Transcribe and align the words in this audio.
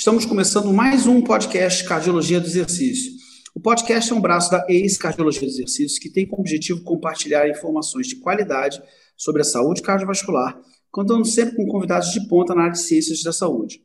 Estamos 0.00 0.24
começando 0.24 0.72
mais 0.72 1.06
um 1.06 1.20
podcast 1.20 1.84
Cardiologia 1.84 2.40
do 2.40 2.46
Exercício. 2.46 3.12
O 3.54 3.60
podcast 3.60 4.10
é 4.10 4.14
um 4.14 4.20
braço 4.20 4.50
da 4.50 4.64
ex-Cardiologia 4.66 5.42
do 5.42 5.48
Exercício 5.48 6.00
que 6.00 6.08
tem 6.08 6.26
como 6.26 6.40
objetivo 6.40 6.82
compartilhar 6.82 7.46
informações 7.50 8.06
de 8.06 8.16
qualidade 8.16 8.82
sobre 9.14 9.42
a 9.42 9.44
saúde 9.44 9.82
cardiovascular, 9.82 10.58
contando 10.90 11.26
sempre 11.26 11.54
com 11.54 11.66
convidados 11.66 12.12
de 12.12 12.26
ponta 12.28 12.54
na 12.54 12.62
área 12.62 12.72
de 12.72 12.80
ciências 12.80 13.22
da 13.22 13.30
saúde. 13.30 13.82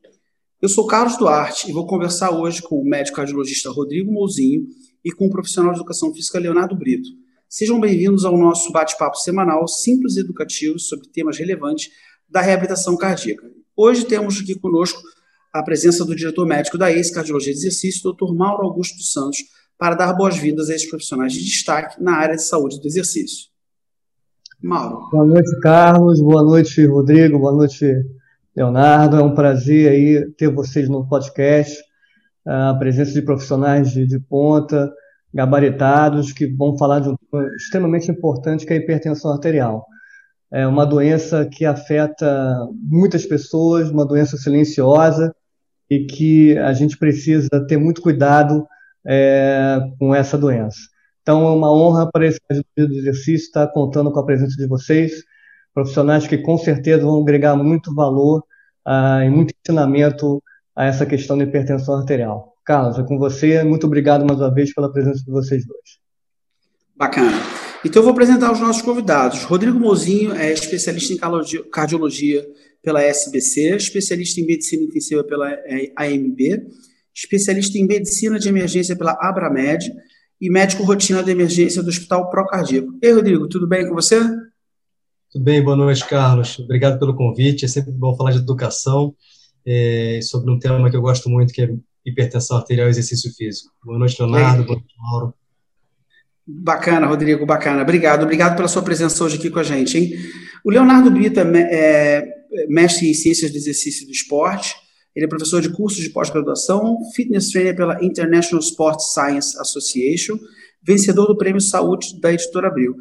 Eu 0.61 0.69
sou 0.69 0.87
Carlos 0.87 1.17
Duarte 1.17 1.69
e 1.69 1.73
vou 1.73 1.85
conversar 1.85 2.31
hoje 2.31 2.61
com 2.61 2.77
o 2.77 2.85
médico 2.85 3.17
cardiologista 3.17 3.69
Rodrigo 3.69 4.09
Mouzinho 4.09 4.67
e 5.03 5.11
com 5.11 5.25
o 5.25 5.29
profissional 5.29 5.73
de 5.73 5.79
educação 5.79 6.13
física 6.13 6.39
Leonardo 6.39 6.77
Brito. 6.77 7.09
Sejam 7.49 7.77
bem-vindos 7.77 8.23
ao 8.23 8.37
nosso 8.37 8.71
bate-papo 8.71 9.17
semanal 9.17 9.67
simples 9.67 10.15
e 10.15 10.21
educativo 10.21 10.79
sobre 10.79 11.09
temas 11.09 11.37
relevantes 11.37 11.89
da 12.29 12.39
reabilitação 12.39 12.95
cardíaca. 12.95 13.51
Hoje 13.75 14.05
temos 14.05 14.39
aqui 14.39 14.57
conosco 14.57 15.01
a 15.55 15.63
presença 15.63 16.03
do 16.03 16.13
diretor 16.13 16.45
médico 16.45 16.77
da 16.77 16.91
ex-cardiologia 16.91 17.53
de 17.53 17.59
exercício, 17.59 18.11
Dr. 18.11 18.33
Mauro 18.33 18.65
Augusto 18.65 18.97
dos 18.97 19.13
Santos, 19.13 19.37
para 19.77 19.95
dar 19.95 20.11
boas-vindas 20.13 20.69
a 20.69 20.75
esses 20.75 20.89
profissionais 20.89 21.31
de 21.31 21.39
destaque 21.39 22.01
na 22.03 22.17
área 22.17 22.35
de 22.35 22.43
saúde 22.43 22.81
do 22.81 22.85
exercício. 22.85 23.47
Mauro. 24.61 25.09
Boa 25.09 25.25
noite, 25.25 25.59
Carlos. 25.61 26.19
Boa 26.19 26.43
noite, 26.43 26.85
Rodrigo. 26.85 27.39
Boa 27.39 27.53
noite, 27.53 27.89
Leonardo. 28.53 29.15
É 29.15 29.23
um 29.23 29.33
prazer 29.33 29.89
aí 29.89 30.29
ter 30.33 30.49
vocês 30.49 30.89
no 30.89 31.07
podcast. 31.07 31.81
A 32.45 32.73
presença 32.73 33.13
de 33.13 33.21
profissionais 33.21 33.91
de, 33.91 34.05
de 34.05 34.19
ponta, 34.19 34.91
gabaritados, 35.33 36.33
que 36.33 36.47
vão 36.47 36.77
falar 36.77 36.99
de 36.99 37.07
um 37.07 37.15
tema 37.15 37.47
extremamente 37.55 38.11
importante, 38.11 38.65
que 38.65 38.73
é 38.73 38.75
a 38.75 38.79
hipertensão 38.79 39.31
arterial. 39.31 39.85
É 40.51 40.67
uma 40.67 40.85
doença 40.85 41.45
que 41.45 41.63
afeta 41.63 42.57
muitas 42.73 43.25
pessoas, 43.25 43.89
uma 43.89 44.05
doença 44.05 44.35
silenciosa, 44.35 45.33
e 45.89 46.05
que 46.05 46.57
a 46.57 46.73
gente 46.73 46.97
precisa 46.97 47.49
ter 47.67 47.77
muito 47.77 48.01
cuidado 48.01 48.65
é, 49.05 49.79
com 49.99 50.13
essa 50.13 50.37
doença. 50.37 50.79
Então, 51.21 51.47
é 51.47 51.51
uma 51.51 51.71
honra 51.71 52.09
para 52.11 52.27
esse 52.27 52.39
dia 52.49 52.87
do 52.87 52.93
exercício 52.93 53.45
estar 53.47 53.67
contando 53.67 54.11
com 54.11 54.19
a 54.19 54.25
presença 54.25 54.55
de 54.55 54.67
vocês, 54.67 55.23
profissionais 55.73 56.27
que 56.27 56.37
com 56.37 56.57
certeza 56.57 57.03
vão 57.03 57.21
agregar 57.21 57.55
muito 57.55 57.93
valor 57.93 58.43
ah, 58.85 59.23
e 59.25 59.29
muito 59.29 59.53
ensinamento 59.59 60.41
a 60.75 60.85
essa 60.85 61.05
questão 61.05 61.37
da 61.37 61.43
hipertensão 61.43 61.95
arterial. 61.95 62.53
Carlos, 62.63 62.99
é 62.99 63.03
com 63.03 63.17
você. 63.17 63.63
Muito 63.63 63.87
obrigado 63.87 64.25
mais 64.25 64.39
uma 64.39 64.53
vez 64.53 64.73
pela 64.73 64.91
presença 64.91 65.23
de 65.23 65.31
vocês 65.31 65.65
dois. 65.65 65.99
Bacana. 66.95 67.37
Então, 67.83 68.01
eu 68.01 68.03
vou 68.03 68.13
apresentar 68.13 68.51
os 68.51 68.59
nossos 68.59 68.81
convidados. 68.81 69.43
Rodrigo 69.43 69.79
Mozinho 69.79 70.33
é 70.33 70.51
especialista 70.51 71.13
em 71.13 71.69
cardiologia 71.69 72.45
pela 72.85 73.01
SBC, 73.01 73.75
especialista 73.75 74.39
em 74.39 74.45
medicina 74.45 74.83
intensiva 74.83 75.23
pela 75.23 75.51
é, 75.51 75.91
AMB, 75.97 76.39
especialista 77.13 77.77
em 77.77 77.85
medicina 77.87 78.39
de 78.39 78.47
emergência 78.47 78.95
pela 78.95 79.17
Abramed 79.19 79.91
e 80.39 80.49
médico 80.49 80.83
rotina 80.83 81.23
de 81.23 81.31
emergência 81.31 81.81
do 81.81 81.89
Hospital 81.89 82.29
Procardíaco. 82.29 82.97
Ei, 83.01 83.11
Rodrigo, 83.11 83.47
tudo 83.49 83.67
bem 83.67 83.87
com 83.87 83.95
você? 83.95 84.19
Tudo 85.31 85.43
bem, 85.43 85.61
boa 85.63 85.75
noite, 85.75 86.07
Carlos. 86.07 86.59
Obrigado 86.59 86.99
pelo 86.99 87.15
convite. 87.15 87.65
É 87.65 87.67
sempre 87.67 87.91
bom 87.91 88.15
falar 88.15 88.31
de 88.31 88.37
educação 88.37 89.15
é, 89.65 90.19
sobre 90.21 90.51
um 90.51 90.59
tema 90.59 90.89
que 90.89 90.95
eu 90.95 91.01
gosto 91.01 91.29
muito, 91.29 91.51
que 91.51 91.61
é 91.63 91.69
hipertensão 92.05 92.57
arterial 92.57 92.87
e 92.87 92.91
exercício 92.91 93.33
físico. 93.33 93.73
Boa 93.83 93.97
noite, 93.97 94.21
Leonardo. 94.21 94.63
Boa 94.63 94.77
noite, 94.77 94.93
Mauro. 94.97 95.33
Bacana, 96.47 97.07
Rodrigo, 97.07 97.45
bacana. 97.45 97.81
Obrigado, 97.81 98.23
obrigado 98.23 98.55
pela 98.55 98.67
sua 98.67 98.83
presença 98.83 99.23
hoje 99.23 99.37
aqui 99.37 99.49
com 99.49 99.57
a 99.57 99.63
gente, 99.63 99.97
hein? 99.97 100.13
O 100.63 100.69
Leonardo 100.69 101.09
Brita 101.09 101.41
é, 101.41 101.59
é 101.71 102.34
mestre 102.67 103.09
em 103.09 103.13
ciências 103.13 103.51
do 103.51 103.57
exercício 103.57 104.05
do 104.05 104.11
esporte, 104.11 104.75
ele 105.15 105.25
é 105.25 105.29
professor 105.29 105.61
de 105.61 105.69
cursos 105.69 106.03
de 106.03 106.09
pós-graduação, 106.09 106.97
fitness 107.15 107.49
trainer 107.49 107.75
pela 107.75 108.03
International 108.03 108.59
Sports 108.59 109.13
Science 109.13 109.57
Association, 109.57 110.37
vencedor 110.85 111.27
do 111.27 111.37
Prêmio 111.37 111.61
Saúde 111.61 112.19
da 112.19 112.33
Editora 112.33 112.67
Abril. 112.67 112.95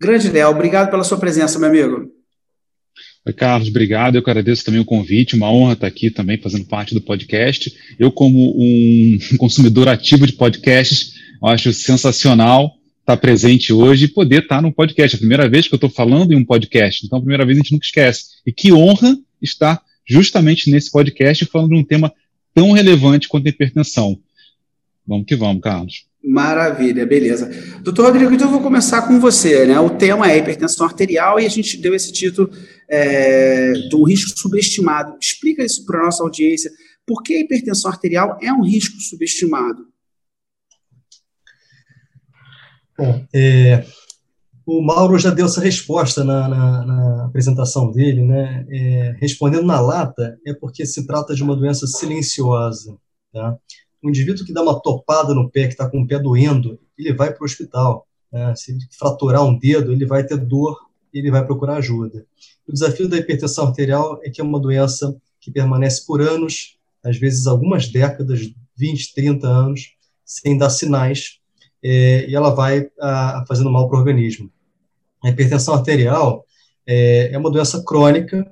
Grande 0.00 0.28
Léo, 0.28 0.50
obrigado 0.50 0.90
pela 0.90 1.04
sua 1.04 1.18
presença, 1.18 1.58
meu 1.58 1.68
amigo. 1.68 2.10
Oi, 3.26 3.32
Carlos, 3.32 3.68
obrigado. 3.68 4.16
Eu 4.16 4.20
agradeço 4.20 4.64
também 4.64 4.80
o 4.80 4.84
convite, 4.84 5.36
uma 5.36 5.50
honra 5.50 5.72
estar 5.74 5.86
aqui 5.86 6.10
também 6.10 6.38
fazendo 6.38 6.66
parte 6.66 6.92
do 6.92 7.00
podcast. 7.00 7.72
Eu, 7.98 8.12
como 8.12 8.54
um 8.58 9.18
consumidor 9.38 9.88
ativo 9.88 10.26
de 10.26 10.34
podcasts, 10.34 11.14
acho 11.42 11.72
sensacional 11.72 12.72
estar 13.04 13.16
presente 13.18 13.72
hoje 13.72 14.06
e 14.06 14.08
poder 14.08 14.42
estar 14.42 14.62
no 14.62 14.72
podcast. 14.72 15.14
É 15.14 15.16
a 15.16 15.20
primeira 15.20 15.48
vez 15.48 15.68
que 15.68 15.74
eu 15.74 15.76
estou 15.76 15.90
falando 15.90 16.32
em 16.32 16.36
um 16.36 16.44
podcast, 16.44 17.04
então 17.04 17.18
a 17.18 17.20
primeira 17.20 17.44
vez 17.44 17.58
a 17.58 17.60
gente 17.60 17.72
nunca 17.72 17.84
esquece. 17.84 18.24
E 18.46 18.52
que 18.52 18.72
honra 18.72 19.16
estar 19.40 19.80
justamente 20.08 20.70
nesse 20.70 20.90
podcast 20.90 21.44
falando 21.46 21.70
de 21.70 21.76
um 21.76 21.84
tema 21.84 22.12
tão 22.54 22.72
relevante 22.72 23.28
quanto 23.28 23.46
a 23.46 23.50
hipertensão. 23.50 24.18
Vamos 25.06 25.26
que 25.26 25.36
vamos, 25.36 25.62
Carlos. 25.62 26.06
Maravilha, 26.24 27.04
beleza. 27.04 27.50
Doutor 27.82 28.06
Rodrigo, 28.06 28.32
então 28.32 28.46
eu 28.46 28.52
vou 28.52 28.62
começar 28.62 29.02
com 29.02 29.20
você. 29.20 29.66
Né? 29.66 29.78
O 29.78 29.90
tema 29.90 30.30
é 30.30 30.38
hipertensão 30.38 30.86
arterial 30.86 31.38
e 31.38 31.44
a 31.44 31.50
gente 31.50 31.76
deu 31.76 31.94
esse 31.94 32.10
título 32.10 32.50
é, 32.88 33.74
do 33.90 34.02
risco 34.04 34.32
subestimado. 34.38 35.14
Explica 35.20 35.62
isso 35.62 35.84
para 35.84 36.00
a 36.00 36.04
nossa 36.04 36.22
audiência. 36.22 36.70
Por 37.06 37.22
que 37.22 37.34
a 37.34 37.40
hipertensão 37.40 37.90
arterial 37.90 38.38
é 38.40 38.50
um 38.50 38.62
risco 38.62 38.98
subestimado? 38.98 39.93
Bom, 42.96 43.24
é, 43.34 43.84
o 44.66 44.80
Mauro 44.80 45.18
já 45.18 45.30
deu 45.30 45.46
essa 45.46 45.60
resposta 45.60 46.24
na, 46.24 46.48
na, 46.48 46.86
na 46.86 47.24
apresentação 47.26 47.90
dele, 47.90 48.22
né? 48.22 48.66
É, 48.70 49.16
respondendo 49.20 49.64
na 49.64 49.80
lata, 49.80 50.38
é 50.46 50.54
porque 50.54 50.86
se 50.86 51.06
trata 51.06 51.34
de 51.34 51.42
uma 51.42 51.56
doença 51.56 51.86
silenciosa, 51.86 52.96
tá? 53.32 53.56
Um 54.02 54.08
indivíduo 54.10 54.44
que 54.44 54.52
dá 54.52 54.62
uma 54.62 54.80
topada 54.80 55.34
no 55.34 55.50
pé, 55.50 55.66
que 55.66 55.72
está 55.72 55.88
com 55.88 56.02
o 56.02 56.06
pé 56.06 56.18
doendo, 56.18 56.78
ele 56.96 57.12
vai 57.12 57.32
para 57.32 57.42
o 57.42 57.44
hospital. 57.44 58.06
Né? 58.30 58.54
Se 58.54 58.76
fraturar 58.98 59.42
um 59.42 59.58
dedo, 59.58 59.92
ele 59.92 60.04
vai 60.04 60.24
ter 60.24 60.36
dor 60.36 60.76
ele 61.18 61.30
vai 61.30 61.46
procurar 61.46 61.76
ajuda. 61.76 62.26
O 62.66 62.72
desafio 62.72 63.08
da 63.08 63.16
hipertensão 63.16 63.68
arterial 63.68 64.20
é 64.22 64.30
que 64.30 64.40
é 64.40 64.44
uma 64.44 64.60
doença 64.60 65.16
que 65.40 65.50
permanece 65.50 66.04
por 66.04 66.20
anos, 66.20 66.76
às 67.02 67.16
vezes 67.16 67.46
algumas 67.46 67.88
décadas, 67.88 68.50
20, 68.76 69.14
30 69.14 69.46
anos, 69.46 69.94
sem 70.24 70.58
dar 70.58 70.70
sinais 70.70 71.38
é, 71.84 72.26
e 72.28 72.34
ela 72.34 72.54
vai 72.54 72.88
a, 72.98 73.44
fazendo 73.46 73.70
mal 73.70 73.88
para 73.88 73.96
o 73.96 74.00
organismo. 74.00 74.50
A 75.22 75.28
hipertensão 75.28 75.74
arterial 75.74 76.44
é, 76.86 77.30
é 77.32 77.38
uma 77.38 77.50
doença 77.50 77.82
crônica, 77.84 78.50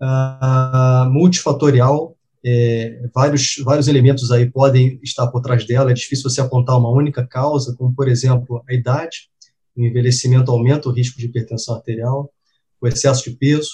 a, 0.00 1.08
multifatorial, 1.10 2.16
é, 2.44 3.02
vários, 3.14 3.56
vários 3.64 3.88
elementos 3.88 4.30
aí 4.30 4.48
podem 4.48 4.98
estar 5.02 5.26
por 5.26 5.42
trás 5.42 5.66
dela, 5.66 5.90
é 5.90 5.94
difícil 5.94 6.30
você 6.30 6.40
apontar 6.40 6.78
uma 6.78 6.90
única 6.90 7.26
causa, 7.26 7.74
como, 7.76 7.94
por 7.94 8.08
exemplo, 8.08 8.62
a 8.68 8.72
idade, 8.72 9.28
o 9.76 9.84
envelhecimento 9.84 10.50
aumenta 10.50 10.88
o 10.88 10.92
risco 10.92 11.18
de 11.18 11.26
hipertensão 11.26 11.74
arterial, 11.74 12.32
o 12.80 12.86
excesso 12.86 13.28
de 13.28 13.36
peso, 13.36 13.70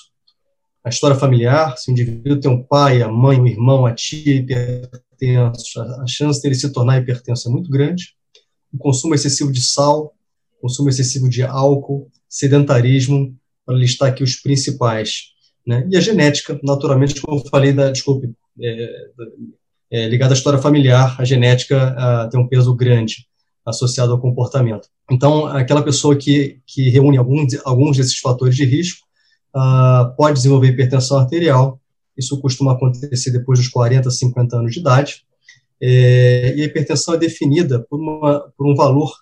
a 0.83 0.89
história 0.89 1.17
familiar, 1.17 1.77
se 1.77 1.91
o 1.91 1.93
indivíduo 1.93 2.41
tem 2.41 2.51
um 2.51 2.63
pai, 2.63 3.03
a 3.03 3.09
mãe, 3.09 3.41
um 3.41 3.47
irmão, 3.47 3.87
a 3.87 3.95
tia 3.95 4.35
hipertenso, 4.35 5.81
a 5.81 6.07
chance 6.07 6.41
dele 6.41 6.55
se 6.55 6.73
tornar 6.73 6.99
hipertenso 6.99 7.49
é 7.49 7.53
muito 7.53 7.71
grande, 7.71 8.16
o 8.77 8.79
consumo 8.79 9.15
excessivo 9.15 9.51
de 9.51 9.63
sal, 9.63 10.15
consumo 10.61 10.89
excessivo 10.89 11.29
de 11.29 11.43
álcool, 11.43 12.11
sedentarismo, 12.29 13.35
para 13.65 13.75
listar 13.75 14.11
aqui 14.11 14.23
os 14.23 14.37
principais. 14.37 15.33
Né? 15.67 15.87
E 15.91 15.97
a 15.97 16.01
genética, 16.01 16.61
naturalmente, 16.63 17.21
como 17.21 17.41
eu 17.41 17.45
falei, 17.49 17.73
da, 17.73 17.91
desculpe, 17.91 18.33
é, 18.63 19.11
é, 19.91 20.09
ligada 20.09 20.35
à 20.35 20.37
história 20.37 20.59
familiar, 20.59 21.17
a 21.19 21.25
genética 21.25 21.89
a, 21.89 22.29
tem 22.29 22.39
um 22.39 22.47
peso 22.47 22.75
grande 22.75 23.27
associado 23.65 24.13
ao 24.13 24.21
comportamento. 24.21 24.89
Então, 25.11 25.47
aquela 25.47 25.83
pessoa 25.83 26.15
que, 26.15 26.61
que 26.67 26.89
reúne 26.91 27.17
alguns, 27.17 27.55
alguns 27.65 27.97
desses 27.97 28.19
fatores 28.19 28.55
de 28.55 28.65
risco 28.65 29.05
a, 29.55 30.15
pode 30.17 30.35
desenvolver 30.35 30.69
hipertensão 30.69 31.19
arterial, 31.19 31.81
isso 32.17 32.41
costuma 32.41 32.73
acontecer 32.73 33.31
depois 33.31 33.59
dos 33.59 33.69
40, 33.69 34.11
50 34.11 34.57
anos 34.57 34.73
de 34.73 34.81
idade, 34.81 35.26
é, 35.81 36.55
e 36.57 36.63
a 36.63 36.65
hipertensão 36.65 37.15
é 37.15 37.19
definida 37.19 37.85
por, 37.89 38.01
uma, 38.01 38.53
por 38.57 38.67
um 38.67 38.75
valor 38.75 39.13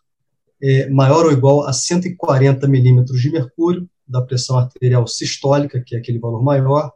é, 0.62 0.88
maior 0.88 1.26
ou 1.26 1.32
igual 1.32 1.66
a 1.66 1.72
140 1.72 2.66
milímetros 2.68 3.20
de 3.20 3.30
mercúrio 3.30 3.88
da 4.06 4.22
pressão 4.22 4.58
arterial 4.58 5.06
sistólica, 5.06 5.82
que 5.84 5.94
é 5.94 5.98
aquele 5.98 6.18
valor 6.18 6.42
maior, 6.42 6.92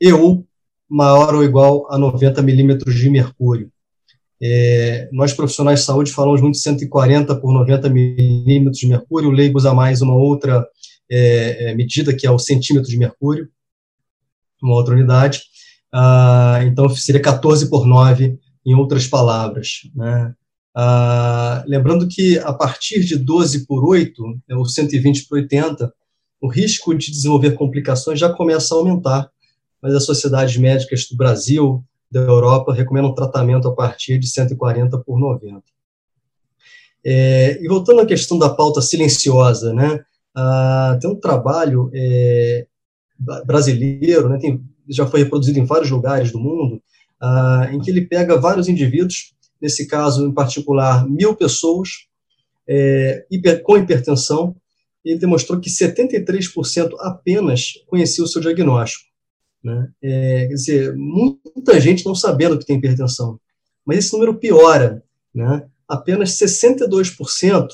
e 0.00 0.12
ou 0.12 0.46
maior 0.88 1.34
ou 1.34 1.44
igual 1.44 1.92
a 1.92 1.98
90 1.98 2.40
milímetros 2.42 2.94
de 2.94 3.10
mercúrio. 3.10 3.70
É, 4.40 5.08
nós, 5.12 5.32
profissionais 5.32 5.80
de 5.80 5.86
saúde, 5.86 6.12
falamos 6.12 6.40
muito 6.40 6.54
de 6.54 6.60
140 6.60 7.34
por 7.36 7.52
90 7.52 7.88
milímetros 7.90 8.78
de 8.78 8.86
mercúrio, 8.86 9.30
o 9.30 9.56
usa 9.56 9.74
mais 9.74 10.00
uma 10.00 10.14
outra 10.14 10.66
é, 11.10 11.70
é, 11.70 11.74
medida, 11.74 12.14
que 12.14 12.26
é 12.26 12.30
o 12.30 12.38
centímetro 12.38 12.88
de 12.88 12.96
mercúrio, 12.96 13.48
uma 14.62 14.74
outra 14.74 14.94
unidade. 14.94 15.42
Ah, 15.92 16.60
então, 16.64 16.88
seria 16.90 17.20
14 17.20 17.68
por 17.68 17.86
9 17.86 18.38
em 18.64 18.74
outras 18.74 19.06
palavras. 19.06 19.90
Né? 19.94 20.34
Ah, 20.74 21.64
lembrando 21.66 22.06
que 22.06 22.38
a 22.38 22.52
partir 22.52 23.00
de 23.00 23.16
12 23.16 23.66
por 23.66 23.84
8, 23.84 24.22
né, 24.48 24.54
ou 24.54 24.64
120 24.64 25.26
por 25.26 25.38
80, 25.38 25.92
o 26.40 26.48
risco 26.48 26.94
de 26.94 27.10
desenvolver 27.10 27.52
complicações 27.52 28.18
já 28.18 28.32
começa 28.32 28.74
a 28.74 28.78
aumentar, 28.78 29.28
mas 29.82 29.94
as 29.94 30.04
sociedades 30.04 30.56
médicas 30.56 31.06
do 31.10 31.16
Brasil, 31.16 31.84
da 32.10 32.20
Europa 32.20 32.72
recomendam 32.72 33.14
tratamento 33.14 33.68
a 33.68 33.74
partir 33.74 34.18
de 34.18 34.28
140 34.28 34.98
por 34.98 35.18
90. 35.18 35.62
É, 37.04 37.62
e 37.62 37.68
voltando 37.68 38.00
à 38.00 38.06
questão 38.06 38.38
da 38.38 38.48
pauta 38.48 38.80
silenciosa, 38.80 39.72
né, 39.72 40.04
ah, 40.34 40.96
tem 41.00 41.10
um 41.10 41.18
trabalho 41.18 41.90
é, 41.92 42.66
brasileiro, 43.44 44.28
né, 44.28 44.38
tem, 44.38 44.62
já 44.88 45.06
foi 45.06 45.24
reproduzido 45.24 45.58
em 45.58 45.64
vários 45.64 45.90
lugares 45.90 46.30
do 46.30 46.38
mundo, 46.38 46.80
ah, 47.20 47.68
em 47.72 47.80
que 47.80 47.90
ele 47.90 48.06
pega 48.06 48.40
vários 48.40 48.68
indivíduos, 48.68 49.34
nesse 49.60 49.86
caso 49.86 50.26
em 50.26 50.32
particular, 50.32 51.08
mil 51.08 51.34
pessoas 51.34 52.06
é, 52.68 53.26
hiper, 53.30 53.62
com 53.62 53.76
hipertensão, 53.76 54.54
e 55.04 55.10
ele 55.10 55.20
demonstrou 55.20 55.58
que 55.58 55.70
73% 55.70 56.90
apenas 57.00 57.72
conhecia 57.86 58.22
o 58.22 58.26
seu 58.26 58.40
diagnóstico. 58.40 59.04
Né? 59.62 59.90
É, 60.02 60.46
quer 60.48 60.54
dizer, 60.54 60.96
muita 60.96 61.80
gente 61.80 62.04
não 62.04 62.14
sabendo 62.14 62.58
que 62.58 62.66
tem 62.66 62.76
hipertensão, 62.76 63.40
mas 63.84 63.98
esse 63.98 64.12
número 64.12 64.38
piora. 64.38 65.02
Né? 65.34 65.66
Apenas 65.88 66.38
62% 66.38 67.68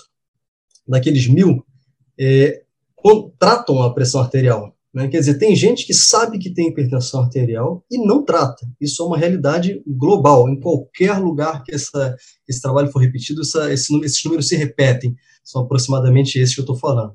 daqueles 0.86 1.26
mil 1.26 1.64
é, 2.18 2.62
tratam 3.38 3.82
a 3.82 3.92
pressão 3.92 4.20
arterial. 4.20 4.73
Né? 4.94 5.08
Quer 5.08 5.18
dizer, 5.18 5.38
tem 5.38 5.56
gente 5.56 5.84
que 5.84 5.92
sabe 5.92 6.38
que 6.38 6.54
tem 6.54 6.68
hipertensão 6.68 7.22
arterial 7.22 7.84
e 7.90 7.98
não 7.98 8.24
trata. 8.24 8.64
Isso 8.80 9.02
é 9.02 9.06
uma 9.06 9.18
realidade 9.18 9.82
global. 9.84 10.48
Em 10.48 10.60
qualquer 10.60 11.18
lugar 11.18 11.64
que 11.64 11.74
essa, 11.74 12.16
esse 12.48 12.62
trabalho 12.62 12.92
for 12.92 13.00
repetido, 13.00 13.40
essa, 13.40 13.72
esse, 13.72 13.92
esses 14.04 14.24
números 14.24 14.46
se 14.46 14.54
repetem. 14.54 15.16
São 15.42 15.62
aproximadamente 15.62 16.38
esses 16.38 16.54
que 16.54 16.60
eu 16.60 16.64
estou 16.64 16.78
falando. 16.78 17.14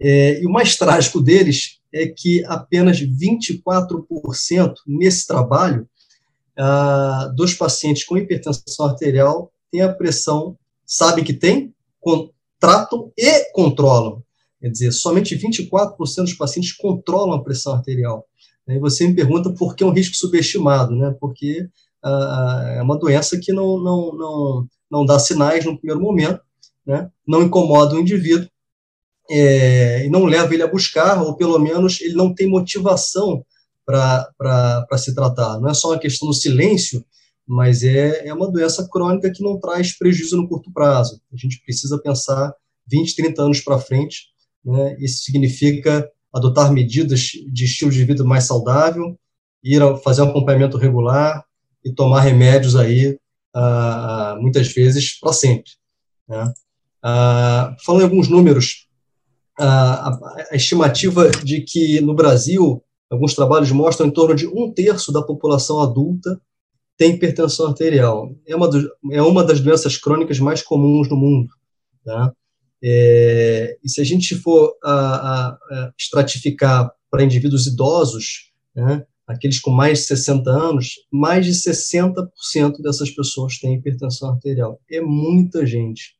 É, 0.00 0.40
e 0.40 0.46
o 0.46 0.50
mais 0.50 0.76
trágico 0.76 1.20
deles 1.20 1.80
é 1.92 2.06
que 2.06 2.44
apenas 2.46 3.00
24% 3.00 4.74
nesse 4.86 5.26
trabalho 5.26 5.88
ah, 6.56 7.32
dos 7.34 7.54
pacientes 7.54 8.04
com 8.04 8.16
hipertensão 8.16 8.86
arterial 8.86 9.52
têm 9.70 9.82
a 9.82 9.92
pressão, 9.92 10.56
sabem 10.84 11.24
que 11.24 11.32
tem, 11.32 11.74
tratam 12.60 13.12
e 13.16 13.50
controlam. 13.52 14.22
Quer 14.64 14.70
dizer, 14.70 14.92
somente 14.92 15.36
24% 15.36 15.98
dos 16.22 16.32
pacientes 16.32 16.72
controlam 16.72 17.34
a 17.34 17.44
pressão 17.44 17.74
arterial. 17.74 18.26
E 18.66 18.78
você 18.78 19.06
me 19.06 19.14
pergunta 19.14 19.52
por 19.52 19.76
que 19.76 19.84
é 19.84 19.86
um 19.86 19.92
risco 19.92 20.16
subestimado, 20.16 20.96
né? 20.96 21.14
Porque 21.20 21.68
ah, 22.02 22.74
é 22.78 22.80
uma 22.80 22.98
doença 22.98 23.38
que 23.38 23.52
não, 23.52 23.78
não, 23.78 24.16
não, 24.16 24.68
não 24.90 25.04
dá 25.04 25.18
sinais 25.18 25.66
no 25.66 25.76
primeiro 25.76 26.00
momento, 26.00 26.40
né? 26.86 27.10
não 27.28 27.42
incomoda 27.42 27.94
o 27.94 28.00
indivíduo 28.00 28.48
é, 29.30 30.06
e 30.06 30.08
não 30.08 30.24
leva 30.24 30.54
ele 30.54 30.62
a 30.62 30.66
buscar, 30.66 31.22
ou 31.22 31.36
pelo 31.36 31.58
menos 31.58 32.00
ele 32.00 32.14
não 32.14 32.34
tem 32.34 32.48
motivação 32.48 33.44
para 33.84 34.86
se 34.96 35.14
tratar. 35.14 35.60
Não 35.60 35.68
é 35.68 35.74
só 35.74 35.90
uma 35.90 35.98
questão 35.98 36.26
do 36.26 36.34
silêncio, 36.34 37.04
mas 37.46 37.82
é, 37.82 38.28
é 38.28 38.32
uma 38.32 38.50
doença 38.50 38.88
crônica 38.90 39.30
que 39.30 39.42
não 39.42 39.60
traz 39.60 39.92
prejuízo 39.92 40.38
no 40.38 40.48
curto 40.48 40.72
prazo. 40.72 41.20
A 41.30 41.36
gente 41.36 41.62
precisa 41.62 41.98
pensar 41.98 42.54
20, 42.86 43.14
30 43.14 43.42
anos 43.42 43.60
para 43.60 43.78
frente 43.78 44.32
né? 44.64 44.96
Isso 44.98 45.22
significa 45.22 46.08
adotar 46.32 46.72
medidas 46.72 47.20
de 47.20 47.64
estilo 47.64 47.90
de 47.90 48.04
vida 48.04 48.24
mais 48.24 48.44
saudável, 48.44 49.18
ir 49.62 49.80
fazer 50.02 50.22
um 50.22 50.30
acompanhamento 50.30 50.76
regular 50.76 51.44
e 51.84 51.92
tomar 51.92 52.22
remédios 52.22 52.74
aí, 52.74 53.18
ah, 53.54 54.36
muitas 54.40 54.68
vezes, 54.72 55.18
para 55.18 55.32
sempre. 55.32 55.70
Né? 56.28 56.52
Ah, 57.02 57.76
falando 57.84 58.02
em 58.02 58.04
alguns 58.04 58.28
números, 58.28 58.88
a, 59.58 60.08
a, 60.50 60.56
estimativa 60.56 61.30
de 61.30 61.60
que 61.60 62.00
no 62.00 62.14
Brasil, 62.14 62.82
alguns 63.10 63.34
trabalhos 63.34 63.70
mostram 63.70 64.06
em 64.06 64.10
torno 64.10 64.34
de 64.34 64.46
um 64.46 64.72
terço 64.72 65.12
da 65.12 65.22
população 65.22 65.80
adulta 65.80 66.40
tem 66.96 67.14
hipertensão 67.14 67.66
arterial. 67.66 68.32
É 68.46 68.54
uma, 68.54 68.68
do, 68.68 68.88
é 69.10 69.22
uma 69.22 69.44
das 69.44 69.60
doenças 69.60 69.96
crônicas 69.96 70.38
mais 70.38 70.62
comuns 70.62 71.08
no 71.08 71.16
mundo. 71.16 71.52
Tá? 72.04 72.32
É, 72.86 73.78
e 73.82 73.88
se 73.88 73.98
a 73.98 74.04
gente 74.04 74.34
for 74.34 74.74
a, 74.84 74.92
a, 74.92 75.92
estratificar 75.98 76.92
para 77.10 77.24
indivíduos 77.24 77.66
idosos, 77.66 78.52
né, 78.76 79.06
aqueles 79.26 79.58
com 79.58 79.70
mais 79.70 80.00
de 80.00 80.04
60 80.04 80.50
anos, 80.50 80.96
mais 81.10 81.46
de 81.46 81.52
60% 81.52 82.82
dessas 82.82 83.08
pessoas 83.08 83.58
têm 83.58 83.76
hipertensão 83.76 84.28
arterial. 84.28 84.78
É 84.90 85.00
muita 85.00 85.64
gente. 85.64 86.14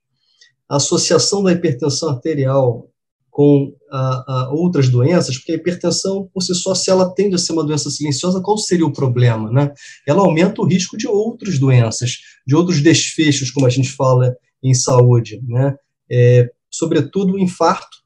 A 0.67 0.77
associação 0.77 1.43
da 1.43 1.53
hipertensão 1.53 2.09
arterial 2.09 2.89
com 3.31 3.75
a, 3.91 4.33
a 4.33 4.51
outras 4.55 4.89
doenças, 4.89 5.37
porque 5.37 5.53
a 5.53 5.57
hipertensão, 5.57 6.31
por 6.33 6.41
si 6.41 6.55
só, 6.55 6.75
se 6.75 6.91
ela 6.91 7.13
tende 7.15 7.35
a 7.35 7.39
ser 7.39 7.53
uma 7.53 7.65
doença 7.65 7.91
silenciosa, 7.91 8.41
qual 8.41 8.57
seria 8.57 8.87
o 8.87 8.93
problema? 8.93 9.51
Né? 9.51 9.71
Ela 10.07 10.23
aumenta 10.23 10.63
o 10.63 10.67
risco 10.67 10.97
de 10.97 11.07
outras 11.07 11.59
doenças, 11.59 12.21
de 12.47 12.55
outros 12.55 12.81
desfechos, 12.81 13.51
como 13.51 13.67
a 13.67 13.71
gente 13.71 13.91
fala 13.91 14.35
em 14.63 14.73
saúde. 14.73 15.43
Né? 15.47 15.77
é, 16.11 16.51
sobretudo 16.77 17.35
o 17.35 17.39
infarto, 17.39 17.99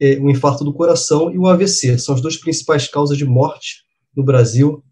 é, 0.00 0.18
o 0.18 0.30
infarto 0.30 0.64
do 0.64 0.72
coração 0.72 1.30
e 1.30 1.38
o 1.38 1.46
AVC. 1.46 1.98
São 1.98 2.14
as 2.14 2.20
duas 2.20 2.36
principais 2.36 2.88
causas 2.88 3.16
de 3.16 3.24
morte 3.24 3.84
no 4.16 4.24
Brasil 4.24 4.82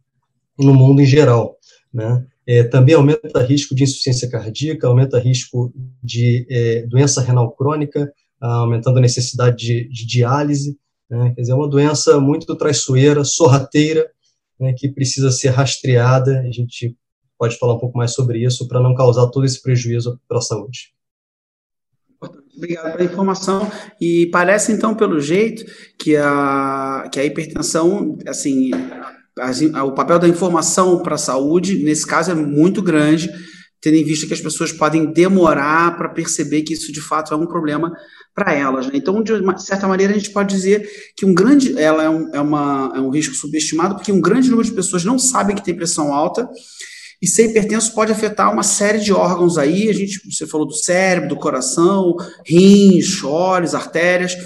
e 0.59 0.65
no 0.65 0.75
mundo 0.75 1.01
em 1.01 1.07
geral. 1.07 1.57
Né? 1.93 2.27
É, 2.47 2.63
também 2.65 2.95
aumenta 2.95 3.43
risco 3.43 3.75
de 3.75 3.85
insuficiência 3.85 4.29
cardíaca, 4.29 4.87
aumenta 4.87 5.19
risco 5.19 5.73
de 6.03 6.47
é, 6.51 6.87
doença 6.87 7.21
renal 7.21 7.51
crônica, 7.53 8.13
aumentando 8.39 8.99
a 8.99 9.03
necessidade 9.03 9.57
de, 9.57 9.89
de 9.89 10.07
diálise. 10.07 10.79
Né? 11.09 11.33
Quer 11.35 11.41
dizer, 11.41 11.53
é 11.53 11.57
uma 11.57 11.69
doença 11.69 12.21
muito 12.21 12.55
traiçoeira, 12.55 13.25
sorrateira, 13.25 14.11
né, 14.61 14.75
que 14.77 14.89
precisa 14.89 15.31
ser 15.31 15.49
rastreada. 15.49 16.41
A 16.41 16.51
gente 16.51 16.97
pode 17.39 17.57
falar 17.59 17.75
um 17.75 17.79
pouco 17.79 17.97
mais 17.97 18.13
sobre 18.13 18.45
isso 18.45 18.69
para 18.69 18.81
não 18.81 18.95
causar 18.95 19.27
todo 19.29 19.47
esse 19.47 19.61
prejuízo 19.61 20.21
para 20.29 20.39
a 20.39 20.43
saúde. 20.43 20.96
Obrigado 22.57 22.93
pela 22.93 23.05
informação. 23.05 23.71
E 24.01 24.27
parece, 24.33 24.73
então, 24.73 24.95
pelo 24.95 25.21
jeito, 25.21 25.65
que 25.99 26.17
a, 26.17 27.09
que 27.13 27.21
a 27.21 27.25
hipertensão, 27.25 28.19
assim, 28.27 28.71
o 29.85 29.93
papel 29.93 30.19
da 30.19 30.29
informação 30.29 31.03
para 31.03 31.17
a 31.17 31.19
saúde, 31.19 31.85
nesse 31.85 32.07
caso, 32.07 32.31
é 32.31 32.35
muito 32.35 32.81
grande, 32.81 33.31
tendo 33.81 33.97
em 33.97 34.05
vista 34.05 34.27
que 34.27 34.33
as 34.33 34.41
pessoas 34.41 34.73
podem 34.73 35.13
demorar 35.13 35.97
para 35.97 36.09
perceber 36.09 36.63
que 36.63 36.73
isso, 36.73 36.91
de 36.91 37.01
fato, 37.01 37.35
é 37.35 37.37
um 37.37 37.47
problema 37.47 37.93
para 38.35 38.55
elas. 38.55 38.87
Né? 38.87 38.93
Então, 38.95 39.23
de 39.23 39.33
uma 39.33 39.59
certa 39.59 39.87
maneira, 39.87 40.15
a 40.15 40.17
gente 40.17 40.31
pode 40.31 40.55
dizer 40.55 40.89
que 41.17 41.27
um 41.27 41.35
grande, 41.35 41.79
ela 41.79 42.03
é 42.03 42.11
um, 42.11 42.35
é, 42.35 42.41
uma, 42.41 42.93
é 42.97 43.01
um 43.01 43.11
risco 43.11 43.35
subestimado, 43.35 43.97
porque 43.97 44.13
um 44.13 44.21
grande 44.21 44.49
número 44.49 44.67
de 44.67 44.75
pessoas 44.75 45.05
não 45.05 45.19
sabem 45.19 45.55
que 45.55 45.65
tem 45.65 45.77
pressão 45.77 46.13
alta, 46.13 46.49
e 47.21 47.27
ser 47.27 47.51
hipertenso 47.51 47.95
pode 47.95 48.13
afetar 48.13 48.53
uma 48.53 48.63
série 48.63 49.01
de 49.01 49.13
órgãos 49.13 49.57
aí. 49.57 49.89
A 49.89 49.93
gente, 49.93 50.21
você 50.31 50.47
falou 50.47 50.67
do 50.67 50.75
cérebro, 50.75 51.29
do 51.29 51.37
coração, 51.37 52.15
rins, 52.47 53.23
olhos, 53.25 53.75
artérias. 53.75 54.37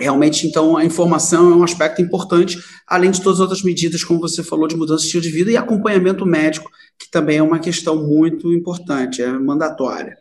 Realmente, 0.00 0.46
então, 0.46 0.76
a 0.76 0.84
informação 0.84 1.52
é 1.52 1.56
um 1.56 1.62
aspecto 1.62 2.02
importante, 2.02 2.58
além 2.86 3.10
de 3.10 3.20
todas 3.20 3.38
as 3.38 3.42
outras 3.42 3.62
medidas, 3.62 4.02
como 4.02 4.20
você 4.20 4.42
falou, 4.42 4.66
de 4.66 4.76
mudança 4.76 5.02
de 5.02 5.06
estilo 5.06 5.22
de 5.22 5.30
vida 5.30 5.52
e 5.52 5.56
acompanhamento 5.56 6.26
médico, 6.26 6.68
que 6.98 7.10
também 7.10 7.38
é 7.38 7.42
uma 7.42 7.60
questão 7.60 8.04
muito 8.04 8.52
importante, 8.52 9.22
é 9.22 9.32
mandatória. 9.32 10.16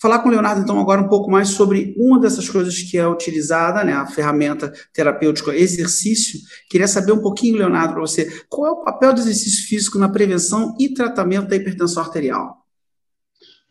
Falar 0.00 0.20
com 0.20 0.28
o 0.28 0.30
Leonardo, 0.30 0.60
então, 0.60 0.78
agora 0.78 1.02
um 1.02 1.08
pouco 1.08 1.28
mais 1.28 1.48
sobre 1.48 1.92
uma 1.96 2.20
dessas 2.20 2.48
coisas 2.48 2.80
que 2.80 2.96
é 2.96 3.06
utilizada, 3.06 3.82
né, 3.82 3.92
a 3.92 4.06
ferramenta 4.06 4.72
terapêutica 4.94 5.56
exercício. 5.56 6.38
Queria 6.70 6.86
saber 6.86 7.10
um 7.10 7.20
pouquinho, 7.20 7.56
Leonardo, 7.56 7.94
para 7.94 8.02
você, 8.02 8.44
qual 8.48 8.66
é 8.68 8.70
o 8.70 8.84
papel 8.84 9.12
do 9.12 9.20
exercício 9.20 9.66
físico 9.66 9.98
na 9.98 10.08
prevenção 10.08 10.76
e 10.78 10.90
tratamento 10.90 11.48
da 11.48 11.56
hipertensão 11.56 12.00
arterial? 12.02 12.58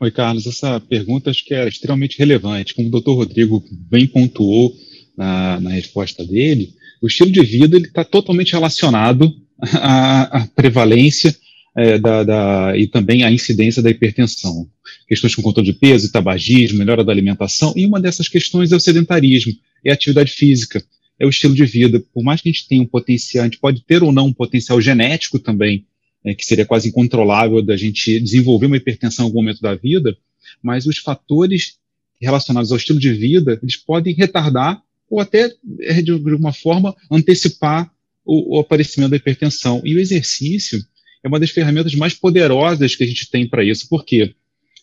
Oi, 0.02 0.12
Carlos, 0.12 0.46
essa 0.46 0.82
pergunta 0.82 1.30
acho 1.30 1.46
que 1.46 1.54
é 1.54 1.66
extremamente 1.66 2.20
relevante. 2.20 2.76
Como 2.76 2.90
o 2.90 2.92
doutor 2.92 3.16
Rodrigo 3.16 3.64
bem 3.72 4.06
pontuou 4.06 4.74
na, 5.18 5.62
na 5.62 5.70
resposta 5.70 6.26
dele, 6.26 6.74
o 7.02 7.08
estilo 7.08 7.32
de 7.32 7.42
vida 7.42 7.78
está 7.78 8.04
totalmente 8.04 8.52
relacionado 8.52 9.34
à, 9.82 10.42
à 10.42 10.48
prevalência 10.48 11.34
é, 11.78 12.00
da, 12.00 12.24
da, 12.24 12.74
e 12.76 12.88
também 12.88 13.24
à 13.24 13.32
incidência 13.32 13.84
da 13.84 13.92
hipertensão. 13.92 14.68
Questões 15.08 15.36
com 15.36 15.44
controle 15.44 15.72
de 15.72 15.78
peso, 15.78 16.12
tabagismo, 16.12 16.80
melhora 16.80 17.04
da 17.04 17.12
alimentação, 17.12 17.72
e 17.76 17.86
uma 17.86 18.02
dessas 18.02 18.28
questões 18.28 18.72
é 18.72 18.76
o 18.76 18.80
sedentarismo, 18.80 19.54
é 19.86 19.92
a 19.92 19.94
atividade 19.94 20.32
física, 20.32 20.84
é 21.20 21.26
o 21.26 21.30
estilo 21.30 21.54
de 21.54 21.66
vida. 21.66 22.04
Por 22.12 22.24
mais 22.24 22.42
que 22.42 22.50
a 22.50 22.52
gente 22.52 22.68
tenha 22.68 22.82
um 22.82 22.88
potencial, 22.88 23.44
a 23.44 23.48
gente 23.48 23.60
pode 23.60 23.84
ter 23.84 24.02
ou 24.02 24.12
não 24.12 24.26
um 24.26 24.34
potencial 24.34 24.82
genético 24.82 25.38
também, 25.38 25.86
é, 26.26 26.34
que 26.34 26.44
seria 26.44 26.66
quase 26.66 26.90
incontrolável 26.90 27.62
da 27.62 27.78
gente 27.78 28.20
desenvolver 28.20 28.66
uma 28.66 28.78
hipertensão 28.78 29.26
em 29.26 29.28
algum 29.28 29.42
momento 29.42 29.62
da 29.62 29.76
vida, 29.76 30.18
mas 30.64 30.88
os 30.88 30.98
fatores 30.98 31.78
relacionados 32.20 32.72
ao 32.72 32.78
estilo 32.78 33.00
de 33.00 33.14
vida, 33.14 33.60
eles 33.62 33.76
podem 33.76 34.16
retardar 34.16 34.82
ou 35.08 35.20
até, 35.20 35.54
é, 35.82 36.02
de 36.02 36.12
alguma 36.12 36.52
forma, 36.52 36.96
antecipar 37.10 37.90
o, 38.26 38.58
o 38.58 38.60
aparecimento 38.60 39.12
da 39.12 39.18
hipertensão. 39.18 39.80
E 39.86 39.96
o 39.96 40.00
exercício, 40.00 40.84
é 41.28 41.30
uma 41.30 41.40
das 41.40 41.52
ferramentas 41.52 41.94
mais 41.94 42.14
poderosas 42.14 42.96
que 42.96 43.04
a 43.04 43.08
gente 43.08 43.30
tem 43.30 43.48
para 43.48 43.64
isso. 43.64 43.88
Por 43.90 44.06
quê? 44.06 44.34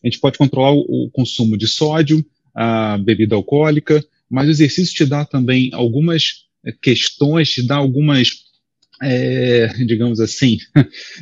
A 0.03 0.07
gente 0.07 0.21
pode 0.21 0.37
controlar 0.37 0.73
o, 0.73 1.07
o 1.07 1.11
consumo 1.11 1.57
de 1.57 1.67
sódio, 1.67 2.25
a 2.55 2.99
bebida 2.99 3.35
alcoólica, 3.35 4.05
mas 4.31 4.47
o 4.47 4.51
exercício 4.51 4.95
te 4.95 5.07
dá 5.07 5.25
também 5.25 5.71
algumas 5.73 6.45
eh, 6.65 6.75
questões, 6.81 7.51
te 7.51 7.67
dá 7.67 7.77
algumas 7.77 8.45
é, 9.03 9.67
digamos 9.85 10.21
assim, 10.21 10.59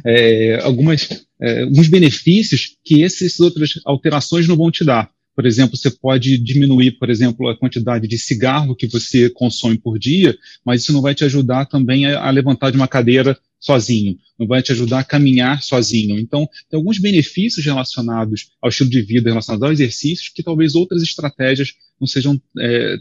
é, 0.04 0.60
algumas, 0.62 1.08
é, 1.40 1.62
alguns 1.62 1.88
benefícios 1.88 2.76
que 2.84 3.02
essas 3.02 3.40
outras 3.40 3.80
alterações 3.84 4.46
não 4.46 4.56
vão 4.56 4.70
te 4.70 4.84
dar. 4.84 5.10
Por 5.34 5.46
exemplo, 5.46 5.76
você 5.76 5.90
pode 5.90 6.36
diminuir, 6.36 6.92
por 6.98 7.08
exemplo, 7.08 7.48
a 7.48 7.56
quantidade 7.56 8.06
de 8.06 8.18
cigarro 8.18 8.76
que 8.76 8.86
você 8.86 9.30
consome 9.30 9.78
por 9.78 9.98
dia, 9.98 10.36
mas 10.64 10.82
isso 10.82 10.92
não 10.92 11.00
vai 11.00 11.14
te 11.14 11.24
ajudar 11.24 11.64
também 11.64 12.04
a, 12.04 12.26
a 12.26 12.30
levantar 12.30 12.70
de 12.70 12.76
uma 12.76 12.88
cadeira 12.88 13.38
sozinho, 13.62 14.18
não 14.36 14.46
vai 14.46 14.60
te 14.60 14.72
ajudar 14.72 14.98
a 14.98 15.04
caminhar 15.04 15.62
sozinho. 15.62 16.18
Então, 16.18 16.48
tem 16.68 16.76
alguns 16.76 16.98
benefícios 16.98 17.64
relacionados 17.64 18.50
ao 18.60 18.68
estilo 18.68 18.90
de 18.90 19.00
vida, 19.00 19.30
relacionados 19.30 19.62
ao 19.64 19.72
exercício, 19.72 20.32
que 20.34 20.42
talvez 20.42 20.74
outras 20.74 21.00
estratégias 21.00 21.72
não 21.98 22.06
sejam 22.06 22.42
é, 22.58 22.96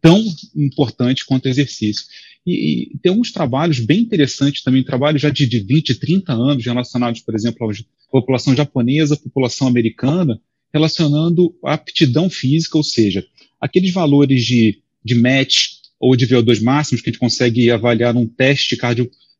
tão 0.00 0.24
importantes 0.54 1.24
quanto 1.24 1.48
exercício. 1.48 2.04
E, 2.46 2.92
e, 2.94 2.98
tem 3.02 3.10
alguns 3.10 3.32
trabalhos 3.32 3.80
bem 3.80 4.00
interessantes 4.00 4.62
também, 4.62 4.84
trabalhos 4.84 5.20
já 5.20 5.28
de, 5.28 5.44
de 5.44 5.58
20, 5.58 5.96
30 5.96 6.32
anos, 6.32 6.64
relacionados, 6.64 7.20
por 7.20 7.34
exemplo, 7.34 7.68
à 7.68 7.74
população 8.10 8.54
japonesa, 8.54 9.16
população 9.16 9.66
americana, 9.66 10.40
relacionando 10.72 11.52
a 11.64 11.74
aptidão 11.74 12.30
física, 12.30 12.78
ou 12.78 12.84
seja, 12.84 13.26
aqueles 13.60 13.92
valores 13.92 14.44
de, 14.44 14.78
de 15.04 15.16
match 15.16 15.80
ou 15.98 16.14
de 16.14 16.28
VO2 16.28 16.62
máximos 16.62 17.02
que 17.02 17.10
a 17.10 17.12
gente 17.12 17.20
consegue 17.20 17.70
avaliar 17.72 18.14
num 18.14 18.26
teste 18.26 18.76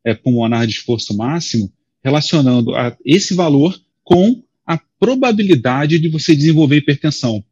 cardiopulmonar 0.05 0.67
de 0.67 0.75
esforço 0.75 1.17
máximo, 1.17 1.73
relacionando 2.03 2.75
a, 2.75 2.97
esse 3.05 3.35
valor 3.35 3.79
com 4.03 4.43
a 4.67 4.79
probabilidade 4.99 5.99
de 5.99 6.09
você 6.09 6.35
desenvolver 6.35 6.77
hipertensão. 6.77 7.45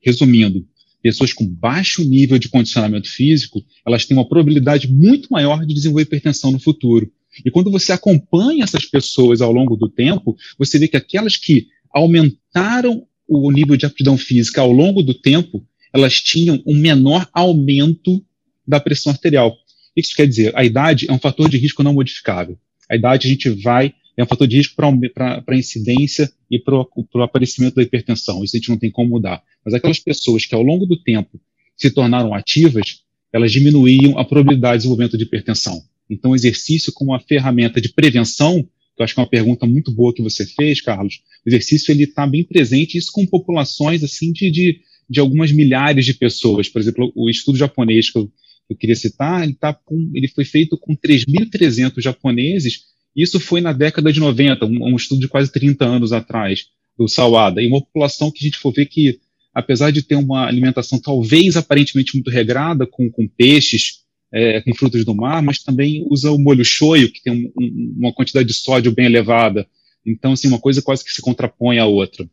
Resumindo, 0.00 0.66
pessoas 1.02 1.32
com 1.32 1.46
baixo 1.46 2.04
nível 2.04 2.38
de 2.38 2.48
condicionamento 2.48 3.08
físico, 3.08 3.64
elas 3.86 4.04
têm 4.04 4.16
uma 4.16 4.28
probabilidade 4.28 4.88
muito 4.88 5.28
maior 5.30 5.64
de 5.66 5.74
desenvolver 5.74 6.02
hipertensão 6.02 6.52
no 6.52 6.60
futuro. 6.60 7.10
E 7.44 7.50
quando 7.50 7.70
você 7.70 7.92
acompanha 7.92 8.64
essas 8.64 8.84
pessoas 8.84 9.40
ao 9.40 9.52
longo 9.52 9.76
do 9.76 9.88
tempo, 9.88 10.36
você 10.58 10.78
vê 10.78 10.86
que 10.86 10.96
aquelas 10.96 11.36
que 11.36 11.68
aumentaram 11.92 13.06
o 13.26 13.50
nível 13.50 13.76
de 13.76 13.86
aptidão 13.86 14.18
física 14.18 14.60
ao 14.60 14.70
longo 14.70 15.02
do 15.02 15.14
tempo, 15.14 15.66
elas 15.92 16.20
tinham 16.20 16.62
um 16.66 16.76
menor 16.76 17.28
aumento 17.32 18.22
da 18.66 18.78
pressão 18.78 19.12
arterial. 19.12 19.56
Isso 19.96 20.14
quer 20.14 20.26
dizer, 20.26 20.52
a 20.56 20.64
idade 20.64 21.06
é 21.08 21.12
um 21.12 21.18
fator 21.18 21.48
de 21.48 21.58
risco 21.58 21.82
não 21.82 21.94
modificável. 21.94 22.58
A 22.88 22.96
idade 22.96 23.26
a 23.26 23.30
gente 23.30 23.48
vai, 23.50 23.94
é 24.16 24.22
um 24.22 24.26
fator 24.26 24.46
de 24.46 24.56
risco 24.56 24.74
para 24.74 25.42
a 25.46 25.56
incidência 25.56 26.30
e 26.50 26.58
para 26.58 26.74
o 26.74 27.22
aparecimento 27.22 27.74
da 27.74 27.82
hipertensão. 27.82 28.42
Isso 28.42 28.56
a 28.56 28.58
gente 28.58 28.68
não 28.68 28.78
tem 28.78 28.90
como 28.90 29.10
mudar. 29.10 29.42
Mas 29.64 29.74
aquelas 29.74 29.98
pessoas 29.98 30.46
que 30.46 30.54
ao 30.54 30.62
longo 30.62 30.86
do 30.86 30.96
tempo 30.96 31.40
se 31.76 31.90
tornaram 31.90 32.34
ativas, 32.34 33.02
elas 33.32 33.50
diminuíam 33.50 34.18
a 34.18 34.24
probabilidade 34.24 34.74
de 34.74 34.78
desenvolvimento 34.80 35.16
de 35.16 35.24
hipertensão. 35.24 35.82
Então, 36.08 36.32
o 36.32 36.34
exercício 36.34 36.92
como 36.92 37.12
uma 37.12 37.20
ferramenta 37.20 37.80
de 37.80 37.88
prevenção, 37.88 38.62
que 38.62 39.00
eu 39.00 39.04
acho 39.04 39.14
que 39.14 39.20
é 39.20 39.22
uma 39.22 39.28
pergunta 39.28 39.66
muito 39.66 39.90
boa 39.90 40.12
que 40.12 40.20
você 40.20 40.44
fez, 40.44 40.80
Carlos, 40.80 41.22
o 41.44 41.48
exercício 41.48 41.90
ele 41.90 42.04
está 42.04 42.26
bem 42.26 42.44
presente, 42.44 42.98
isso 42.98 43.10
com 43.10 43.26
populações 43.26 44.04
assim 44.04 44.32
de, 44.32 44.50
de, 44.50 44.80
de, 45.08 45.20
algumas 45.20 45.50
milhares 45.50 46.04
de 46.04 46.12
pessoas. 46.12 46.68
Por 46.68 46.80
exemplo, 46.80 47.10
o 47.16 47.30
estudo 47.30 47.56
japonês 47.56 48.10
que 48.10 48.18
eu, 48.18 48.30
eu 48.72 48.76
queria 48.76 48.96
citar, 48.96 49.44
ele, 49.44 49.54
tá 49.54 49.72
com, 49.72 50.10
ele 50.14 50.28
foi 50.28 50.44
feito 50.44 50.76
com 50.78 50.96
3.300 50.96 52.00
japoneses 52.00 52.92
isso 53.14 53.38
foi 53.38 53.60
na 53.60 53.72
década 53.72 54.12
de 54.12 54.20
90, 54.20 54.64
um, 54.64 54.92
um 54.92 54.96
estudo 54.96 55.20
de 55.20 55.28
quase 55.28 55.52
30 55.52 55.84
anos 55.84 56.12
atrás, 56.12 56.66
do 56.96 57.08
Sawada, 57.08 57.62
e 57.62 57.66
uma 57.66 57.80
população 57.80 58.30
que 58.30 58.44
a 58.44 58.46
gente 58.46 58.58
for 58.58 58.72
ver 58.72 58.86
que, 58.86 59.18
apesar 59.54 59.90
de 59.90 60.02
ter 60.02 60.16
uma 60.16 60.46
alimentação 60.46 60.98
talvez 60.98 61.56
aparentemente 61.56 62.14
muito 62.14 62.30
regrada, 62.30 62.86
com, 62.86 63.10
com 63.10 63.28
peixes, 63.28 64.02
é, 64.32 64.62
com 64.62 64.74
frutos 64.74 65.04
do 65.04 65.14
mar, 65.14 65.42
mas 65.42 65.62
também 65.62 66.06
usa 66.10 66.30
o 66.30 66.38
molho 66.38 66.64
shoyu, 66.64 67.12
que 67.12 67.22
tem 67.22 67.32
um, 67.32 67.52
um, 67.60 67.94
uma 67.98 68.12
quantidade 68.12 68.48
de 68.48 68.54
sódio 68.54 68.92
bem 68.92 69.06
elevada. 69.06 69.66
Então, 70.06 70.32
assim, 70.32 70.48
uma 70.48 70.58
coisa 70.58 70.80
quase 70.80 71.04
que 71.04 71.12
se 71.12 71.20
contrapõe 71.20 71.78
à 71.78 71.86
outra. 71.86 72.28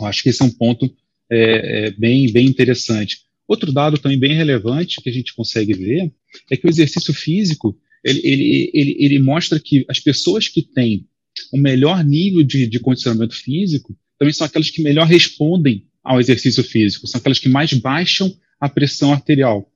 Eu 0.00 0.06
acho 0.06 0.22
que 0.22 0.30
esse 0.30 0.40
é 0.40 0.44
um 0.44 0.50
ponto 0.50 0.90
é, 1.30 1.88
é, 1.88 1.90
bem, 1.90 2.32
bem 2.32 2.46
interessante. 2.46 3.25
Outro 3.48 3.72
dado 3.72 3.98
também 3.98 4.18
bem 4.18 4.34
relevante 4.34 5.00
que 5.00 5.08
a 5.08 5.12
gente 5.12 5.34
consegue 5.34 5.72
ver 5.74 6.12
é 6.50 6.56
que 6.56 6.66
o 6.66 6.70
exercício 6.70 7.14
físico 7.14 7.78
ele, 8.04 8.20
ele, 8.22 8.70
ele, 8.72 8.96
ele 8.98 9.18
mostra 9.18 9.58
que 9.58 9.84
as 9.88 9.98
pessoas 9.98 10.48
que 10.48 10.62
têm 10.62 11.06
o 11.52 11.58
melhor 11.58 12.04
nível 12.04 12.42
de, 12.42 12.66
de 12.66 12.78
condicionamento 12.78 13.34
físico 13.34 13.96
também 14.18 14.32
são 14.32 14.46
aquelas 14.46 14.70
que 14.70 14.82
melhor 14.82 15.06
respondem 15.06 15.86
ao 16.02 16.20
exercício 16.20 16.62
físico, 16.62 17.06
são 17.06 17.18
aquelas 17.18 17.38
que 17.38 17.48
mais 17.48 17.72
baixam 17.72 18.32
a 18.60 18.68
pressão 18.68 19.12
arterial. 19.12 19.70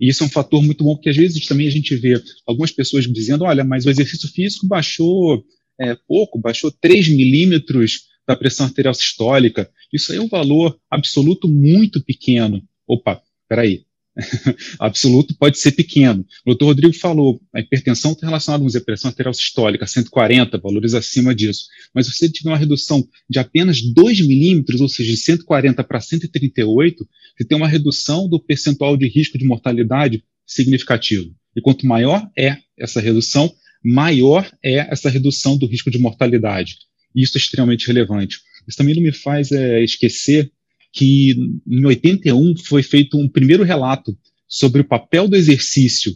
E 0.00 0.08
isso 0.08 0.22
é 0.22 0.26
um 0.26 0.30
fator 0.30 0.62
muito 0.62 0.84
bom, 0.84 0.94
porque 0.94 1.08
às 1.08 1.16
vezes 1.16 1.46
também 1.46 1.66
a 1.66 1.70
gente 1.70 1.94
vê 1.96 2.20
algumas 2.46 2.70
pessoas 2.70 3.06
dizendo: 3.06 3.44
olha, 3.44 3.64
mas 3.64 3.86
o 3.86 3.90
exercício 3.90 4.28
físico 4.28 4.66
baixou 4.66 5.44
é, 5.80 5.96
pouco, 6.06 6.38
baixou 6.38 6.70
3 6.70 7.08
milímetros 7.08 8.08
da 8.26 8.36
pressão 8.36 8.66
arterial 8.66 8.94
sistólica. 8.94 9.70
Isso 9.92 10.12
aí 10.12 10.18
é 10.18 10.20
um 10.20 10.28
valor 10.28 10.78
absoluto 10.90 11.48
muito 11.48 12.02
pequeno. 12.02 12.62
Opa, 12.88 13.20
peraí, 13.48 13.84
absoluto 14.78 15.34
pode 15.36 15.58
ser 15.58 15.72
pequeno. 15.72 16.26
O 16.44 16.50
doutor 16.50 16.66
Rodrigo 16.66 16.94
falou, 16.94 17.40
a 17.54 17.60
hipertensão 17.60 18.12
está 18.12 18.26
relacionada 18.26 18.64
com 18.64 18.76
a 18.76 18.80
pressão 18.80 19.10
arterial 19.10 19.34
sistólica, 19.34 19.86
140, 19.86 20.58
valores 20.58 20.94
acima 20.94 21.34
disso. 21.34 21.66
Mas 21.94 22.06
se 22.06 22.12
você 22.12 22.28
tiver 22.28 22.50
uma 22.50 22.58
redução 22.58 23.06
de 23.28 23.38
apenas 23.38 23.80
2 23.80 24.26
milímetros, 24.26 24.80
ou 24.80 24.88
seja, 24.88 25.10
de 25.10 25.16
140 25.16 25.84
para 25.84 26.00
138, 26.00 27.08
você 27.36 27.44
tem 27.44 27.56
uma 27.56 27.68
redução 27.68 28.28
do 28.28 28.40
percentual 28.40 28.96
de 28.96 29.06
risco 29.08 29.38
de 29.38 29.44
mortalidade 29.44 30.24
significativo. 30.46 31.30
E 31.54 31.60
quanto 31.60 31.86
maior 31.86 32.28
é 32.36 32.56
essa 32.76 33.00
redução, 33.00 33.52
maior 33.84 34.50
é 34.62 34.78
essa 34.92 35.08
redução 35.08 35.56
do 35.56 35.66
risco 35.66 35.90
de 35.90 35.98
mortalidade. 35.98 36.76
Isso 37.14 37.36
é 37.36 37.40
extremamente 37.40 37.86
relevante. 37.86 38.38
Isso 38.66 38.76
também 38.76 38.94
não 38.94 39.02
me 39.02 39.12
faz 39.12 39.50
é, 39.50 39.82
esquecer 39.82 40.50
que 40.98 41.36
em 41.64 41.84
81 41.84 42.56
foi 42.56 42.82
feito 42.82 43.16
um 43.16 43.28
primeiro 43.28 43.62
relato 43.62 44.18
sobre 44.48 44.80
o 44.80 44.84
papel 44.84 45.28
do 45.28 45.36
exercício 45.36 46.12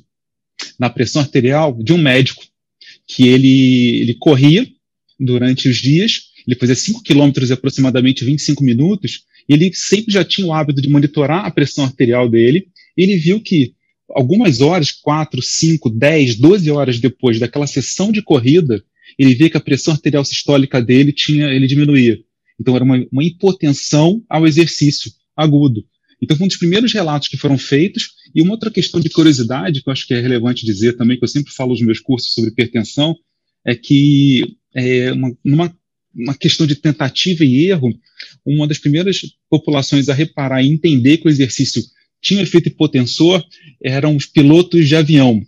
na 0.76 0.90
pressão 0.90 1.22
arterial 1.22 1.72
de 1.80 1.92
um 1.92 1.98
médico, 1.98 2.42
que 3.06 3.28
ele, 3.28 4.00
ele 4.00 4.14
corria 4.14 4.66
durante 5.20 5.68
os 5.68 5.76
dias, 5.76 6.22
ele 6.44 6.58
fazia 6.58 6.74
5 6.74 7.00
quilômetros 7.04 7.52
aproximadamente 7.52 8.24
25 8.24 8.64
minutos, 8.64 9.22
e 9.48 9.54
ele 9.54 9.72
sempre 9.72 10.12
já 10.12 10.24
tinha 10.24 10.48
o 10.48 10.52
hábito 10.52 10.82
de 10.82 10.88
monitorar 10.88 11.46
a 11.46 11.50
pressão 11.52 11.84
arterial 11.84 12.28
dele, 12.28 12.66
e 12.98 13.04
ele 13.04 13.16
viu 13.18 13.40
que 13.40 13.74
algumas 14.10 14.60
horas, 14.60 14.90
4, 14.90 15.40
5, 15.40 15.90
10, 15.90 16.40
12 16.40 16.70
horas 16.72 16.98
depois 16.98 17.38
daquela 17.38 17.68
sessão 17.68 18.10
de 18.10 18.20
corrida, 18.20 18.82
ele 19.16 19.32
via 19.32 19.48
que 19.48 19.56
a 19.56 19.60
pressão 19.60 19.94
arterial 19.94 20.24
sistólica 20.24 20.82
dele 20.82 21.12
tinha, 21.12 21.46
ele 21.54 21.68
diminuía. 21.68 22.18
Então, 22.62 22.76
era 22.76 22.84
uma, 22.84 23.04
uma 23.10 23.24
hipotensão 23.24 24.22
ao 24.28 24.46
exercício 24.46 25.10
agudo. 25.36 25.84
Então, 26.22 26.36
foi 26.36 26.44
um 26.44 26.48
dos 26.48 26.56
primeiros 26.56 26.92
relatos 26.92 27.26
que 27.26 27.36
foram 27.36 27.58
feitos. 27.58 28.10
E 28.32 28.40
uma 28.40 28.52
outra 28.52 28.70
questão 28.70 29.00
de 29.00 29.10
curiosidade, 29.10 29.82
que 29.82 29.88
eu 29.88 29.92
acho 29.92 30.06
que 30.06 30.14
é 30.14 30.20
relevante 30.20 30.64
dizer 30.64 30.92
também, 30.92 31.18
que 31.18 31.24
eu 31.24 31.28
sempre 31.28 31.52
falo 31.52 31.72
nos 31.72 31.82
meus 31.82 31.98
cursos 31.98 32.32
sobre 32.32 32.50
hipertensão, 32.50 33.16
é 33.66 33.74
que 33.74 34.56
é 34.74 35.12
uma, 35.12 35.36
numa 35.44 35.76
uma 36.14 36.34
questão 36.34 36.66
de 36.66 36.76
tentativa 36.76 37.44
e 37.44 37.66
erro, 37.70 37.90
uma 38.46 38.68
das 38.68 38.78
primeiras 38.78 39.22
populações 39.48 40.08
a 40.08 40.14
reparar 40.14 40.62
e 40.62 40.68
entender 40.68 41.16
que 41.16 41.26
o 41.26 41.30
exercício 41.30 41.82
tinha 42.20 42.42
efeito 42.42 42.68
hipotensor 42.68 43.42
eram 43.82 44.14
os 44.14 44.26
pilotos 44.26 44.86
de 44.86 44.94
avião. 44.94 45.42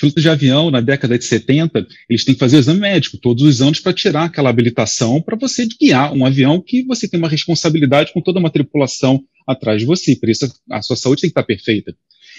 Pilotos 0.00 0.22
de 0.22 0.28
avião, 0.28 0.70
na 0.70 0.80
década 0.80 1.18
de 1.18 1.24
70, 1.24 1.86
eles 2.08 2.24
têm 2.24 2.34
que 2.34 2.40
fazer 2.40 2.58
exame 2.58 2.80
médico 2.80 3.18
todos 3.18 3.44
os 3.44 3.62
anos 3.62 3.80
para 3.80 3.92
tirar 3.92 4.24
aquela 4.24 4.50
habilitação 4.50 5.20
para 5.22 5.36
você 5.36 5.66
guiar 5.80 6.12
um 6.12 6.26
avião 6.26 6.60
que 6.60 6.82
você 6.84 7.06
tem 7.06 7.18
uma 7.18 7.28
responsabilidade 7.28 8.12
com 8.12 8.20
toda 8.20 8.40
uma 8.40 8.50
tripulação 8.50 9.22
atrás 9.46 9.80
de 9.80 9.86
você. 9.86 10.16
Por 10.16 10.28
isso, 10.28 10.52
a 10.70 10.82
sua 10.82 10.96
saúde 10.96 11.22
tem 11.22 11.30
que 11.30 11.32
estar 11.32 11.44
perfeita. 11.44 11.94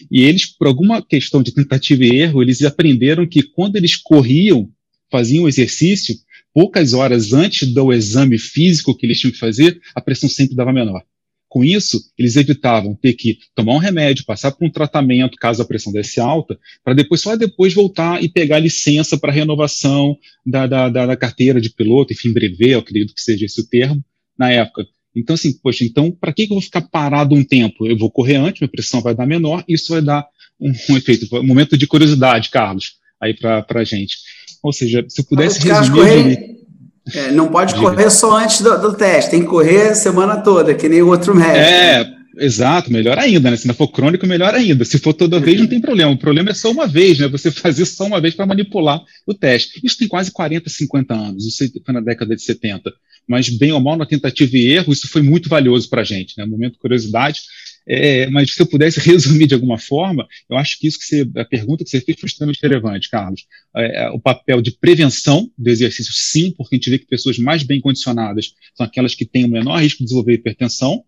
E 0.09 0.23
eles, 0.23 0.45
por 0.45 0.67
alguma 0.67 1.01
questão 1.01 1.41
de 1.41 1.53
tentativa 1.53 2.03
e 2.03 2.17
erro, 2.17 2.41
eles 2.41 2.61
aprenderam 2.63 3.27
que 3.27 3.43
quando 3.43 3.75
eles 3.75 3.95
corriam, 3.95 4.69
faziam 5.09 5.47
exercício, 5.47 6.15
poucas 6.53 6.93
horas 6.93 7.33
antes 7.33 7.67
do 7.71 7.93
exame 7.93 8.37
físico 8.37 8.95
que 8.95 9.05
eles 9.05 9.19
tinham 9.19 9.31
que 9.31 9.39
fazer, 9.39 9.79
a 9.95 10.01
pressão 10.01 10.29
sempre 10.29 10.55
dava 10.55 10.73
menor. 10.73 11.03
Com 11.51 11.65
isso, 11.65 11.99
eles 12.17 12.37
evitavam 12.37 12.95
ter 12.95 13.11
que 13.11 13.37
tomar 13.53 13.73
um 13.73 13.77
remédio, 13.77 14.23
passar 14.23 14.53
por 14.53 14.65
um 14.65 14.71
tratamento, 14.71 15.35
caso 15.35 15.61
a 15.61 15.65
pressão 15.65 15.91
desse 15.91 16.17
alta, 16.17 16.57
para 16.81 16.93
depois, 16.93 17.19
só 17.19 17.35
depois 17.35 17.73
voltar 17.73 18.23
e 18.23 18.29
pegar 18.29 18.57
licença 18.57 19.17
para 19.17 19.33
renovação 19.33 20.17
da, 20.45 20.65
da, 20.65 20.87
da, 20.87 21.17
carteira 21.17 21.59
de 21.59 21.69
piloto, 21.69 22.13
enfim, 22.13 22.31
brevet, 22.31 22.69
eu 22.69 22.79
acredito 22.79 23.13
que 23.13 23.19
seja 23.19 23.45
esse 23.45 23.59
o 23.59 23.67
termo, 23.67 24.01
na 24.39 24.49
época. 24.49 24.87
Então, 25.13 25.33
assim, 25.33 25.51
poxa, 25.61 25.83
então, 25.83 26.09
para 26.09 26.31
que, 26.31 26.47
que 26.47 26.53
eu 26.53 26.55
vou 26.55 26.63
ficar 26.63 26.83
parado 26.83 27.35
um 27.35 27.43
tempo? 27.43 27.85
Eu 27.85 27.97
vou 27.97 28.09
correr 28.09 28.37
antes, 28.37 28.61
minha 28.61 28.71
pressão 28.71 29.01
vai 29.01 29.13
dar 29.13 29.27
menor, 29.27 29.61
isso 29.67 29.91
vai 29.91 30.01
dar 30.01 30.25
um, 30.57 30.71
um 30.89 30.95
efeito. 30.95 31.27
Um 31.35 31.45
momento 31.45 31.77
de 31.77 31.85
curiosidade, 31.85 32.49
Carlos, 32.49 32.93
aí 33.21 33.33
para 33.33 33.65
a 33.67 33.83
gente. 33.83 34.15
Ou 34.63 34.71
seja, 34.71 35.03
se 35.09 35.19
eu 35.19 35.25
pudesse 35.25 35.59
resumir. 35.67 36.60
É, 37.13 37.31
não 37.31 37.47
pode 37.47 37.73
Diga. 37.73 37.89
correr 37.89 38.09
só 38.09 38.37
antes 38.37 38.61
do, 38.61 38.79
do, 38.79 38.93
teste, 38.93 39.31
tem 39.31 39.41
que 39.41 39.47
correr 39.47 39.89
a 39.89 39.95
semana 39.95 40.37
toda, 40.37 40.73
que 40.75 40.87
nem 40.87 41.01
o 41.01 41.07
outro 41.07 41.35
médico. 41.35 41.57
É, 41.57 42.21
Exato, 42.37 42.91
melhor 42.91 43.19
ainda, 43.19 43.51
né? 43.51 43.57
Se 43.57 43.67
não 43.67 43.75
for 43.75 43.89
crônico, 43.89 44.25
melhor 44.25 44.55
ainda. 44.55 44.85
Se 44.85 44.97
for 44.97 45.13
toda 45.13 45.39
vez, 45.39 45.59
não 45.59 45.67
tem 45.67 45.81
problema. 45.81 46.11
O 46.11 46.17
problema 46.17 46.51
é 46.51 46.53
só 46.53 46.71
uma 46.71 46.87
vez, 46.87 47.19
né? 47.19 47.27
Você 47.27 47.51
fazer 47.51 47.85
só 47.85 48.05
uma 48.05 48.21
vez 48.21 48.33
para 48.33 48.45
manipular 48.45 49.01
o 49.27 49.33
teste. 49.33 49.81
Isso 49.83 49.97
tem 49.97 50.07
quase 50.07 50.31
40, 50.31 50.69
50 50.69 51.13
anos, 51.13 51.45
isso 51.45 51.71
foi 51.85 51.93
na 51.93 51.99
década 51.99 52.35
de 52.35 52.41
70. 52.41 52.91
Mas, 53.27 53.49
bem 53.49 53.71
ou 53.71 53.79
mal, 53.79 53.97
na 53.97 54.05
tentativa 54.05 54.57
e 54.57 54.71
erro, 54.71 54.93
isso 54.93 55.07
foi 55.09 55.21
muito 55.21 55.49
valioso 55.49 55.89
para 55.89 56.01
a 56.01 56.05
gente, 56.05 56.33
né? 56.37 56.45
Momento 56.45 56.73
de 56.73 56.79
curiosidade. 56.79 57.41
É, 57.87 58.29
mas 58.29 58.53
se 58.53 58.61
eu 58.61 58.65
pudesse 58.65 58.99
resumir 59.01 59.47
de 59.47 59.53
alguma 59.53 59.77
forma, 59.77 60.27
eu 60.49 60.57
acho 60.57 60.79
que 60.79 60.87
isso 60.87 60.99
que 60.99 61.05
você, 61.05 61.29
a 61.35 61.45
pergunta 61.45 61.83
que 61.83 61.89
você 61.89 62.01
fez 62.01 62.19
foi 62.19 62.27
extremamente 62.27 62.61
relevante, 62.61 63.09
Carlos. 63.09 63.45
É, 63.75 64.03
é, 64.03 64.09
o 64.09 64.19
papel 64.19 64.61
de 64.61 64.71
prevenção 64.71 65.51
do 65.57 65.69
exercício, 65.69 66.13
sim, 66.13 66.51
porque 66.51 66.75
a 66.75 66.77
gente 66.77 66.89
vê 66.89 66.99
que 66.99 67.05
pessoas 67.05 67.37
mais 67.37 67.63
bem 67.63 67.81
condicionadas 67.81 68.53
são 68.75 68.85
aquelas 68.85 69.15
que 69.15 69.25
têm 69.25 69.45
o 69.45 69.49
menor 69.49 69.81
risco 69.81 69.99
de 69.99 70.05
desenvolver 70.05 70.33
hipertensão, 70.33 71.03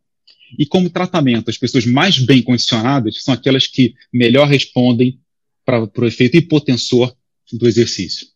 e 0.57 0.65
como 0.65 0.89
tratamento, 0.89 1.49
as 1.49 1.57
pessoas 1.57 1.85
mais 1.85 2.19
bem 2.19 2.41
condicionadas 2.41 3.23
são 3.23 3.33
aquelas 3.33 3.65
que 3.65 3.95
melhor 4.11 4.47
respondem 4.47 5.19
para 5.65 5.81
o 5.83 6.05
efeito 6.05 6.37
hipotensor 6.37 7.15
do 7.51 7.67
exercício. 7.67 8.27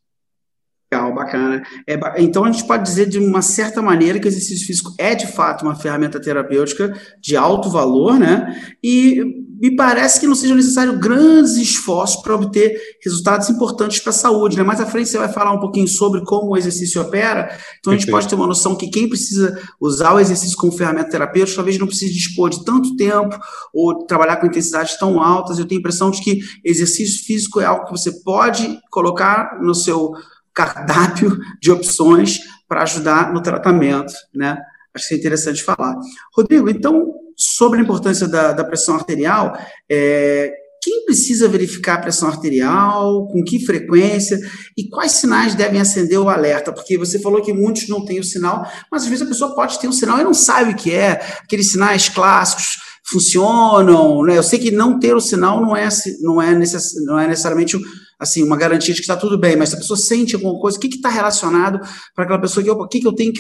Legal, 0.89 1.13
bacana. 1.13 1.63
É, 1.86 2.00
então 2.17 2.46
a 2.46 2.51
gente 2.51 2.65
pode 2.65 2.84
dizer 2.84 3.10
de 3.10 3.20
uma 3.20 3.41
certa 3.41 3.82
maneira 3.82 4.20
que 4.20 4.25
o 4.25 4.29
exercício 4.29 4.65
físico 4.65 4.94
é 4.98 5.15
de 5.15 5.27
fato 5.27 5.63
uma 5.63 5.75
ferramenta 5.75 6.17
terapêutica 6.17 6.94
de 7.22 7.36
alto 7.36 7.70
valor, 7.70 8.17
né? 8.17 8.56
E 8.82 9.22
me 9.60 9.75
parece 9.75 10.17
que 10.17 10.27
não 10.27 10.36
sejam 10.36 10.56
necessários 10.56 10.98
grandes 10.98 11.58
esforços 11.58 12.22
para 12.22 12.36
obter 12.36 12.79
resultados 13.03 13.50
importantes 13.50 14.00
para 14.00 14.12
a 14.12 14.13
saúde, 14.13 14.56
né? 14.56 14.63
Mais 14.63 14.79
à 14.79 14.86
frente 14.86 15.10
você 15.10 15.17
vai 15.17 15.27
falar 15.27 15.51
um 15.51 15.60
pouquinho 15.60 15.89
sobre 15.89 16.24
como 16.24 16.51
o 16.51 16.58
exercício 16.58 17.01
opera, 17.01 17.50
então 17.79 17.91
a 17.91 17.98
gente 17.98 18.10
pode 18.10 18.25
ter 18.25 18.36
uma 18.36 18.48
noção 18.48 18.74
que 18.74 18.89
quem 18.89 19.10
precisa 19.10 19.60
usar 19.82 20.13
o 20.13 20.20
exercício 20.22 20.56
como 20.56 20.72
ferramenta 20.72 21.10
terapêutica 21.10 21.58
talvez 21.58 21.77
não 21.77 21.88
precise 21.88 22.13
dispor 22.13 22.50
de 22.50 22.63
tanto 22.63 22.96
tempo 22.96 23.38
ou 23.74 24.06
trabalhar 24.06 24.38
com 24.38 24.48
intensidades 24.48 24.98
tão 24.98 25.22
altas. 25.22 25.60
Eu 25.60 25.65
tenho 25.65 25.79
a 25.79 25.82
impressão 25.82 26.12
de 26.12 26.22
que 26.22 26.39
exercício 26.63 27.25
físico 27.25 27.60
é 27.60 27.65
algo 27.65 27.86
que 27.86 27.91
você 27.91 28.12
pode 28.24 28.79
colocar 28.89 29.60
no 29.62 29.75
seu 29.75 30.13
cardápio 30.58 31.38
de 31.62 31.72
opções 31.72 32.40
para 32.68 32.82
ajudar 32.82 33.32
no 33.32 33.44
tratamento, 33.44 34.12
né? 34.34 34.58
Acho 34.92 35.10
que 35.10 35.14
é 35.14 35.18
interessante 35.18 35.64
falar. 35.64 35.96
Rodrigo, 36.36 36.68
então, 36.68 37.14
sobre 37.38 37.80
a 37.80 37.84
importância 37.84 38.28
da, 38.28 38.54
da 38.54 38.64
pressão 38.64 38.96
arterial, 38.96 39.56
é, 39.88 40.52
quem 40.82 41.06
precisa 41.06 41.48
verificar 41.48 41.96
a 41.96 42.02
pressão 42.02 42.28
arterial, 42.28 43.28
com 43.28 43.44
que 43.44 43.64
frequência 43.64 44.40
e 44.76 44.90
quais 44.90 45.12
sinais 45.12 45.54
devem 45.54 45.80
acender 45.80 46.18
o 46.18 46.28
alerta? 46.28 46.74
Porque 46.74 46.98
você 46.98 47.20
falou 47.20 47.42
que 47.42 47.54
muitos 47.54 47.88
não 47.88 48.04
têm 48.04 48.20
o 48.20 48.24
sinal, 48.24 48.66
mas 48.92 49.04
às 49.04 49.08
vezes 49.08 49.24
a 49.24 49.30
pessoa 49.30 49.54
pode 49.54 49.80
ter 49.80 49.88
um 49.88 49.92
sinal 49.92 50.20
e 50.20 50.24
não 50.24 50.34
sabe 50.34 50.72
o 50.72 50.76
que 50.76 50.92
é, 50.92 51.22
aqueles 51.44 51.72
sinais 51.72 52.10
clássicos 52.10 52.80
funcionam, 53.10 54.24
né? 54.24 54.38
Eu 54.38 54.44
sei 54.44 54.58
que 54.58 54.72
não 54.72 55.00
ter 55.00 55.16
o 55.16 55.22
sinal 55.22 55.62
não 55.62 55.76
é, 55.76 55.88
não 56.22 56.42
é, 56.42 56.56
necess, 56.56 56.94
não 57.06 57.20
é 57.20 57.28
necessariamente 57.28 57.78
assim, 58.19 58.43
uma 58.43 58.57
garantia 58.57 58.93
de 58.93 59.00
que 59.00 59.03
está 59.03 59.15
tudo 59.15 59.38
bem, 59.38 59.55
mas 59.55 59.69
se 59.69 59.75
a 59.75 59.79
pessoa 59.79 59.97
sente 59.97 60.36
alguma 60.36 60.59
coisa, 60.59 60.77
o 60.77 60.79
que 60.79 60.88
está 60.88 61.09
relacionado 61.09 61.79
para 62.15 62.24
aquela 62.24 62.41
pessoa 62.41 62.63
que, 62.63 62.69
opa, 62.69 62.83
o 62.83 62.88
que, 62.88 63.00
que 63.00 63.07
eu 63.07 63.13
tenho 63.13 63.33
que, 63.33 63.39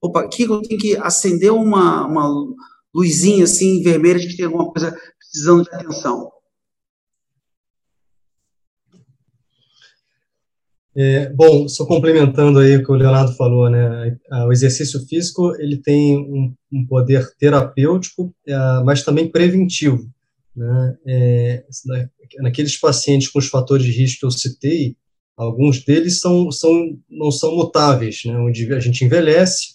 opa, 0.00 0.24
o 0.24 0.28
que, 0.28 0.46
que 0.46 0.52
eu 0.52 0.62
tenho 0.62 0.80
que 0.80 0.96
acender 0.96 1.52
uma, 1.52 2.06
uma 2.06 2.28
luzinha 2.94 3.44
assim, 3.44 3.82
vermelha 3.82 4.18
de 4.18 4.28
que 4.28 4.36
tem 4.36 4.46
alguma 4.46 4.70
coisa 4.72 4.96
precisando 5.18 5.64
de 5.64 5.74
atenção? 5.74 6.30
É, 10.98 11.30
bom, 11.34 11.68
só 11.68 11.84
complementando 11.84 12.58
aí 12.58 12.76
o 12.76 12.82
que 12.82 12.90
o 12.90 12.94
Leonardo 12.94 13.36
falou, 13.36 13.68
né, 13.68 14.16
o 14.46 14.50
exercício 14.50 14.98
físico 15.06 15.54
ele 15.58 15.76
tem 15.76 16.16
um, 16.16 16.54
um 16.72 16.86
poder 16.86 17.36
terapêutico, 17.38 18.34
é, 18.48 18.56
mas 18.82 19.04
também 19.04 19.30
preventivo. 19.30 20.10
Né? 20.56 20.96
É, 21.06 21.64
naqueles 22.38 22.76
pacientes 22.78 23.28
com 23.28 23.38
os 23.38 23.48
fatores 23.48 23.84
de 23.84 23.92
risco 23.92 24.20
que 24.20 24.26
eu 24.26 24.30
citei, 24.30 24.96
alguns 25.36 25.84
deles 25.84 26.18
são, 26.18 26.50
são, 26.50 26.98
não 27.10 27.30
são 27.30 27.54
mutáveis, 27.54 28.22
né? 28.24 28.36
onde 28.38 28.72
a 28.72 28.80
gente 28.80 29.04
envelhece, 29.04 29.74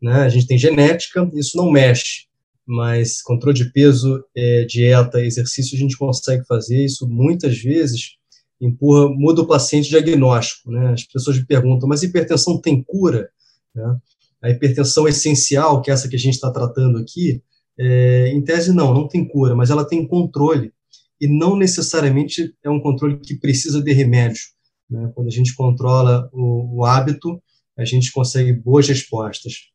né? 0.00 0.22
a 0.22 0.28
gente 0.28 0.46
tem 0.46 0.58
genética, 0.58 1.28
isso 1.34 1.56
não 1.56 1.70
mexe, 1.70 2.26
mas 2.66 3.22
controle 3.22 3.56
de 3.56 3.72
peso, 3.72 4.22
é, 4.36 4.64
dieta, 4.64 5.20
exercício, 5.20 5.76
a 5.76 5.80
gente 5.80 5.96
consegue 5.96 6.44
fazer 6.46 6.84
isso 6.84 7.08
muitas 7.08 7.58
vezes, 7.58 8.16
empurra, 8.60 9.08
muda 9.08 9.40
o 9.40 9.46
paciente 9.46 9.88
diagnóstico. 9.88 10.70
Né? 10.70 10.92
As 10.92 11.04
pessoas 11.04 11.38
me 11.38 11.46
perguntam, 11.46 11.88
mas 11.88 12.02
hipertensão 12.02 12.60
tem 12.60 12.82
cura? 12.82 13.30
Né? 13.74 13.96
A 14.42 14.50
hipertensão 14.50 15.08
essencial, 15.08 15.80
que 15.80 15.90
é 15.90 15.94
essa 15.94 16.08
que 16.08 16.16
a 16.16 16.18
gente 16.18 16.34
está 16.34 16.50
tratando 16.50 16.98
aqui, 16.98 17.42
é, 17.82 18.28
em 18.28 18.42
tese, 18.42 18.74
não, 18.74 18.92
não 18.92 19.08
tem 19.08 19.26
cura, 19.26 19.56
mas 19.56 19.70
ela 19.70 19.86
tem 19.86 20.06
controle. 20.06 20.70
E 21.18 21.26
não 21.26 21.56
necessariamente 21.56 22.54
é 22.62 22.68
um 22.68 22.78
controle 22.78 23.18
que 23.18 23.34
precisa 23.34 23.82
de 23.82 23.90
remédio. 23.90 24.42
Né? 24.90 25.10
Quando 25.14 25.28
a 25.28 25.30
gente 25.30 25.54
controla 25.54 26.28
o, 26.30 26.80
o, 26.80 26.84
hábito, 26.84 27.42
a 27.78 27.84
gente 27.86 28.12
consegue 28.12 28.52
boas 28.52 28.86
respostas. 28.86 29.70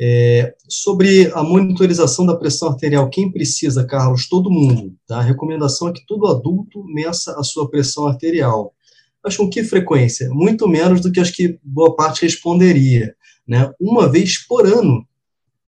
É, 0.00 0.54
sobre 0.68 1.30
a 1.34 1.42
monitorização 1.42 2.26
da 2.26 2.36
pressão 2.36 2.68
arterial, 2.68 3.08
quem 3.08 3.30
precisa, 3.30 3.86
Carlos? 3.86 4.28
Todo 4.28 4.50
mundo. 4.50 4.92
Tá? 5.06 5.18
A 5.18 5.22
recomendação 5.22 5.88
é 5.88 5.92
que 5.92 6.04
todo 6.04 6.26
adulto 6.26 6.82
meça 6.84 7.38
a 7.38 7.44
sua 7.44 7.70
pressão 7.70 8.06
arterial. 8.06 8.74
Mas 9.22 9.36
com 9.36 9.48
que 9.48 9.62
frequência? 9.62 10.28
Muito 10.30 10.66
menos 10.66 11.00
do 11.00 11.12
que 11.12 11.20
acho 11.20 11.32
que 11.32 11.58
boa 11.62 11.94
parte 11.94 12.22
responderia. 12.22 13.14
Né? 13.46 13.72
Uma 13.80 14.08
vez 14.08 14.44
por 14.46 14.66
ano 14.66 15.06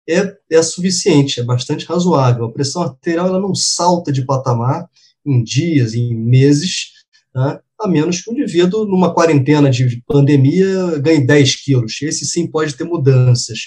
é, 0.07 0.35
é 0.51 0.61
suficiente, 0.61 1.39
é 1.39 1.43
bastante 1.43 1.85
razoável. 1.85 2.45
A 2.45 2.51
pressão 2.51 2.83
arterial 2.83 3.27
ela 3.27 3.39
não 3.39 3.55
salta 3.55 4.11
de 4.11 4.25
patamar 4.25 4.87
em 5.25 5.43
dias, 5.43 5.93
em 5.93 6.13
meses, 6.13 6.91
tá? 7.33 7.61
a 7.79 7.87
menos 7.87 8.21
que 8.21 8.29
o 8.29 8.33
indivíduo, 8.33 8.85
numa 8.85 9.13
quarentena 9.13 9.69
de 9.69 10.01
pandemia, 10.07 10.99
ganhe 10.99 11.25
10 11.25 11.63
quilos. 11.63 12.01
Esse 12.01 12.25
sim 12.25 12.47
pode 12.47 12.75
ter 12.75 12.83
mudanças. 12.83 13.59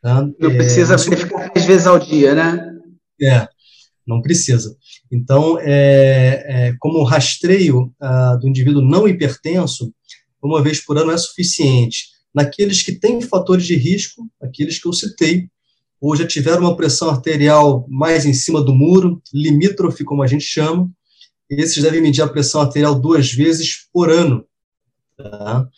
Tá? 0.00 0.26
Não 0.38 0.50
é, 0.50 0.56
precisa 0.56 0.96
verificar 0.96 1.52
10 1.52 1.66
vezes 1.66 1.86
ao 1.86 1.98
dia, 1.98 2.34
né? 2.34 2.66
É, 3.20 3.46
não 4.06 4.22
precisa. 4.22 4.74
Então, 5.12 5.58
é, 5.60 6.44
é 6.48 6.76
como 6.78 7.04
rastreio 7.04 7.92
ah, 8.00 8.36
do 8.40 8.48
indivíduo 8.48 8.82
não 8.82 9.06
hipertenso, 9.06 9.92
uma 10.42 10.62
vez 10.62 10.80
por 10.80 10.96
ano 10.96 11.12
é 11.12 11.18
suficiente. 11.18 12.06
Naqueles 12.34 12.82
que 12.82 12.92
têm 12.92 13.20
fatores 13.20 13.66
de 13.66 13.74
risco, 13.76 14.26
aqueles 14.40 14.80
que 14.80 14.88
eu 14.88 14.92
citei, 14.92 15.48
ou 16.00 16.16
já 16.16 16.26
tiveram 16.26 16.62
uma 16.62 16.76
pressão 16.76 17.10
arterial 17.10 17.86
mais 17.88 18.24
em 18.24 18.32
cima 18.32 18.62
do 18.62 18.74
muro, 18.74 19.20
limítrofe, 19.32 20.04
como 20.04 20.22
a 20.22 20.26
gente 20.26 20.44
chama, 20.44 20.90
esses 21.48 21.82
devem 21.82 22.00
medir 22.00 22.22
a 22.22 22.28
pressão 22.28 22.60
arterial 22.60 22.94
duas 22.94 23.32
vezes 23.32 23.88
por 23.92 24.08
ano. 24.08 24.44
Tá? 25.16 25.68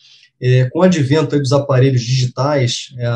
É, 0.40 0.68
com 0.70 0.80
o 0.80 0.82
advento 0.82 1.38
dos 1.38 1.52
aparelhos 1.52 2.02
digitais 2.02 2.94
é, 2.98 3.06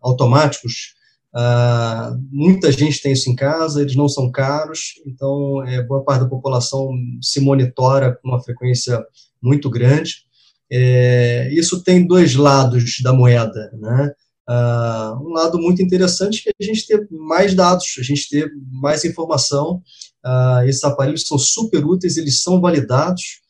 automáticos, 0.00 0.94
ah, 1.34 2.16
muita 2.32 2.72
gente 2.72 3.02
tem 3.02 3.12
isso 3.12 3.30
em 3.30 3.36
casa, 3.36 3.82
eles 3.82 3.94
não 3.94 4.08
são 4.08 4.30
caros, 4.30 4.94
então 5.06 5.64
é, 5.66 5.82
boa 5.82 6.02
parte 6.02 6.22
da 6.22 6.28
população 6.28 6.90
se 7.20 7.40
monitora 7.40 8.18
com 8.20 8.28
uma 8.28 8.42
frequência 8.42 9.04
muito 9.40 9.68
grande. 9.68 10.24
É, 10.70 11.48
isso 11.52 11.82
tem 11.82 12.06
dois 12.06 12.34
lados 12.34 12.96
da 13.02 13.12
moeda, 13.12 13.70
né? 13.74 14.12
Uh, 14.48 15.28
um 15.28 15.34
lado 15.34 15.58
muito 15.58 15.82
interessante 15.82 16.48
é 16.48 16.52
a 16.58 16.64
gente 16.64 16.86
ter 16.86 17.06
mais 17.10 17.52
dados, 17.52 17.96
a 17.98 18.02
gente 18.02 18.30
ter 18.30 18.50
mais 18.72 19.04
informação. 19.04 19.82
Uh, 20.24 20.66
esses 20.66 20.82
aparelhos 20.82 21.26
são 21.26 21.38
super 21.38 21.84
úteis, 21.84 22.16
eles 22.16 22.42
são 22.42 22.58
validados. 22.58 23.42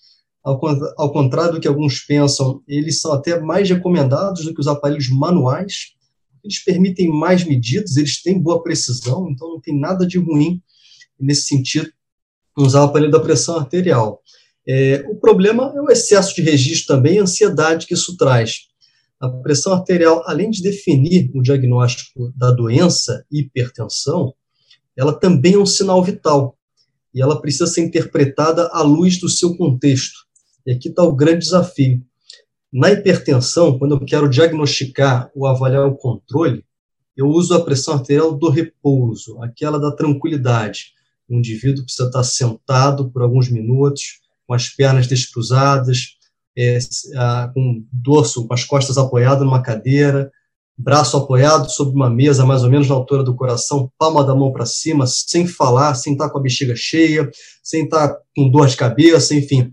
Ao, 0.43 0.61
ao, 0.99 1.13
contrário 1.13 1.53
do 1.53 1.61
que 1.61 1.69
alguns 1.69 2.01
pensam, 2.01 2.63
eles 2.67 3.01
são 3.01 3.13
até 3.13 3.39
mais 3.39 3.69
recomendados 3.69 4.45
do 4.45 4.53
que 4.53 4.61
os 4.61 4.67
aparelhos 4.67 5.09
manuais. 5.09 5.93
Eles 6.43 6.65
permitem 6.65 7.09
mais 7.09 7.45
medidas, 7.45 7.97
eles 7.97 8.21
têm 8.21 8.41
boa 8.41 8.63
precisão, 8.63 9.29
então 9.31 9.49
não 9.49 9.61
tem 9.61 9.79
nada 9.79 10.05
de 10.05 10.19
ruim 10.19 10.61
nesse 11.21 11.45
sentido 11.45 11.93
usar 12.57 12.81
o 12.81 12.85
aparelho 12.87 13.13
da 13.13 13.21
pressão 13.21 13.57
arterial. 13.57 14.21
É, 14.67 15.05
o 15.09 15.15
problema 15.15 15.73
é 15.77 15.81
o 15.81 15.91
excesso 15.91 16.35
de 16.35 16.43
registro 16.43 16.97
também, 16.97 17.19
a 17.19 17.23
ansiedade 17.23 17.87
que 17.87 17.95
isso 17.95 18.17
traz 18.17 18.68
a 19.21 19.29
pressão 19.29 19.73
arterial, 19.73 20.23
além 20.27 20.51
de 20.51 20.63
definir 20.63 21.31
o 21.35 21.43
diagnóstico 21.43 22.33
da 22.37 22.51
doença 22.51 23.25
hipertensão, 23.31 24.33
ela 24.97 25.13
também 25.13 25.55
é 25.55 25.59
um 25.59 25.67
sinal 25.67 26.03
vital 26.03 26.57
e 27.15 27.21
ela 27.21 27.41
precisa 27.41 27.67
ser 27.67 27.83
interpretada 27.83 28.69
à 28.73 28.83
luz 28.83 29.19
do 29.19 29.29
seu 29.29 29.57
contexto. 29.57 30.27
E 30.67 30.73
aqui 30.73 30.89
está 30.89 31.03
o 31.03 31.15
grande 31.15 31.41
desafio. 31.41 32.03
Na 32.73 32.91
hipertensão, 32.93 33.79
quando 33.79 33.95
eu 33.95 34.05
quero 34.05 34.29
diagnosticar 34.29 35.31
ou 35.35 35.47
avaliar 35.47 35.87
o 35.87 35.97
controle, 35.97 36.65
eu 37.17 37.27
uso 37.27 37.55
a 37.55 37.65
pressão 37.65 37.95
arterial 37.95 38.37
do 38.37 38.49
repouso, 38.51 39.43
aquela 39.43 39.81
da 39.81 39.91
tranquilidade. 39.91 40.93
O 41.29 41.35
indivíduo 41.35 41.85
precisa 41.85 42.09
estar 42.09 42.23
sentado 42.23 43.11
por 43.11 43.23
alguns 43.23 43.51
minutos, 43.51 44.21
com 44.47 44.55
as 44.55 44.69
pernas 44.69 45.07
descruzadas, 45.07 46.18
é, 46.59 46.79
a, 47.15 47.51
com 47.55 47.61
o 47.61 47.85
dorso, 47.93 48.45
com 48.49 48.53
as 48.53 48.65
costas 48.65 48.99
apoiadas 48.99 49.45
numa 49.45 49.63
cadeira, 49.63 50.29
braço 50.77 51.17
apoiado 51.17 51.71
sobre 51.71 51.95
uma 51.95 52.11
mesa, 52.11 52.45
mais 52.45 52.65
ou 52.65 52.71
menos 52.71 52.89
na 52.89 52.97
altura 52.97 53.23
do 53.23 53.35
coração, 53.35 53.91
palma 53.97 54.25
da 54.25 54.35
mão 54.35 54.53
para 54.53 54.67
cima, 54.67 55.07
sem 55.07 55.47
falar, 55.47 55.95
sem 55.95 56.15
estar 56.15 56.29
com 56.31 56.39
a 56.39 56.43
bexiga 56.43 56.75
cheia, 56.77 57.31
sem 57.63 57.85
estar 57.85 58.17
com 58.35 58.51
dor 58.51 58.67
de 58.67 58.77
cabeça, 58.77 59.37
enfim. 59.37 59.71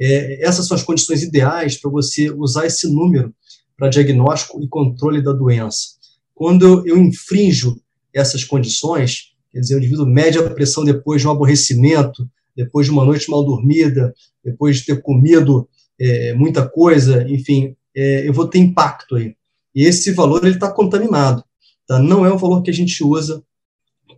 É, 0.00 0.46
essas 0.46 0.68
são 0.68 0.76
as 0.76 0.84
condições 0.84 1.24
ideais 1.24 1.76
para 1.76 1.90
você 1.90 2.30
usar 2.30 2.66
esse 2.66 2.88
número 2.88 3.34
para 3.76 3.88
diagnóstico 3.88 4.62
e 4.62 4.68
controle 4.68 5.20
da 5.20 5.32
doença. 5.32 5.98
Quando 6.34 6.86
eu 6.86 6.96
infrinjo 6.96 7.80
essas 8.14 8.44
condições, 8.44 9.32
quer 9.50 9.58
dizer, 9.58 9.74
o 9.74 9.78
indivíduo 9.78 10.06
mede 10.06 10.38
a 10.38 10.50
pressão 10.50 10.84
depois 10.84 11.20
de 11.20 11.26
um 11.26 11.32
aborrecimento, 11.32 12.28
depois 12.56 12.86
de 12.86 12.92
uma 12.92 13.04
noite 13.04 13.28
mal 13.28 13.44
dormida, 13.44 14.14
depois 14.44 14.78
de 14.78 14.86
ter 14.86 15.02
comido 15.02 15.68
é, 16.00 16.34
muita 16.34 16.68
coisa, 16.68 17.26
enfim, 17.28 17.74
é, 17.94 18.28
eu 18.28 18.32
vou 18.32 18.46
ter 18.46 18.58
impacto 18.58 19.16
aí. 19.16 19.34
E 19.74 19.84
esse 19.84 20.12
valor 20.12 20.44
ele 20.44 20.54
está 20.54 20.70
contaminado, 20.70 21.44
tá? 21.86 21.98
Não 21.98 22.24
é 22.24 22.32
um 22.32 22.38
valor 22.38 22.62
que 22.62 22.70
a 22.70 22.74
gente 22.74 23.02
usa 23.04 23.42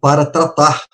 para 0.00 0.24
tratar, 0.24 0.84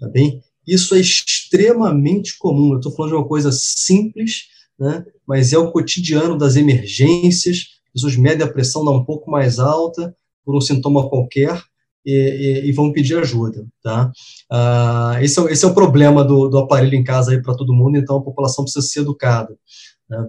tá 0.00 0.08
bem? 0.08 0.42
Isso 0.66 0.94
é 0.94 1.00
extremamente 1.00 2.36
comum. 2.38 2.72
Eu 2.72 2.78
estou 2.78 2.92
falando 2.92 3.12
de 3.12 3.16
uma 3.16 3.26
coisa 3.26 3.50
simples, 3.52 4.48
né? 4.78 5.04
Mas 5.26 5.52
é 5.52 5.58
o 5.58 5.72
cotidiano 5.72 6.36
das 6.36 6.56
emergências. 6.56 7.78
As 7.86 7.92
pessoas 8.02 8.16
medem 8.16 8.46
a 8.46 8.52
pressão 8.52 8.84
dá 8.84 8.90
um 8.90 9.04
pouco 9.04 9.30
mais 9.30 9.58
alta 9.58 10.14
por 10.44 10.56
um 10.56 10.60
sintoma 10.60 11.08
qualquer 11.08 11.62
e, 12.04 12.12
e, 12.12 12.68
e 12.68 12.72
vão 12.72 12.92
pedir 12.92 13.18
ajuda, 13.18 13.66
tá? 13.82 14.10
Ah, 14.50 15.18
esse, 15.20 15.40
é, 15.40 15.52
esse 15.52 15.64
é 15.64 15.68
o 15.68 15.74
problema 15.74 16.24
do, 16.24 16.48
do 16.48 16.58
aparelho 16.58 16.94
em 16.94 17.04
casa 17.04 17.32
aí 17.32 17.42
para 17.42 17.54
todo 17.54 17.74
mundo. 17.74 17.96
Então 17.96 18.16
a 18.16 18.22
população 18.22 18.64
precisa 18.64 18.86
ser 18.86 19.00
educada. 19.00 19.56
Né? 20.08 20.28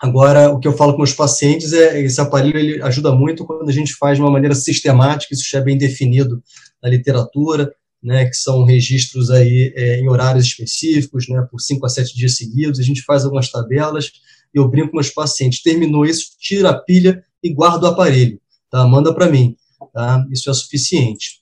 Agora, 0.00 0.50
o 0.50 0.58
que 0.58 0.66
eu 0.66 0.76
falo 0.76 0.96
com 0.96 1.02
os 1.02 1.12
pacientes 1.12 1.72
é 1.72 2.02
esse 2.02 2.20
aparelho 2.20 2.58
ele 2.58 2.82
ajuda 2.82 3.12
muito 3.12 3.44
quando 3.44 3.68
a 3.68 3.72
gente 3.72 3.94
faz 3.94 4.18
de 4.18 4.22
uma 4.22 4.32
maneira 4.32 4.54
sistemática, 4.54 5.32
isso 5.32 5.48
já 5.48 5.58
é 5.58 5.62
bem 5.62 5.78
definido 5.78 6.42
na 6.82 6.88
literatura, 6.88 7.72
né, 8.02 8.24
que 8.24 8.34
são 8.34 8.64
registros 8.64 9.30
aí 9.30 9.72
é, 9.76 10.00
em 10.00 10.08
horários 10.08 10.44
específicos, 10.44 11.28
né, 11.28 11.46
por 11.48 11.60
5 11.60 11.86
a 11.86 11.88
7 11.88 12.16
dias 12.16 12.34
seguidos, 12.34 12.80
a 12.80 12.82
gente 12.82 13.02
faz 13.02 13.24
algumas 13.24 13.48
tabelas, 13.48 14.10
e 14.52 14.58
eu 14.58 14.68
brinco 14.68 14.90
com 14.90 14.98
os 14.98 15.08
pacientes, 15.08 15.62
terminou 15.62 16.04
isso, 16.04 16.32
tira 16.36 16.70
a 16.70 16.78
pilha 16.78 17.24
e 17.40 17.54
guarda 17.54 17.86
o 17.86 17.90
aparelho, 17.90 18.40
tá, 18.68 18.84
manda 18.84 19.14
para 19.14 19.30
mim, 19.30 19.54
tá, 19.92 20.26
isso 20.32 20.50
é 20.50 20.54
suficiente. 20.54 21.40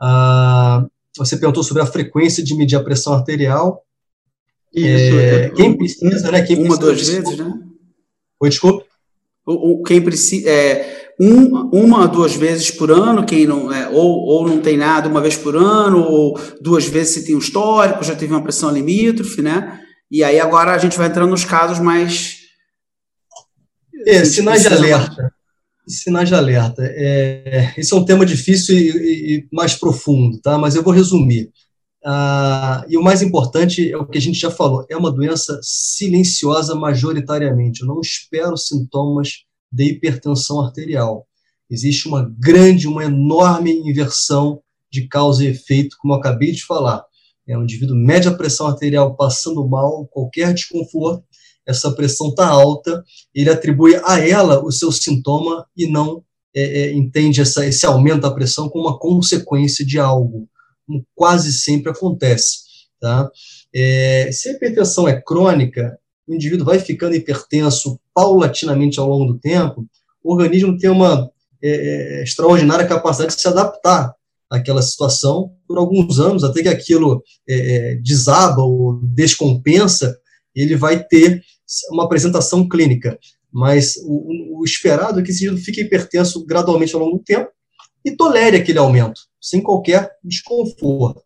Ah, 0.00 0.86
você 1.16 1.36
perguntou 1.36 1.64
sobre 1.64 1.82
a 1.82 1.86
frequência 1.86 2.44
de 2.44 2.54
medir 2.54 2.76
a 2.76 2.84
pressão 2.84 3.12
arterial, 3.14 3.82
isso, 4.76 5.18
é, 5.18 5.48
quem 5.50 5.76
precisa, 5.76 6.30
né, 6.30 6.42
quem 6.42 6.56
uma, 6.56 6.78
precisa, 6.78 6.80
duas 6.80 7.08
vezes, 7.08 7.38
né? 7.38 7.52
Oi, 8.40 8.48
desculpe. 8.50 8.84
O, 9.46 9.80
o, 9.80 9.82
quem 9.82 10.02
precisa, 10.02 10.48
é, 10.50 11.12
um, 11.18 11.70
uma, 11.70 12.06
duas 12.06 12.34
vezes 12.34 12.70
por 12.70 12.90
ano, 12.90 13.24
quem 13.24 13.46
não, 13.46 13.72
é, 13.72 13.88
ou, 13.88 14.26
ou 14.26 14.48
não 14.48 14.60
tem 14.60 14.76
nada, 14.76 15.08
uma 15.08 15.20
vez 15.20 15.36
por 15.36 15.56
ano, 15.56 15.98
ou 15.98 16.38
duas 16.60 16.86
vezes 16.86 17.14
se 17.14 17.24
tem 17.24 17.34
um 17.34 17.38
histórico, 17.38 18.04
já 18.04 18.14
teve 18.14 18.32
uma 18.32 18.42
pressão 18.42 18.70
limítrofe, 18.70 19.40
né? 19.40 19.80
E 20.10 20.22
aí 20.22 20.38
agora 20.38 20.72
a 20.72 20.78
gente 20.78 20.96
vai 20.96 21.08
entrando 21.08 21.30
nos 21.30 21.44
casos 21.44 21.78
mais. 21.78 22.36
É, 24.06 24.24
sinais 24.24 24.62
de 24.62 24.68
alerta. 24.68 25.32
Sinais 25.88 26.28
de 26.28 26.34
alerta. 26.34 26.82
É, 26.84 27.72
esse 27.78 27.94
é 27.94 27.96
um 27.96 28.04
tema 28.04 28.26
difícil 28.26 28.76
e, 28.76 28.90
e, 28.90 29.48
mais 29.52 29.74
profundo, 29.74 30.40
tá? 30.40 30.58
Mas 30.58 30.74
eu 30.74 30.82
vou 30.82 30.92
resumir. 30.92 31.50
Ah, 32.08 32.86
e 32.88 32.96
o 32.96 33.02
mais 33.02 33.20
importante 33.20 33.90
é 33.90 33.96
o 33.96 34.06
que 34.06 34.16
a 34.16 34.20
gente 34.20 34.38
já 34.38 34.48
falou: 34.48 34.86
é 34.88 34.96
uma 34.96 35.10
doença 35.10 35.58
silenciosa 35.60 36.72
majoritariamente. 36.76 37.80
Eu 37.80 37.88
não 37.88 38.00
espero 38.00 38.56
sintomas 38.56 39.44
de 39.72 39.86
hipertensão 39.90 40.60
arterial. 40.60 41.26
Existe 41.68 42.06
uma 42.06 42.32
grande, 42.38 42.86
uma 42.86 43.04
enorme 43.04 43.72
inversão 43.72 44.62
de 44.88 45.08
causa 45.08 45.42
e 45.42 45.48
efeito, 45.48 45.96
como 46.00 46.14
eu 46.14 46.18
acabei 46.18 46.52
de 46.52 46.64
falar. 46.64 47.04
É 47.44 47.58
um 47.58 47.64
indivíduo 47.64 47.96
mede 47.96 48.28
a 48.28 48.34
pressão 48.34 48.68
arterial 48.68 49.16
passando 49.16 49.66
mal, 49.66 50.06
qualquer 50.06 50.54
desconforto, 50.54 51.24
essa 51.66 51.90
pressão 51.90 52.28
está 52.28 52.46
alta, 52.46 53.02
ele 53.34 53.50
atribui 53.50 53.96
a 54.04 54.20
ela 54.20 54.64
o 54.64 54.70
seu 54.70 54.92
sintoma 54.92 55.66
e 55.76 55.88
não 55.88 56.22
é, 56.54 56.62
é, 56.62 56.92
entende 56.94 57.40
essa, 57.40 57.66
esse 57.66 57.84
aumento 57.84 58.20
da 58.20 58.30
pressão 58.30 58.68
como 58.68 58.86
uma 58.86 58.96
consequência 58.96 59.84
de 59.84 59.98
algo 59.98 60.48
como 60.86 61.04
quase 61.14 61.52
sempre 61.52 61.90
acontece. 61.90 62.58
Tá? 63.00 63.30
É, 63.74 64.30
se 64.32 64.48
a 64.48 64.52
hipertensão 64.52 65.06
é 65.08 65.20
crônica, 65.20 65.98
o 66.26 66.34
indivíduo 66.34 66.66
vai 66.66 66.78
ficando 66.78 67.14
hipertenso 67.14 68.00
paulatinamente 68.14 68.98
ao 68.98 69.08
longo 69.08 69.32
do 69.32 69.38
tempo, 69.38 69.86
o 70.22 70.32
organismo 70.32 70.76
tem 70.78 70.90
uma 70.90 71.30
é, 71.62 71.70
é, 71.70 72.22
extraordinária 72.22 72.86
capacidade 72.86 73.34
de 73.34 73.40
se 73.40 73.48
adaptar 73.48 74.14
àquela 74.50 74.82
situação 74.82 75.52
por 75.66 75.78
alguns 75.78 76.18
anos, 76.18 76.42
até 76.42 76.62
que 76.62 76.68
aquilo 76.68 77.22
é, 77.48 77.54
é 77.54 77.94
desaba 77.96 78.62
ou 78.62 79.00
descompensa, 79.02 80.16
ele 80.54 80.76
vai 80.76 81.02
ter 81.02 81.42
uma 81.90 82.04
apresentação 82.04 82.68
clínica. 82.68 83.18
Mas 83.52 83.96
o, 84.04 84.60
o 84.60 84.64
esperado 84.64 85.20
é 85.20 85.22
que 85.22 85.30
esse 85.30 85.44
indivíduo 85.44 85.64
fique 85.64 85.80
hipertenso 85.82 86.44
gradualmente 86.44 86.94
ao 86.94 87.00
longo 87.00 87.18
do 87.18 87.24
tempo 87.24 87.50
e 88.06 88.16
tolere 88.16 88.56
aquele 88.56 88.78
aumento 88.78 89.20
sem 89.40 89.60
qualquer 89.60 90.12
desconforto. 90.22 91.22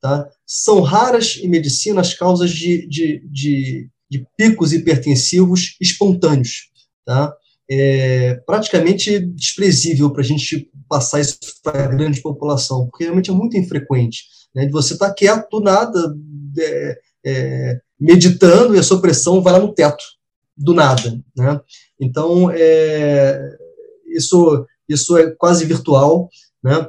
Tá? 0.00 0.30
São 0.46 0.80
raras 0.80 1.38
em 1.42 1.48
medicina 1.48 2.00
as 2.00 2.14
causas 2.14 2.50
de, 2.50 2.86
de, 2.88 3.28
de, 3.28 3.88
de 4.08 4.26
picos 4.36 4.72
hipertensivos 4.72 5.76
espontâneos. 5.80 6.70
Tá? 7.04 7.34
É 7.68 8.34
praticamente 8.46 9.18
desprezível 9.18 10.10
para 10.10 10.22
a 10.22 10.24
gente 10.24 10.70
passar 10.88 11.20
isso 11.20 11.38
para 11.62 11.84
a 11.84 11.88
grande 11.88 12.20
população, 12.20 12.86
porque 12.86 13.04
realmente 13.04 13.30
é 13.30 13.34
muito 13.34 13.56
infrequente. 13.56 14.24
Né? 14.54 14.66
De 14.66 14.72
você 14.72 14.94
estar 14.94 15.08
tá 15.08 15.14
quieto, 15.14 15.60
nada, 15.60 16.16
é, 16.58 16.98
é, 17.26 17.80
meditando, 17.98 18.74
e 18.74 18.78
a 18.78 18.82
sua 18.82 19.00
pressão 19.00 19.42
vai 19.42 19.52
lá 19.52 19.58
no 19.58 19.74
teto, 19.74 20.02
do 20.56 20.74
nada. 20.74 21.20
Né? 21.36 21.60
Então, 22.00 22.50
é, 22.52 23.38
isso, 24.16 24.66
isso 24.92 25.16
é 25.16 25.30
quase 25.30 25.64
virtual. 25.64 26.28
Né? 26.62 26.88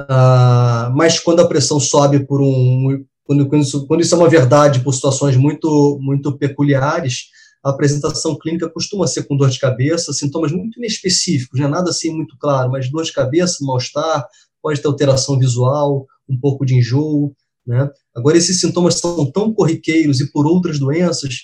Uh, 0.00 0.94
mas 0.94 1.18
quando 1.18 1.40
a 1.40 1.48
pressão 1.48 1.78
sobe 1.78 2.26
por 2.26 2.40
um. 2.40 3.04
Quando, 3.24 3.46
quando, 3.46 3.62
isso, 3.62 3.86
quando 3.86 4.00
isso 4.00 4.14
é 4.14 4.18
uma 4.18 4.28
verdade 4.28 4.80
por 4.80 4.94
situações 4.94 5.36
muito, 5.36 5.98
muito 6.00 6.38
peculiares, 6.38 7.26
a 7.62 7.70
apresentação 7.70 8.38
clínica 8.38 8.70
costuma 8.70 9.06
ser 9.06 9.24
com 9.24 9.36
dor 9.36 9.50
de 9.50 9.58
cabeça, 9.58 10.14
sintomas 10.14 10.50
muito 10.50 10.78
inespecíficos, 10.78 11.60
não 11.60 11.66
é 11.66 11.70
nada 11.70 11.90
assim 11.90 12.10
muito 12.10 12.36
claro, 12.38 12.70
mas 12.70 12.90
dor 12.90 13.04
de 13.04 13.12
cabeça, 13.12 13.58
mal-estar, 13.60 14.26
pode 14.62 14.80
ter 14.80 14.88
alteração 14.88 15.38
visual, 15.38 16.06
um 16.26 16.38
pouco 16.40 16.64
de 16.64 16.74
enjoo. 16.76 17.34
Né? 17.66 17.90
Agora, 18.16 18.38
esses 18.38 18.60
sintomas 18.60 18.94
são 18.94 19.30
tão 19.30 19.52
corriqueiros 19.52 20.20
e 20.20 20.32
por 20.32 20.46
outras 20.46 20.78
doenças, 20.78 21.34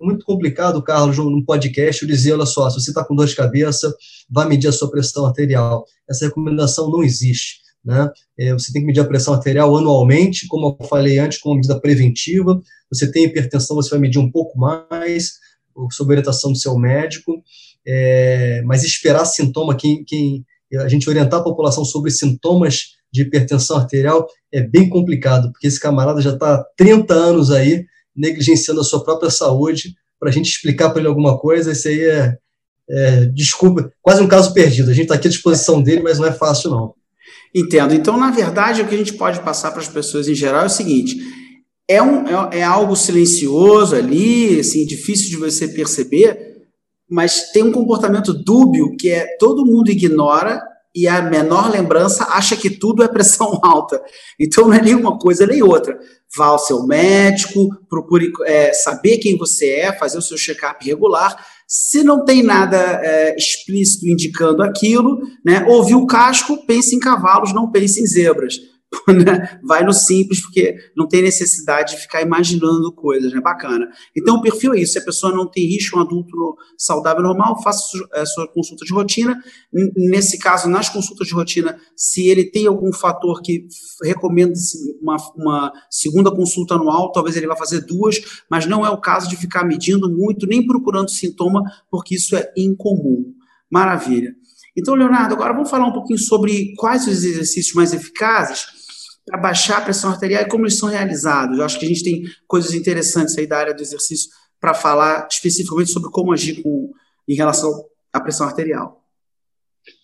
muito 0.00 0.24
complicado, 0.24 0.82
Carlos, 0.82 1.16
num 1.18 1.44
podcast, 1.44 2.02
eu 2.02 2.08
dizer, 2.08 2.32
olha 2.32 2.46
só, 2.46 2.68
se 2.70 2.80
você 2.80 2.90
está 2.90 3.04
com 3.04 3.14
dor 3.14 3.26
de 3.26 3.34
cabeça, 3.34 3.94
vá 4.28 4.44
medir 4.44 4.68
a 4.68 4.72
sua 4.72 4.90
pressão 4.90 5.26
arterial. 5.26 5.84
Essa 6.08 6.26
recomendação 6.26 6.90
não 6.90 7.02
existe. 7.02 7.60
Né? 7.84 8.10
É, 8.38 8.52
você 8.52 8.72
tem 8.72 8.82
que 8.82 8.86
medir 8.86 9.00
a 9.00 9.06
pressão 9.06 9.34
arterial 9.34 9.74
anualmente, 9.76 10.46
como 10.46 10.76
eu 10.80 10.86
falei 10.86 11.18
antes, 11.18 11.38
como 11.38 11.56
medida 11.56 11.80
preventiva. 11.80 12.60
Você 12.92 13.10
tem 13.10 13.24
hipertensão, 13.24 13.76
você 13.76 13.90
vai 13.90 13.98
medir 13.98 14.18
um 14.18 14.30
pouco 14.30 14.58
mais, 14.58 15.34
sob 15.92 16.10
orientação 16.10 16.52
do 16.52 16.58
seu 16.58 16.76
médico. 16.76 17.42
É, 17.86 18.62
mas 18.64 18.84
esperar 18.84 19.24
sintoma, 19.24 19.74
quem, 19.74 20.04
quem 20.04 20.44
a 20.76 20.88
gente 20.88 21.08
orientar 21.08 21.40
a 21.40 21.44
população 21.44 21.84
sobre 21.84 22.10
sintomas 22.10 22.98
de 23.12 23.22
hipertensão 23.22 23.78
arterial 23.78 24.26
é 24.52 24.60
bem 24.60 24.88
complicado, 24.88 25.50
porque 25.50 25.66
esse 25.66 25.80
camarada 25.80 26.20
já 26.20 26.34
está 26.34 26.56
há 26.56 26.64
30 26.76 27.14
anos 27.14 27.50
aí 27.50 27.86
negligenciando 28.18 28.80
a 28.80 28.84
sua 28.84 29.02
própria 29.02 29.30
saúde. 29.30 29.94
Para 30.18 30.30
a 30.30 30.32
gente 30.32 30.50
explicar 30.50 30.90
para 30.90 30.98
ele 30.98 31.08
alguma 31.08 31.38
coisa, 31.38 31.72
isso 31.72 31.86
aí 31.86 32.00
é, 32.00 32.36
é, 32.90 33.24
desculpa, 33.26 33.92
quase 34.02 34.20
um 34.20 34.26
caso 34.26 34.52
perdido. 34.52 34.90
A 34.90 34.94
gente 34.94 35.04
está 35.04 35.14
aqui 35.14 35.28
à 35.28 35.30
disposição 35.30 35.80
dele, 35.80 36.02
mas 36.02 36.18
não 36.18 36.26
é 36.26 36.32
fácil, 36.32 36.70
não. 36.70 36.94
Entendo. 37.54 37.94
Então, 37.94 38.18
na 38.18 38.30
verdade, 38.30 38.82
o 38.82 38.88
que 38.88 38.94
a 38.94 38.98
gente 38.98 39.14
pode 39.14 39.40
passar 39.40 39.70
para 39.70 39.80
as 39.80 39.88
pessoas 39.88 40.28
em 40.28 40.34
geral 40.34 40.64
é 40.64 40.66
o 40.66 40.70
seguinte: 40.70 41.16
é, 41.88 42.02
um, 42.02 42.26
é, 42.26 42.58
é 42.58 42.62
algo 42.62 42.96
silencioso 42.96 43.94
ali, 43.94 44.60
assim, 44.60 44.84
difícil 44.84 45.30
de 45.30 45.36
você 45.36 45.68
perceber, 45.68 46.62
mas 47.08 47.50
tem 47.52 47.62
um 47.62 47.72
comportamento 47.72 48.34
dúbio 48.34 48.96
que 48.96 49.08
é 49.08 49.36
todo 49.38 49.64
mundo 49.64 49.90
ignora 49.90 50.60
e 51.02 51.08
a 51.08 51.22
menor 51.22 51.70
lembrança 51.70 52.24
acha 52.30 52.56
que 52.56 52.70
tudo 52.70 53.02
é 53.02 53.08
pressão 53.08 53.58
alta. 53.64 54.02
Então 54.38 54.66
não 54.68 54.74
é 54.74 54.82
nem 54.82 54.94
uma 54.94 55.18
coisa 55.18 55.46
nem 55.46 55.62
outra. 55.62 55.98
Vá 56.36 56.46
ao 56.46 56.58
seu 56.58 56.84
médico, 56.84 57.70
procure 57.88 58.32
é, 58.44 58.72
saber 58.72 59.18
quem 59.18 59.38
você 59.38 59.70
é, 59.70 59.92
fazer 59.92 60.18
o 60.18 60.22
seu 60.22 60.36
check-up 60.36 60.84
regular 60.84 61.36
se 61.70 62.02
não 62.02 62.24
tem 62.24 62.42
nada 62.42 62.78
é, 62.78 63.36
explícito 63.36 64.08
indicando 64.08 64.62
aquilo, 64.62 65.20
né, 65.44 65.66
ouviu 65.68 65.98
o 65.98 66.06
casco, 66.06 66.64
pense 66.66 66.96
em 66.96 66.98
cavalos, 66.98 67.52
não 67.52 67.70
pense 67.70 68.00
em 68.00 68.06
zebras. 68.06 68.58
né? 69.06 69.60
vai 69.62 69.84
no 69.84 69.92
simples, 69.92 70.40
porque 70.40 70.76
não 70.96 71.06
tem 71.06 71.22
necessidade 71.22 71.94
de 71.94 72.02
ficar 72.02 72.22
imaginando 72.22 72.92
coisas, 72.92 73.32
né? 73.32 73.40
Bacana. 73.40 73.88
Então, 74.16 74.36
o 74.36 74.40
perfil 74.40 74.72
é 74.74 74.80
isso. 74.80 74.94
Se 74.94 74.98
a 74.98 75.04
pessoa 75.04 75.32
não 75.32 75.46
tem 75.46 75.66
risco, 75.66 75.98
um 75.98 76.00
adulto 76.02 76.56
saudável 76.76 77.22
normal, 77.22 77.62
faça 77.62 77.82
a 78.14 78.24
sua 78.24 78.48
consulta 78.48 78.84
de 78.84 78.92
rotina. 78.92 79.38
Nesse 79.94 80.38
caso, 80.38 80.68
nas 80.68 80.88
consultas 80.88 81.28
de 81.28 81.34
rotina, 81.34 81.78
se 81.94 82.28
ele 82.28 82.50
tem 82.50 82.66
algum 82.66 82.92
fator 82.92 83.42
que 83.42 83.66
recomenda 84.02 84.54
uma, 85.02 85.16
uma 85.36 85.72
segunda 85.90 86.30
consulta 86.30 86.74
anual, 86.74 87.12
talvez 87.12 87.36
ele 87.36 87.46
vá 87.46 87.56
fazer 87.56 87.82
duas, 87.82 88.42
mas 88.50 88.66
não 88.66 88.86
é 88.86 88.90
o 88.90 89.00
caso 89.00 89.28
de 89.28 89.36
ficar 89.36 89.64
medindo 89.64 90.10
muito, 90.10 90.46
nem 90.46 90.66
procurando 90.66 91.10
sintoma, 91.10 91.62
porque 91.90 92.14
isso 92.14 92.34
é 92.34 92.50
incomum. 92.56 93.34
Maravilha. 93.70 94.34
Então, 94.74 94.94
Leonardo, 94.94 95.34
agora 95.34 95.52
vamos 95.52 95.68
falar 95.68 95.86
um 95.86 95.92
pouquinho 95.92 96.18
sobre 96.18 96.72
quais 96.76 97.06
os 97.06 97.24
exercícios 97.24 97.74
mais 97.74 97.92
eficazes 97.92 98.77
para 99.28 99.38
baixar 99.38 99.78
a 99.78 99.80
pressão 99.82 100.10
arterial 100.10 100.42
e 100.42 100.48
como 100.48 100.64
eles 100.64 100.78
são 100.78 100.88
realizados. 100.88 101.58
Eu 101.58 101.64
acho 101.64 101.78
que 101.78 101.84
a 101.84 101.88
gente 101.88 102.02
tem 102.02 102.24
coisas 102.46 102.72
interessantes 102.74 103.36
aí 103.36 103.46
da 103.46 103.58
área 103.58 103.74
do 103.74 103.82
exercício 103.82 104.30
para 104.60 104.74
falar 104.74 105.28
especificamente 105.30 105.90
sobre 105.90 106.10
como 106.10 106.32
agir 106.32 106.62
com, 106.62 106.92
em 107.28 107.34
relação 107.34 107.84
à 108.12 108.20
pressão 108.20 108.46
arterial. 108.46 109.04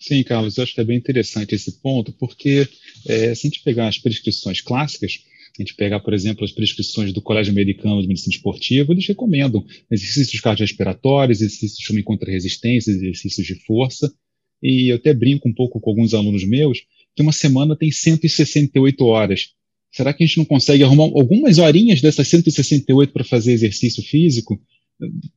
Sim, 0.00 0.22
Carlos, 0.22 0.56
eu 0.56 0.64
acho 0.64 0.74
que 0.74 0.80
é 0.80 0.84
bem 0.84 0.96
interessante 0.96 1.54
esse 1.54 1.80
ponto, 1.80 2.12
porque 2.12 2.68
é, 3.06 3.34
se 3.34 3.46
a 3.46 3.50
gente 3.50 3.62
pegar 3.62 3.88
as 3.88 3.98
prescrições 3.98 4.60
clássicas, 4.60 5.24
a 5.58 5.62
gente 5.62 5.74
pegar, 5.74 6.00
por 6.00 6.12
exemplo, 6.12 6.44
as 6.44 6.52
prescrições 6.52 7.12
do 7.12 7.22
Colégio 7.22 7.52
Americano 7.52 8.00
de 8.00 8.08
Medicina 8.08 8.34
Esportiva, 8.34 8.92
eles 8.92 9.06
recomendam 9.06 9.64
exercícios 9.90 10.40
cardiorrespiratórios, 10.40 11.40
exercícios 11.40 11.87
de 11.87 12.02
contra-resistência, 12.02 12.90
exercícios 12.90 13.46
de 13.46 13.54
força, 13.64 14.12
e 14.62 14.90
eu 14.90 14.96
até 14.96 15.12
brinco 15.12 15.48
um 15.48 15.54
pouco 15.54 15.78
com 15.80 15.90
alguns 15.90 16.14
alunos 16.14 16.44
meus, 16.44 16.84
que 17.14 17.22
uma 17.22 17.33
semana 17.33 17.77
tem 17.77 17.90
168 17.90 19.05
horas. 19.05 19.50
Será 19.92 20.12
que 20.12 20.24
a 20.24 20.27
gente 20.27 20.38
não 20.38 20.44
consegue 20.44 20.83
arrumar 20.83 21.05
algumas 21.05 21.59
horinhas 21.59 22.00
dessas 22.00 22.27
168 22.27 23.12
para 23.12 23.24
fazer 23.24 23.53
exercício 23.53 24.03
físico? 24.03 24.61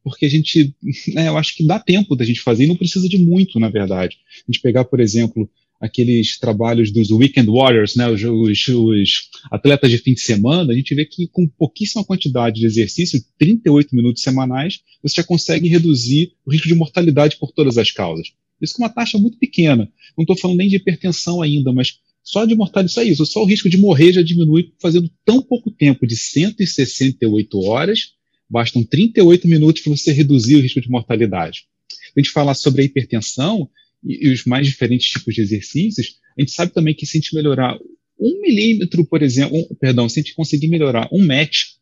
Porque 0.04 0.26
a 0.26 0.30
gente, 0.30 0.76
né, 1.14 1.28
eu 1.28 1.38
acho 1.38 1.56
que 1.56 1.66
dá 1.66 1.80
tempo 1.80 2.16
da 2.16 2.26
gente 2.26 2.42
fazer 2.42 2.64
e 2.64 2.68
não 2.68 2.76
precisa 2.76 3.08
de 3.08 3.18
muito, 3.18 3.60
na 3.60 3.70
verdade. 3.70 4.18
A 4.48 4.52
gente 4.52 4.62
pegar, 4.62 4.86
por 4.86 5.00
exemplo, 5.00 5.50
aqueles 5.80 6.40
trabalhos 6.40 6.92
dos 6.92 7.12
Weekend 7.12 7.50
Warriors, 7.50 7.96
né, 7.96 8.10
os, 8.10 8.24
os, 8.24 8.68
os, 8.68 9.30
atletas 9.52 9.92
de 9.92 9.98
fim 10.00 10.14
de 10.14 10.22
semana, 10.22 10.74
a 10.74 10.76
gente 10.76 10.94
vê 10.96 11.06
que 11.06 11.28
com 11.28 11.48
pouquíssima 11.48 12.04
quantidade 12.04 12.60
de 12.60 12.66
exercício, 12.66 13.24
38 13.38 13.96
minutos 13.96 14.24
semanais, 14.24 14.80
você 15.02 15.18
já 15.18 15.24
consegue 15.24 15.68
reduzir 15.68 16.34
o 16.46 16.52
risco 16.52 16.68
de 16.68 16.76
mortalidade 16.76 17.38
por 17.38 17.52
todas 17.52 17.78
as 17.78 17.92
causas. 17.92 18.30
Isso 18.62 18.76
com 18.76 18.84
uma 18.84 18.90
taxa 18.90 19.18
muito 19.18 19.38
pequena. 19.38 19.92
Não 20.18 20.24
estou 20.24 20.38
falando 20.38 20.58
nem 20.58 20.68
de 20.68 20.76
hipertensão 20.76 21.42
ainda, 21.42 21.72
mas 21.72 22.00
só 22.24 22.44
de 22.46 22.56
mortalidade, 22.56 22.94
só 22.94 23.04
isso. 23.04 23.26
Só 23.26 23.42
o 23.42 23.46
risco 23.46 23.70
de 23.70 23.78
morrer 23.78 24.14
já 24.14 24.22
diminui 24.22 24.74
fazendo 24.82 25.10
tão 25.24 25.42
pouco 25.42 25.72
tempo 25.72 26.06
de 26.06 26.16
168 26.16 27.60
horas, 27.62 28.14
bastam 28.50 28.84
38 28.84 29.48
minutos 29.48 29.82
para 29.82 29.96
você 29.96 30.12
reduzir 30.12 30.56
o 30.56 30.60
risco 30.60 30.82
de 30.82 30.90
mortalidade. 30.90 31.66
A 32.16 32.20
gente 32.20 32.32
falar 32.32 32.54
sobre 32.54 32.82
a 32.82 32.86
hipertensão 32.86 33.70
e, 34.04 34.28
e 34.28 34.30
os 34.32 34.44
mais 34.46 34.68
diferentes 34.68 35.10
tipos 35.10 35.34
de 35.34 35.42
exercícios, 35.42 36.18
a 36.38 36.42
gente 36.42 36.52
sabe 36.52 36.74
também 36.74 36.94
que 36.94 37.06
se 37.06 37.18
a 37.18 37.22
gente 37.22 37.34
melhorar 37.34 37.78
um 38.20 38.42
milímetro, 38.42 39.06
por 39.06 39.22
exemplo, 39.22 39.58
um, 39.58 39.76
perdão, 39.76 40.10
se 40.10 40.20
a 40.20 40.24
gente 40.24 40.36
conseguir 40.36 40.68
melhorar 40.68 41.08
um 41.12 41.26
match, 41.26 41.78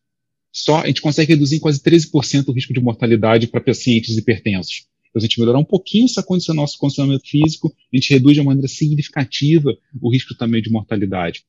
só 0.51 0.81
a 0.81 0.87
gente 0.87 1.01
consegue 1.01 1.33
reduzir 1.33 1.57
em 1.57 1.59
quase 1.59 1.81
13% 1.81 2.47
o 2.47 2.51
risco 2.51 2.73
de 2.73 2.79
mortalidade 2.79 3.47
para 3.47 3.61
pacientes 3.61 4.17
hipertensos. 4.17 4.85
Então, 5.15 5.21
se 5.21 5.27
a 5.27 5.29
gente 5.29 5.39
melhorar 5.39 5.59
um 5.59 5.63
pouquinho 5.63 6.05
essa 6.05 6.21
condição, 6.21 6.53
nosso 6.53 6.77
condicionamento 6.77 7.25
físico, 7.25 7.73
a 7.93 7.95
gente 7.95 8.13
reduz 8.13 8.33
de 8.33 8.41
uma 8.41 8.47
maneira 8.47 8.67
significativa 8.67 9.73
o 10.01 10.11
risco 10.11 10.35
também 10.35 10.61
de 10.61 10.69
mortalidade. 10.69 11.45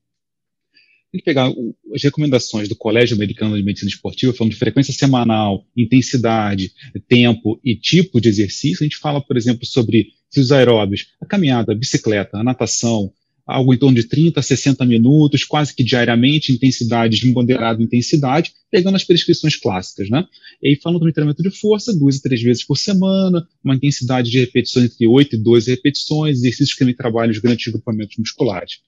Tem 1.11 1.19
que 1.19 1.25
pegar 1.25 1.53
as 1.93 2.03
recomendações 2.03 2.69
do 2.69 2.77
Colégio 2.77 3.17
Americano 3.17 3.57
de 3.57 3.65
Medicina 3.65 3.89
Esportiva, 3.91 4.33
falando 4.33 4.53
de 4.53 4.59
frequência 4.59 4.93
semanal, 4.93 5.67
intensidade, 5.77 6.73
tempo 7.09 7.59
e 7.65 7.75
tipo 7.75 8.21
de 8.21 8.29
exercício. 8.29 8.85
A 8.85 8.87
gente 8.87 8.99
fala, 8.99 9.21
por 9.21 9.37
exemplo, 9.37 9.67
sobre 9.67 10.13
os 10.37 10.53
aeróbios, 10.53 11.09
a 11.21 11.27
caminhada, 11.27 11.73
a 11.73 11.75
bicicleta, 11.75 12.39
a 12.39 12.45
natação, 12.45 13.13
algo 13.47 13.73
em 13.73 13.79
torno 13.79 13.95
de 13.95 14.05
30 14.05 14.41
a 14.41 14.43
60 14.43 14.85
minutos, 14.85 15.45
quase 15.45 15.75
que 15.75 15.85
diariamente, 15.85 16.53
intensidades 16.53 17.21
de 17.21 17.31
moderada 17.31 17.81
intensidade, 17.81 18.53
pegando 18.71 18.97
as 18.97 19.05
prescrições 19.05 19.55
clássicas, 19.55 20.11
né? 20.11 20.27
E 20.61 20.69
aí 20.69 20.77
falando 20.77 21.05
do 21.05 21.13
treinamento 21.13 21.43
de 21.43 21.51
força, 21.51 21.97
duas 21.97 22.17
a 22.17 22.23
três 22.23 22.43
vezes 22.43 22.65
por 22.65 22.77
semana, 22.77 23.47
uma 23.63 23.77
intensidade 23.77 24.31
de 24.31 24.41
repetições 24.41 24.87
entre 24.93 25.07
8 25.07 25.37
e 25.37 25.39
12 25.39 25.71
repetições, 25.71 26.39
exercícios 26.39 26.73
que 26.73 26.81
também 26.81 26.95
trabalham 26.95 27.31
os 27.31 27.39
grandes 27.39 27.73
grupamentos 27.73 28.17
musculares. 28.19 28.81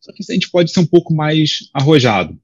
Só 0.00 0.12
que 0.12 0.22
a 0.30 0.34
gente 0.34 0.50
pode 0.50 0.70
ser 0.70 0.80
um 0.80 0.86
pouco 0.86 1.12
mais 1.12 1.68
arrojado. 1.72 2.38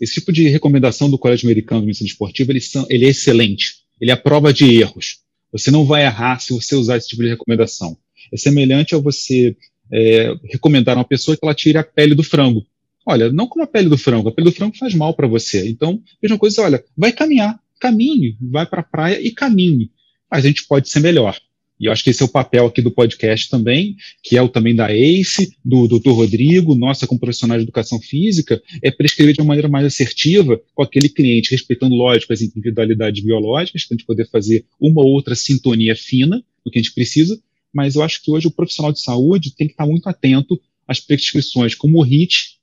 Esse 0.00 0.14
tipo 0.14 0.32
de 0.32 0.48
recomendação 0.48 1.08
do 1.08 1.18
Colégio 1.18 1.46
Americano 1.46 1.82
de 1.82 1.86
Medicina 1.86 2.08
Esportiva, 2.08 2.52
ele, 2.52 2.60
são, 2.60 2.86
ele 2.90 3.04
é 3.04 3.08
excelente. 3.10 3.76
Ele 4.00 4.10
é 4.10 4.14
a 4.14 4.16
prova 4.16 4.52
de 4.52 4.64
erros. 4.64 5.18
Você 5.52 5.70
não 5.70 5.84
vai 5.84 6.04
errar 6.04 6.38
se 6.40 6.52
você 6.52 6.74
usar 6.74 6.96
esse 6.96 7.08
tipo 7.08 7.22
de 7.22 7.28
recomendação. 7.28 7.96
É 8.32 8.36
semelhante 8.36 8.94
a 8.94 8.98
você 8.98 9.56
é, 9.92 10.34
recomendar 10.44 10.96
a 10.96 11.00
uma 11.00 11.04
pessoa 11.04 11.36
que 11.36 11.44
ela 11.44 11.54
tire 11.54 11.78
a 11.78 11.84
pele 11.84 12.14
do 12.14 12.22
frango. 12.22 12.64
Olha, 13.04 13.32
não 13.32 13.46
como 13.46 13.64
a 13.64 13.68
pele 13.68 13.88
do 13.88 13.96
frango, 13.96 14.28
a 14.28 14.32
pele 14.32 14.50
do 14.50 14.54
frango 14.54 14.76
faz 14.76 14.94
mal 14.94 15.14
para 15.14 15.28
você. 15.28 15.68
Então, 15.68 16.02
mesma 16.20 16.38
coisa, 16.38 16.62
olha, 16.62 16.82
vai 16.96 17.12
caminhar, 17.12 17.58
caminhe, 17.80 18.36
vai 18.40 18.66
para 18.66 18.80
a 18.80 18.84
praia 18.84 19.20
e 19.20 19.30
caminhe. 19.30 19.90
Mas 20.30 20.44
a 20.44 20.48
gente 20.48 20.66
pode 20.66 20.88
ser 20.88 21.00
melhor. 21.00 21.38
E 21.78 21.86
eu 21.86 21.92
acho 21.92 22.02
que 22.02 22.10
esse 22.10 22.22
é 22.22 22.24
o 22.24 22.28
papel 22.28 22.66
aqui 22.66 22.80
do 22.80 22.90
podcast 22.90 23.50
também, 23.50 23.96
que 24.22 24.36
é 24.36 24.42
o 24.42 24.48
também 24.48 24.74
da 24.74 24.90
ACE, 24.90 25.54
do 25.64 25.86
Dr. 25.86 26.10
Rodrigo, 26.10 26.74
nossa 26.74 27.06
como 27.06 27.20
profissional 27.20 27.58
de 27.58 27.64
educação 27.64 28.00
física, 28.00 28.60
é 28.82 28.90
prescrever 28.90 29.34
de 29.34 29.40
uma 29.40 29.48
maneira 29.48 29.68
mais 29.68 29.86
assertiva 29.86 30.60
com 30.74 30.82
aquele 30.82 31.08
cliente, 31.08 31.50
respeitando, 31.50 31.94
lógico, 31.94 32.32
as 32.32 32.40
individualidades 32.40 33.22
biológicas, 33.22 33.84
para 33.84 33.94
a 33.94 33.98
gente 33.98 34.06
poder 34.06 34.28
fazer 34.30 34.64
uma 34.80 35.02
ou 35.02 35.08
outra 35.08 35.34
sintonia 35.34 35.94
fina 35.94 36.42
do 36.64 36.70
que 36.70 36.78
a 36.78 36.82
gente 36.82 36.94
precisa, 36.94 37.38
mas 37.76 37.94
eu 37.94 38.02
acho 38.02 38.22
que 38.22 38.30
hoje 38.30 38.46
o 38.46 38.50
profissional 38.50 38.90
de 38.90 39.02
saúde 39.02 39.54
tem 39.54 39.66
que 39.66 39.74
estar 39.74 39.86
muito 39.86 40.08
atento 40.08 40.58
às 40.88 40.98
prescrições 40.98 41.74
como 41.74 41.98
o 41.98 42.02
HIT, 42.02 42.56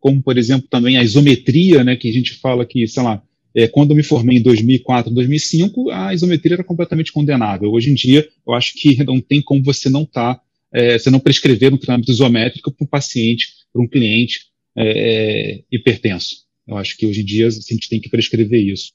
como, 0.00 0.20
por 0.20 0.36
exemplo, 0.36 0.66
também 0.68 0.98
a 0.98 1.04
isometria, 1.04 1.84
né, 1.84 1.94
que 1.94 2.08
a 2.08 2.12
gente 2.12 2.34
fala 2.34 2.66
que, 2.66 2.84
sei 2.88 3.04
lá, 3.04 3.22
é, 3.54 3.68
quando 3.68 3.92
eu 3.92 3.96
me 3.96 4.02
formei 4.02 4.38
em 4.38 4.42
2004, 4.42 5.14
2005, 5.14 5.90
a 5.90 6.12
isometria 6.12 6.54
era 6.54 6.64
completamente 6.64 7.12
condenável. 7.12 7.70
Hoje 7.70 7.92
em 7.92 7.94
dia, 7.94 8.28
eu 8.44 8.52
acho 8.52 8.74
que 8.74 9.04
não 9.04 9.20
tem 9.20 9.40
como 9.40 9.62
você 9.62 9.88
não 9.88 10.02
estar, 10.02 10.34
tá, 10.34 10.42
é, 10.72 10.98
você 10.98 11.08
não 11.08 11.20
prescrever 11.20 11.72
um 11.72 11.76
treinamento 11.76 12.10
isométrico 12.10 12.72
para 12.72 12.84
um 12.84 12.88
paciente, 12.88 13.46
para 13.72 13.80
um 13.80 13.86
cliente 13.86 14.46
é, 14.76 14.88
é, 14.88 15.62
hipertenso. 15.70 16.38
Eu 16.66 16.78
acho 16.78 16.96
que 16.96 17.06
hoje 17.06 17.20
em 17.20 17.24
dia 17.24 17.46
a 17.46 17.50
gente 17.50 17.88
tem 17.88 18.00
que 18.00 18.08
prescrever 18.08 18.60
isso 18.60 18.90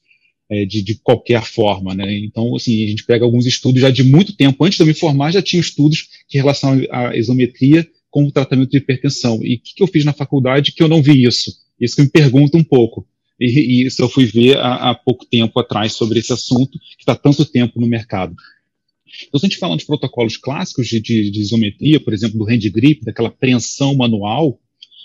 é, 0.50 0.64
de, 0.64 0.82
de, 0.82 0.94
qualquer 0.96 1.44
forma, 1.44 1.94
né? 1.94 2.18
Então, 2.18 2.56
assim, 2.56 2.84
a 2.84 2.88
gente 2.88 3.04
pega 3.04 3.24
alguns 3.24 3.46
estudos 3.46 3.80
já 3.80 3.90
de 3.90 4.02
muito 4.02 4.34
tempo, 4.34 4.64
antes 4.64 4.76
de 4.76 4.82
eu 4.82 4.86
me 4.86 4.94
formar, 4.94 5.30
já 5.30 5.42
tinha 5.42 5.60
estudos 5.60 6.08
que 6.28 6.38
relacionam 6.38 6.84
a 6.90 7.16
isometria 7.16 7.86
com 8.10 8.24
o 8.24 8.32
tratamento 8.32 8.70
de 8.70 8.78
hipertensão. 8.78 9.40
E 9.42 9.56
o 9.56 9.60
que, 9.60 9.74
que, 9.74 9.82
eu 9.82 9.86
fiz 9.86 10.04
na 10.04 10.12
faculdade 10.12 10.72
que 10.72 10.82
eu 10.82 10.88
não 10.88 11.02
vi 11.02 11.24
isso? 11.24 11.52
Isso 11.78 11.96
que 11.96 12.02
me 12.02 12.08
pergunta 12.08 12.56
um 12.56 12.64
pouco. 12.64 13.06
E, 13.38 13.46
e 13.46 13.86
isso 13.86 14.02
eu 14.02 14.08
fui 14.08 14.24
ver 14.24 14.56
há, 14.56 14.90
há, 14.90 14.94
pouco 14.94 15.26
tempo 15.26 15.60
atrás 15.60 15.92
sobre 15.92 16.18
esse 16.18 16.32
assunto, 16.32 16.78
que 16.78 17.02
está 17.02 17.14
tanto 17.14 17.44
tempo 17.44 17.78
no 17.80 17.86
mercado. 17.86 18.34
Então, 19.26 19.38
se 19.38 19.46
a 19.46 19.48
gente 19.48 19.58
fala 19.58 19.76
de 19.76 19.86
protocolos 19.86 20.36
clássicos 20.36 20.86
de, 20.88 21.00
de, 21.00 21.30
de 21.30 21.40
isometria, 21.40 22.00
por 22.00 22.12
exemplo, 22.12 22.38
do 22.38 22.48
hand 22.48 22.70
grip, 22.70 23.04
daquela 23.04 23.30
preensão 23.30 23.94
manual, 23.94 24.58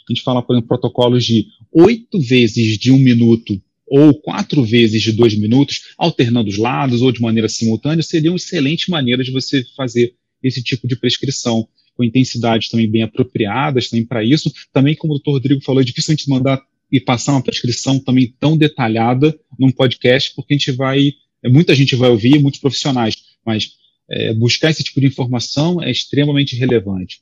a 0.10 0.14
gente 0.14 0.24
fala, 0.24 0.42
por 0.42 0.54
exemplo, 0.54 0.68
protocolos 0.68 1.26
de 1.26 1.48
oito 1.72 2.20
vezes 2.20 2.78
de 2.78 2.92
um 2.92 2.98
minuto 2.98 3.62
ou 3.96 4.12
quatro 4.12 4.64
vezes 4.64 5.04
de 5.04 5.12
dois 5.12 5.36
minutos, 5.36 5.94
alternando 6.00 6.50
os 6.50 6.58
lados 6.58 7.04
ou 7.04 7.12
de 7.12 7.22
maneira 7.22 7.48
simultânea, 7.48 8.02
seriam 8.02 8.36
excelentes 8.36 8.88
maneiras 8.88 9.24
de 9.24 9.32
você 9.32 9.64
fazer 9.78 10.16
esse 10.42 10.64
tipo 10.64 10.88
de 10.88 10.96
prescrição, 10.96 11.68
com 11.94 12.04
intensidades 12.04 12.70
também 12.70 12.90
bem 12.90 13.04
apropriadas 13.04 13.92
também 13.92 14.04
para 14.04 14.24
isso. 14.24 14.52
Também, 14.74 14.96
como 14.96 15.14
o 15.14 15.18
doutor 15.18 15.34
Rodrigo 15.34 15.62
falou, 15.62 15.80
é 15.80 15.86
difícil 15.86 16.12
a 16.12 16.16
gente 16.16 16.28
mandar 16.28 16.60
e 16.92 17.00
passar 17.00 17.34
uma 17.34 17.44
prescrição 17.44 18.00
também 18.00 18.34
tão 18.40 18.58
detalhada 18.58 19.40
num 19.60 19.70
podcast, 19.70 20.34
porque 20.36 20.56
a 20.56 20.58
gente 20.58 20.72
vai, 20.72 21.14
é, 21.44 21.50
muita 21.50 21.76
gente 21.76 21.96
vai 21.96 22.10
ouvir, 22.10 22.40
muitos 22.40 22.60
profissionais, 22.60 23.16
mas 23.46 23.74
é, 24.10 24.34
buscar 24.34 24.72
esse 24.72 24.84
tipo 24.84 25.00
de 25.02 25.06
informação 25.06 25.80
é 25.80 25.92
extremamente 25.92 26.56
relevante. 26.56 27.22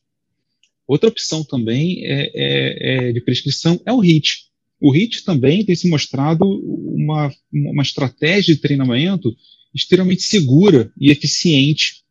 Outra 0.88 1.10
opção 1.10 1.44
também 1.44 2.06
é, 2.06 2.32
é, 2.34 3.10
é 3.10 3.12
de 3.12 3.20
prescrição 3.20 3.78
é 3.86 3.92
o 3.92 4.00
HIT, 4.00 4.51
o 4.82 4.91
HIT 4.91 5.24
também 5.24 5.63
tem 5.63 5.76
se 5.76 5.88
mostrado 5.88 6.44
uma, 6.44 7.32
uma 7.54 7.84
estratégia 7.84 8.56
de 8.56 8.60
treinamento 8.60 9.34
extremamente 9.74 10.24
segura 10.24 10.91
e 11.00 11.12
eficiente 11.12 12.02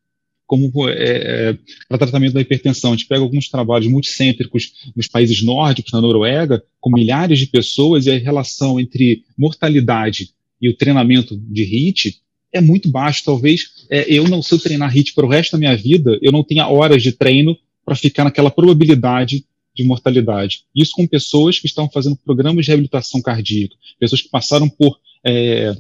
como 0.47 0.89
é, 0.89 0.93
é, 0.93 1.59
para 1.89 1.99
tratamento 1.99 2.33
da 2.33 2.41
hipertensão. 2.41 2.93
A 2.93 2.97
gente 2.97 3.07
pega 3.07 3.23
alguns 3.23 3.49
trabalhos 3.49 3.89
multicêntricos 3.89 4.73
nos 4.97 5.07
países 5.07 5.43
nórdicos, 5.43 5.93
na 5.93 6.01
Noruega, 6.01 6.63
com 6.81 6.91
milhares 6.91 7.39
de 7.39 7.47
pessoas, 7.47 8.07
e 8.07 8.11
a 8.11 8.19
relação 8.19 8.81
entre 8.81 9.23
mortalidade 9.37 10.31
e 10.61 10.69
o 10.69 10.77
treinamento 10.77 11.37
de 11.37 11.63
HIT 11.63 12.21
é 12.53 12.61
muito 12.61 12.89
baixo. 12.89 13.23
Talvez 13.25 13.87
é, 13.89 14.13
eu 14.13 14.29
não, 14.29 14.43
se 14.43 14.53
eu 14.53 14.59
treinar 14.59 14.93
HIT 14.93 15.15
para 15.15 15.27
o 15.27 15.29
resto 15.29 15.53
da 15.53 15.59
minha 15.59 15.77
vida, 15.77 16.19
eu 16.23 16.33
não 16.33 16.43
tenha 16.43 16.69
horas 16.69 17.03
de 17.03 17.13
treino 17.13 17.57
para 17.85 17.95
ficar 17.95 18.25
naquela 18.25 18.51
probabilidade 18.51 19.45
de 19.81 19.89
mortalidade. 19.89 20.65
Isso 20.75 20.93
com 20.95 21.07
pessoas 21.07 21.59
que 21.59 21.67
estão 21.67 21.89
fazendo 21.91 22.17
programas 22.17 22.65
de 22.65 22.71
reabilitação 22.71 23.21
cardíaca, 23.23 23.75
pessoas 23.99 24.23
que 24.23 24.29
passaram 24.29 24.69
por, 24.69 24.99
é, 25.25 25.75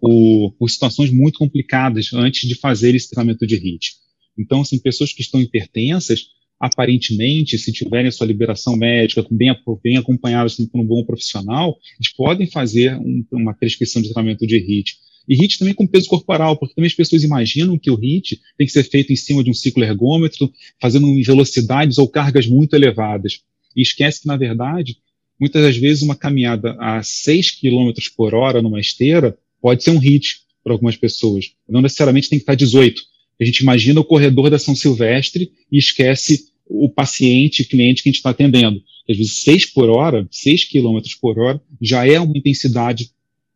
por, 0.00 0.52
por, 0.58 0.68
situações 0.68 1.12
muito 1.12 1.38
complicadas 1.38 2.12
antes 2.12 2.48
de 2.48 2.54
fazer 2.54 2.94
esse 2.94 3.10
tratamento 3.10 3.46
de 3.46 3.56
HIT. 3.56 3.94
Então, 4.38 4.62
assim, 4.62 4.78
pessoas 4.78 5.12
que 5.12 5.20
estão 5.20 5.40
hipertensas, 5.40 6.28
aparentemente, 6.58 7.58
se 7.58 7.72
tiverem 7.72 8.08
a 8.08 8.12
sua 8.12 8.26
liberação 8.26 8.76
médica, 8.76 9.26
bem, 9.30 9.54
bem 9.82 9.96
acompanhadas 9.96 10.56
por 10.56 10.80
um 10.80 10.86
bom 10.86 11.04
profissional, 11.04 11.78
eles 11.98 12.12
podem 12.12 12.46
fazer 12.46 12.96
um, 12.96 13.24
uma 13.32 13.54
prescrição 13.54 14.00
de 14.00 14.08
tratamento 14.08 14.46
de 14.46 14.56
HIT. 14.56 14.96
E 15.28 15.34
HIT 15.34 15.58
também 15.58 15.74
com 15.74 15.86
peso 15.86 16.08
corporal, 16.08 16.56
porque 16.56 16.74
também 16.74 16.88
as 16.88 16.94
pessoas 16.94 17.22
imaginam 17.22 17.78
que 17.78 17.90
o 17.90 17.96
HIT 17.96 18.40
tem 18.56 18.66
que 18.66 18.72
ser 18.72 18.84
feito 18.84 19.12
em 19.12 19.16
cima 19.16 19.42
de 19.42 19.50
um 19.50 19.54
ciclo 19.54 19.84
ergômetro, 19.84 20.52
fazendo 20.80 21.06
em 21.06 21.22
velocidades 21.22 21.98
ou 21.98 22.08
cargas 22.08 22.46
muito 22.46 22.74
elevadas. 22.74 23.40
E 23.76 23.82
esquece 23.82 24.22
que, 24.22 24.26
na 24.26 24.36
verdade, 24.36 24.98
muitas 25.38 25.62
das 25.62 25.76
vezes 25.76 26.02
uma 26.02 26.16
caminhada 26.16 26.76
a 26.78 27.02
6 27.02 27.52
km 27.52 27.92
por 28.16 28.34
hora 28.34 28.60
numa 28.60 28.80
esteira 28.80 29.36
pode 29.60 29.82
ser 29.82 29.90
um 29.90 29.98
HIT 29.98 30.40
para 30.62 30.72
algumas 30.72 30.96
pessoas. 30.96 31.52
Não 31.68 31.80
necessariamente 31.80 32.28
tem 32.28 32.38
que 32.38 32.42
estar 32.42 32.54
18. 32.54 33.02
A 33.40 33.44
gente 33.44 33.58
imagina 33.58 34.00
o 34.00 34.04
corredor 34.04 34.50
da 34.50 34.58
São 34.58 34.74
Silvestre 34.74 35.50
e 35.70 35.78
esquece 35.78 36.52
o 36.66 36.88
paciente, 36.88 37.64
cliente 37.64 38.02
que 38.02 38.08
a 38.08 38.12
gente 38.12 38.18
está 38.18 38.30
atendendo. 38.30 38.82
Às 39.08 39.16
vezes, 39.16 39.32
6 39.38 39.66
por 39.66 39.90
hora, 39.90 40.26
6 40.30 40.64
km 40.64 41.00
por 41.20 41.38
hora, 41.38 41.60
já 41.80 42.06
é 42.06 42.20
uma 42.20 42.36
intensidade 42.36 43.10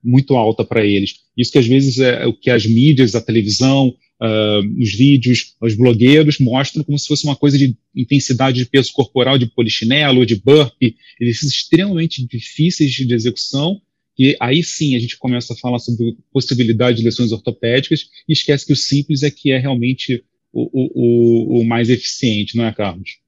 muito 0.07 0.37
alta 0.37 0.65
para 0.65 0.85
eles. 0.85 1.17
Isso 1.37 1.53
que 1.53 1.59
às 1.59 1.67
vezes 1.67 1.99
é 1.99 2.27
o 2.27 2.33
que 2.33 2.51
as 2.51 2.65
mídias, 2.65 3.15
a 3.15 3.21
televisão, 3.21 3.89
uh, 3.89 4.83
os 4.83 4.95
vídeos, 4.95 5.55
os 5.61 5.75
blogueiros 5.75 6.39
mostram 6.39 6.85
como 6.85 6.99
se 6.99 7.09
fosse 7.09 7.25
uma 7.25 7.37
coisa 7.37 7.59
de 7.59 7.77
intensidade 7.95 8.59
de 8.59 8.67
peso 8.67 8.93
corporal, 8.93 9.37
de 9.37 9.47
polichinelo, 9.47 10.25
de 10.25 10.37
burpee, 10.37 10.97
exercícios 11.21 11.55
extremamente 11.55 12.27
difíceis 12.27 12.93
de 12.93 13.13
execução, 13.13 13.81
e 14.19 14.37
aí 14.41 14.63
sim 14.63 14.97
a 14.97 14.99
gente 14.99 15.19
começa 15.19 15.53
a 15.53 15.57
falar 15.57 15.79
sobre 15.79 16.17
possibilidade 16.33 16.99
de 16.99 17.05
lesões 17.05 17.33
ortopédicas 17.33 18.09
e 18.27 18.33
esquece 18.33 18.65
que 18.65 18.73
o 18.73 18.77
simples 18.77 19.23
é 19.23 19.31
que 19.31 19.51
é 19.51 19.59
realmente 19.59 20.25
o, 20.53 20.71
o, 20.73 21.61
o 21.61 21.65
mais 21.65 21.91
eficiente, 21.91 22.57
não 22.57 22.65
é, 22.65 22.73
Carlos? 22.73 23.19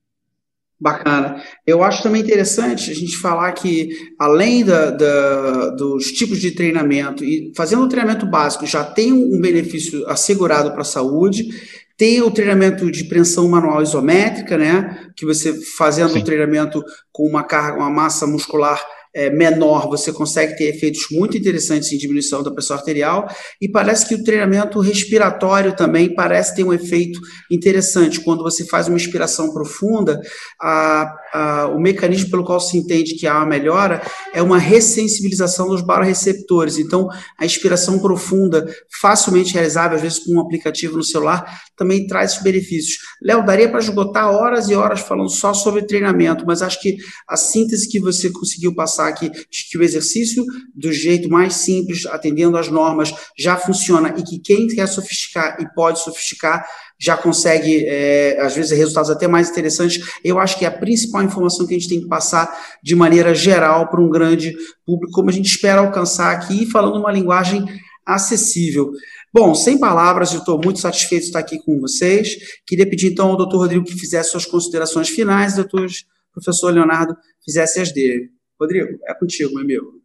Bacana. 0.81 1.43
Eu 1.67 1.83
acho 1.83 2.03
também 2.05 2.23
interessante 2.23 2.91
a 2.91 2.95
gente 2.95 3.17
falar 3.17 3.51
que, 3.53 3.91
além 4.17 4.65
da, 4.65 4.91
da, 4.91 5.71
dos 5.71 6.13
tipos 6.13 6.41
de 6.41 6.53
treinamento, 6.53 7.25
e 7.25 7.53
fazendo 7.57 7.83
o 7.83 7.89
treinamento 7.89 8.25
básico 8.25 8.65
já 8.65 8.85
tem 8.85 9.13
um 9.13 9.41
benefício 9.41 10.09
assegurado 10.09 10.71
para 10.71 10.83
a 10.83 10.85
saúde, 10.85 11.49
tem 11.97 12.23
o 12.23 12.31
treinamento 12.31 12.93
de 12.93 13.05
pressão 13.05 13.49
manual 13.49 13.83
isométrica, 13.83 14.57
né? 14.57 15.11
Que 15.17 15.27
você 15.27 15.53
fazendo 15.77 16.17
o 16.17 16.23
treinamento 16.23 16.81
com 17.11 17.27
uma 17.27 17.43
carga, 17.43 17.79
uma 17.79 17.91
massa 17.91 18.25
muscular 18.25 18.81
é, 19.19 19.31
menor, 19.31 19.89
você 19.89 20.13
consegue 20.13 20.57
ter 20.57 20.77
efeitos 20.77 21.09
muito 21.11 21.37
interessantes 21.37 21.91
em 21.91 21.99
diminuição 21.99 22.41
da 22.41 22.53
pressão 22.53 22.77
arterial, 22.77 23.29
e 23.61 23.69
parece 23.69 24.07
que 24.07 24.15
o 24.15 24.23
treinamento 24.23 24.79
respiratório 24.79 25.75
também 25.75 26.15
parece 26.15 26.55
ter 26.55 26.63
um 26.63 26.73
efeito 26.73 27.19
interessante. 27.51 28.21
Quando 28.21 28.45
você 28.45 28.65
faz 28.65 28.87
uma 28.87 28.97
inspiração 28.97 29.53
profunda, 29.53 30.21
a, 30.61 31.13
a, 31.35 31.67
o 31.67 31.81
mecanismo 31.81 32.31
pelo 32.31 32.45
qual 32.45 32.61
se 32.61 32.79
entende 32.79 33.17
que 33.17 33.27
há 33.27 33.39
uma 33.39 33.47
melhora 33.47 34.01
é 34.33 34.41
uma 34.41 34.59
ressensibilização 34.59 35.67
dos 35.69 35.81
baroreceptores. 35.81 36.79
Então, 36.79 37.09
a 37.37 37.45
inspiração 37.45 37.99
profunda, 37.99 38.73
facilmente 39.01 39.53
realizável, 39.53 39.97
às 39.97 40.03
vezes 40.03 40.21
com 40.21 40.35
um 40.35 40.41
aplicativo 40.41 40.97
no 40.97 41.03
celular, 41.03 41.45
também 41.77 42.07
traz 42.07 42.31
esses 42.31 42.43
benefícios. 42.43 42.99
Léo, 43.21 43.45
daria 43.45 43.69
para 43.69 43.81
esgotar 43.81 44.31
horas 44.31 44.69
e 44.69 44.77
horas 44.77 45.01
falando 45.01 45.31
só 45.31 45.53
sobre 45.53 45.83
treinamento, 45.83 46.45
mas 46.47 46.63
acho 46.63 46.81
que 46.81 46.99
a 47.29 47.37
síntese 47.37 47.89
que 47.89 47.99
você 47.99 48.31
conseguiu 48.31 48.73
passar 48.75 49.08
aqui 49.09 49.31
de 49.31 49.69
que 49.71 49.79
o 49.79 49.83
exercício, 49.83 50.45
do 50.75 50.93
jeito 50.93 51.29
mais 51.29 51.55
simples, 51.55 52.07
atendendo 52.07 52.57
às 52.57 52.69
normas, 52.69 53.13
já 53.37 53.57
funciona 53.57 54.15
e 54.17 54.23
que 54.23 54.39
quem 54.39 54.67
quer 54.69 54.87
sofisticar 54.87 55.57
e 55.61 55.67
pode 55.75 56.01
sofisticar 56.01 56.65
já 57.01 57.17
consegue, 57.17 57.85
é, 57.87 58.41
às 58.41 58.57
vezes, 58.57 58.77
resultados 58.77 59.11
até 59.11 59.29
mais 59.29 59.51
interessantes. 59.51 60.05
Eu 60.25 60.39
acho 60.39 60.59
que 60.59 60.65
é 60.65 60.69
a 60.69 60.79
principal 60.79 61.23
informação 61.23 61.67
que 61.67 61.75
a 61.75 61.79
gente 61.79 61.89
tem 61.89 62.01
que 62.01 62.09
passar 62.09 62.53
de 62.83 62.97
maneira 62.97 63.35
geral 63.35 63.89
para 63.89 64.01
um 64.01 64.11
grande 64.11 64.55
público, 64.85 65.13
como 65.13 65.31
a 65.31 65.33
gente 65.33 65.47
espera 65.47 65.81
alcançar 65.81 66.33
aqui, 66.33 66.67
falando 66.67 66.99
uma 66.99 67.13
linguagem 67.13 67.65
acessível. 68.05 68.91
Bom, 69.33 69.55
sem 69.55 69.79
palavras, 69.79 70.33
eu 70.33 70.41
estou 70.41 70.61
muito 70.63 70.81
satisfeito 70.81 71.23
de 71.23 71.29
estar 71.29 71.39
aqui 71.39 71.59
com 71.59 71.79
vocês. 71.79 72.37
Queria 72.67 72.89
pedir 72.89 73.13
então 73.13 73.29
ao 73.29 73.37
doutor 73.37 73.59
Rodrigo 73.59 73.85
que 73.85 73.95
fizesse 73.95 74.31
suas 74.31 74.47
considerações 74.47 75.09
finais, 75.09 75.55
doutor 75.55 75.87
professor 76.33 76.73
Leonardo 76.73 77.15
fizesse 77.45 77.81
as 77.81 77.93
dele. 77.93 78.38
Rodrigo, 78.61 78.99
é 79.07 79.15
contigo, 79.15 79.55
meu 79.55 79.63
amigo. 79.63 80.03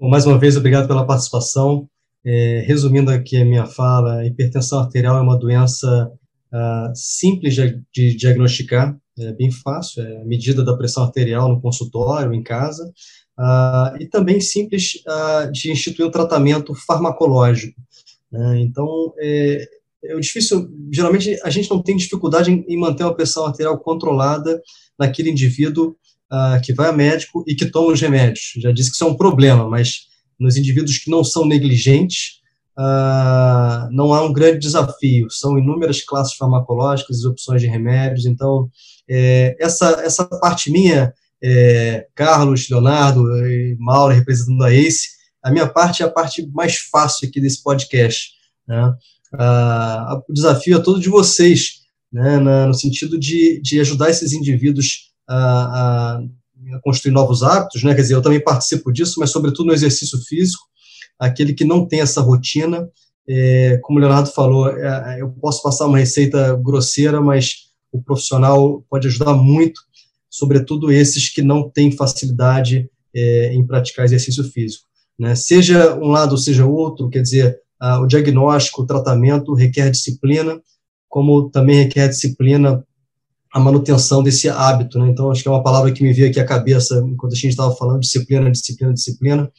Bom, 0.00 0.08
mais 0.08 0.26
uma 0.26 0.38
vez, 0.38 0.56
obrigado 0.56 0.88
pela 0.88 1.06
participação. 1.06 1.88
É, 2.24 2.64
resumindo 2.66 3.10
aqui 3.10 3.36
a 3.36 3.44
minha 3.44 3.66
fala, 3.66 4.16
a 4.16 4.26
hipertensão 4.26 4.80
arterial 4.80 5.16
é 5.16 5.20
uma 5.20 5.38
doença 5.38 6.10
uh, 6.52 6.92
simples 6.94 7.54
de, 7.54 7.80
de, 7.92 8.16
diagnosticar, 8.16 8.98
é 9.18 9.32
bem 9.32 9.50
fácil, 9.50 10.02
é 10.02 10.22
a 10.22 10.24
medida 10.24 10.64
da 10.64 10.76
pressão 10.76 11.04
arterial 11.04 11.48
no 11.48 11.60
consultório, 11.60 12.32
em 12.32 12.42
casa, 12.42 12.84
uh, 13.38 13.96
e 14.00 14.06
também 14.06 14.40
simples 14.40 15.02
uh, 15.06 15.52
de 15.52 15.70
instituir 15.70 16.08
um 16.08 16.10
tratamento 16.10 16.74
farmacológico. 16.74 17.80
Né? 18.32 18.60
Então, 18.62 19.14
é, 19.18 19.68
é 20.02 20.18
difícil, 20.18 20.68
geralmente 20.90 21.38
a 21.44 21.50
gente 21.50 21.70
não 21.70 21.80
tem 21.80 21.96
dificuldade 21.96 22.50
em, 22.50 22.64
em 22.66 22.78
manter 22.78 23.04
uma 23.04 23.14
pressão 23.14 23.46
arterial 23.46 23.78
controlada 23.78 24.60
naquele 24.98 25.30
indivíduo 25.30 25.96
uh, 26.34 26.60
que 26.62 26.72
vai 26.72 26.88
a 26.88 26.92
médico 26.92 27.44
e 27.46 27.54
que 27.54 27.66
toma 27.66 27.92
os 27.92 28.00
remédios. 28.00 28.52
Já 28.56 28.72
disse 28.72 28.90
que 28.90 28.96
isso 28.96 29.04
é 29.04 29.06
um 29.06 29.16
problema, 29.16 29.68
mas 29.68 30.06
nos 30.38 30.56
indivíduos 30.56 30.98
que 30.98 31.10
não 31.10 31.22
são 31.22 31.46
negligentes, 31.46 32.40
uh, 32.78 33.88
não 33.92 34.12
há 34.12 34.22
um 34.24 34.32
grande 34.32 34.58
desafio. 34.58 35.30
São 35.30 35.56
inúmeras 35.58 36.02
classes 36.02 36.34
farmacológicas 36.34 37.20
e 37.20 37.26
opções 37.26 37.62
de 37.62 37.68
remédios. 37.68 38.26
Então, 38.26 38.68
é, 39.08 39.56
essa, 39.60 40.02
essa 40.04 40.24
parte 40.24 40.70
minha, 40.70 41.12
é, 41.42 42.06
Carlos, 42.14 42.68
Leonardo 42.68 43.22
e 43.46 43.76
Mauro 43.78 44.14
representando 44.14 44.62
a 44.64 44.72
ACE, 44.72 45.14
a 45.42 45.50
minha 45.50 45.68
parte 45.68 46.02
é 46.02 46.06
a 46.06 46.10
parte 46.10 46.48
mais 46.52 46.76
fácil 46.76 47.28
aqui 47.28 47.40
desse 47.40 47.62
podcast. 47.62 48.30
Né? 48.66 48.94
Uh, 49.34 50.22
o 50.28 50.32
desafio 50.32 50.78
é 50.78 50.82
todo 50.82 50.98
de 50.98 51.10
vocês, 51.10 51.84
né, 52.10 52.38
no 52.38 52.72
sentido 52.72 53.18
de, 53.18 53.60
de 53.60 53.80
ajudar 53.80 54.08
esses 54.08 54.32
indivíduos 54.32 55.12
a, 55.28 56.20
a 56.74 56.80
construir 56.82 57.12
novos 57.12 57.42
hábitos, 57.42 57.82
né? 57.82 57.94
Quer 57.94 58.02
dizer, 58.02 58.14
eu 58.14 58.22
também 58.22 58.42
participo 58.42 58.92
disso, 58.92 59.18
mas 59.18 59.30
sobretudo 59.30 59.66
no 59.66 59.72
exercício 59.72 60.18
físico, 60.26 60.64
aquele 61.18 61.52
que 61.52 61.64
não 61.64 61.86
tem 61.86 62.00
essa 62.00 62.20
rotina, 62.20 62.88
é, 63.28 63.78
como 63.82 63.98
o 63.98 64.00
Leonardo 64.00 64.30
falou, 64.30 64.68
é, 64.68 65.20
eu 65.20 65.30
posso 65.30 65.62
passar 65.62 65.86
uma 65.86 65.98
receita 65.98 66.54
grosseira, 66.56 67.20
mas 67.20 67.64
o 67.92 68.02
profissional 68.02 68.84
pode 68.90 69.06
ajudar 69.06 69.34
muito, 69.34 69.80
sobretudo 70.28 70.90
esses 70.90 71.32
que 71.32 71.42
não 71.42 71.70
têm 71.70 71.92
facilidade 71.92 72.90
é, 73.14 73.54
em 73.54 73.64
praticar 73.66 74.04
exercício 74.04 74.44
físico. 74.44 74.84
Né? 75.18 75.34
Seja 75.34 75.94
um 75.94 76.08
lado, 76.08 76.36
seja 76.36 76.66
outro, 76.66 77.08
quer 77.08 77.22
dizer, 77.22 77.58
a, 77.80 78.00
o 78.00 78.06
diagnóstico, 78.06 78.82
o 78.82 78.86
tratamento 78.86 79.54
requer 79.54 79.90
disciplina, 79.90 80.60
como 81.08 81.48
também 81.50 81.84
requer 81.84 82.08
disciplina 82.08 82.84
a 83.54 83.60
manutenção 83.60 84.20
desse 84.20 84.48
hábito, 84.48 84.98
né? 84.98 85.08
Então, 85.08 85.30
acho 85.30 85.40
que 85.40 85.48
é 85.48 85.50
uma 85.52 85.62
palavra 85.62 85.92
que 85.92 86.02
me 86.02 86.12
veio 86.12 86.28
aqui 86.28 86.40
à 86.40 86.44
cabeça 86.44 87.00
enquanto 87.06 87.34
a 87.34 87.36
gente 87.36 87.50
estava 87.50 87.72
falando, 87.76 88.00
disciplina, 88.00 88.50
disciplina, 88.50 88.92
disciplina, 88.92 89.52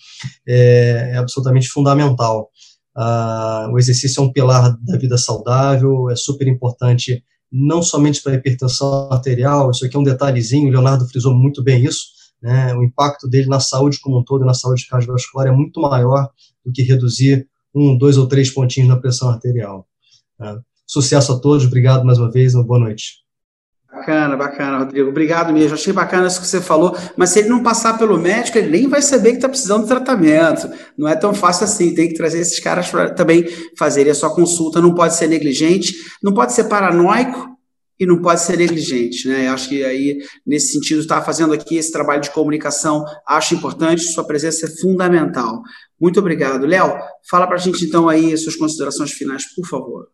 é, 0.45 1.11
é 1.13 1.17
absolutamente 1.17 1.69
fundamental. 1.69 2.49
Ah, 2.93 3.69
o 3.71 3.79
exercício 3.79 4.19
é 4.19 4.25
um 4.25 4.33
pilar 4.33 4.77
da 4.81 4.97
vida 4.97 5.17
saudável, 5.17 6.09
é 6.09 6.15
super 6.17 6.45
importante, 6.45 7.23
não 7.49 7.81
somente 7.81 8.21
para 8.21 8.33
a 8.33 8.35
hipertensão 8.35 9.09
arterial, 9.09 9.71
isso 9.71 9.85
aqui 9.85 9.95
é 9.95 9.99
um 9.99 10.03
detalhezinho, 10.03 10.67
o 10.67 10.71
Leonardo 10.71 11.07
frisou 11.07 11.33
muito 11.33 11.63
bem 11.63 11.85
isso, 11.85 12.07
né? 12.43 12.75
O 12.75 12.83
impacto 12.83 13.29
dele 13.29 13.47
na 13.47 13.61
saúde 13.61 14.01
como 14.01 14.19
um 14.19 14.25
todo 14.25 14.43
na 14.43 14.53
saúde 14.53 14.85
cardiovascular 14.87 15.47
é 15.47 15.51
muito 15.51 15.79
maior 15.79 16.29
do 16.65 16.71
que 16.73 16.83
reduzir 16.83 17.47
um, 17.73 17.97
dois 17.97 18.17
ou 18.17 18.27
três 18.27 18.49
pontinhos 18.49 18.89
na 18.89 18.97
pressão 18.97 19.29
arterial. 19.29 19.87
Né? 20.37 20.59
Sucesso 20.85 21.31
a 21.31 21.39
todos, 21.39 21.65
obrigado 21.65 22.03
mais 22.03 22.17
uma 22.17 22.29
vez, 22.29 22.53
uma 22.53 22.63
boa 22.65 22.79
noite. 22.79 23.24
Bacana, 23.95 24.35
bacana, 24.35 24.79
Rodrigo. 24.79 25.09
Obrigado 25.09 25.53
mesmo. 25.53 25.73
Achei 25.73 25.93
bacana 25.93 26.27
isso 26.27 26.41
que 26.41 26.47
você 26.47 26.59
falou. 26.59 26.95
Mas 27.15 27.29
se 27.29 27.39
ele 27.39 27.49
não 27.49 27.63
passar 27.63 27.97
pelo 27.97 28.17
médico, 28.17 28.57
ele 28.57 28.69
nem 28.69 28.87
vai 28.89 29.01
saber 29.01 29.29
que 29.29 29.37
está 29.37 29.47
precisando 29.47 29.83
de 29.83 29.87
tratamento. 29.87 30.69
Não 30.97 31.07
é 31.07 31.15
tão 31.15 31.33
fácil 31.33 31.63
assim. 31.63 31.95
Tem 31.95 32.09
que 32.09 32.15
trazer 32.15 32.39
esses 32.39 32.59
caras 32.59 32.89
para 32.89 33.11
também 33.11 33.45
fazerem 33.77 34.11
a 34.11 34.15
sua 34.15 34.35
consulta. 34.35 34.81
Não 34.81 34.93
pode 34.93 35.15
ser 35.15 35.27
negligente, 35.27 35.95
não 36.21 36.33
pode 36.33 36.51
ser 36.51 36.65
paranoico 36.65 37.55
e 37.97 38.05
não 38.05 38.21
pode 38.21 38.41
ser 38.41 38.57
negligente, 38.57 39.27
né? 39.29 39.47
Eu 39.47 39.53
acho 39.53 39.69
que 39.69 39.83
aí, 39.85 40.17
nesse 40.45 40.73
sentido, 40.73 40.99
está 40.99 41.21
fazendo 41.21 41.53
aqui 41.53 41.77
esse 41.77 41.93
trabalho 41.93 42.21
de 42.21 42.29
comunicação, 42.29 43.05
acho 43.25 43.55
importante, 43.55 44.01
sua 44.01 44.25
presença 44.25 44.65
é 44.65 44.69
fundamental. 44.81 45.61
Muito 45.97 46.19
obrigado. 46.19 46.65
Léo, 46.65 46.93
fala 47.29 47.47
para 47.47 47.55
a 47.55 47.59
gente 47.59 47.85
então 47.85 48.09
aí 48.09 48.33
as 48.33 48.43
suas 48.43 48.57
considerações 48.57 49.11
finais, 49.11 49.45
por 49.55 49.65
favor. 49.65 50.09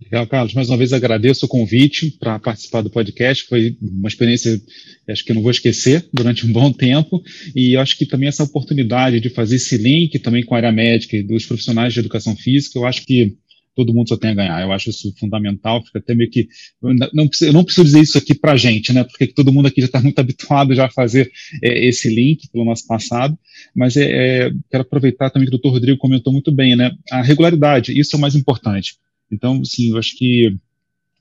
Legal, 0.00 0.26
Carlos. 0.26 0.52
Mais 0.52 0.68
uma 0.68 0.76
vez 0.76 0.92
agradeço 0.92 1.46
o 1.46 1.48
convite 1.48 2.10
para 2.10 2.38
participar 2.38 2.82
do 2.82 2.90
podcast. 2.90 3.44
Foi 3.44 3.76
uma 3.80 4.08
experiência, 4.08 4.60
acho 5.08 5.24
que 5.24 5.32
não 5.32 5.40
vou 5.40 5.50
esquecer, 5.50 6.06
durante 6.12 6.44
um 6.46 6.52
bom 6.52 6.70
tempo. 6.70 7.22
E 7.54 7.76
acho 7.78 7.96
que 7.96 8.04
também 8.04 8.28
essa 8.28 8.44
oportunidade 8.44 9.20
de 9.20 9.30
fazer 9.30 9.56
esse 9.56 9.78
link 9.78 10.18
também 10.18 10.44
com 10.44 10.54
a 10.54 10.58
área 10.58 10.72
médica 10.72 11.16
e 11.16 11.22
dos 11.22 11.46
profissionais 11.46 11.94
de 11.94 12.00
educação 12.00 12.36
física, 12.36 12.78
eu 12.78 12.84
acho 12.84 13.06
que 13.06 13.36
todo 13.74 13.92
mundo 13.92 14.08
só 14.08 14.18
tem 14.18 14.30
a 14.30 14.34
ganhar. 14.34 14.60
Eu 14.60 14.70
acho 14.70 14.90
isso 14.90 15.14
fundamental. 15.18 15.82
Fica 15.82 15.98
até 15.98 16.14
meio 16.14 16.30
que. 16.30 16.46
Eu 16.82 16.94
não, 17.14 17.26
preciso, 17.26 17.48
eu 17.48 17.54
não 17.54 17.64
preciso 17.64 17.84
dizer 17.84 18.00
isso 18.00 18.18
aqui 18.18 18.34
para 18.34 18.52
a 18.52 18.56
gente, 18.56 18.92
né? 18.92 19.02
Porque 19.02 19.26
todo 19.26 19.52
mundo 19.52 19.66
aqui 19.66 19.80
já 19.80 19.86
está 19.86 20.00
muito 20.00 20.18
habituado 20.20 20.74
já 20.74 20.86
a 20.86 20.90
fazer 20.90 21.32
é, 21.62 21.86
esse 21.86 22.14
link 22.14 22.50
pelo 22.52 22.66
nosso 22.66 22.86
passado. 22.86 23.36
Mas 23.74 23.96
é, 23.96 24.04
é, 24.04 24.50
quero 24.70 24.82
aproveitar 24.82 25.30
também 25.30 25.48
que 25.48 25.54
o 25.54 25.58
doutor 25.58 25.70
Rodrigo 25.70 25.98
comentou 25.98 26.34
muito 26.34 26.52
bem, 26.52 26.76
né? 26.76 26.92
A 27.10 27.22
regularidade, 27.22 27.98
isso 27.98 28.14
é 28.14 28.18
o 28.18 28.20
mais 28.20 28.34
importante 28.34 28.94
então, 29.30 29.64
sim, 29.64 29.90
eu 29.90 29.98
acho 29.98 30.16
que, 30.16 30.56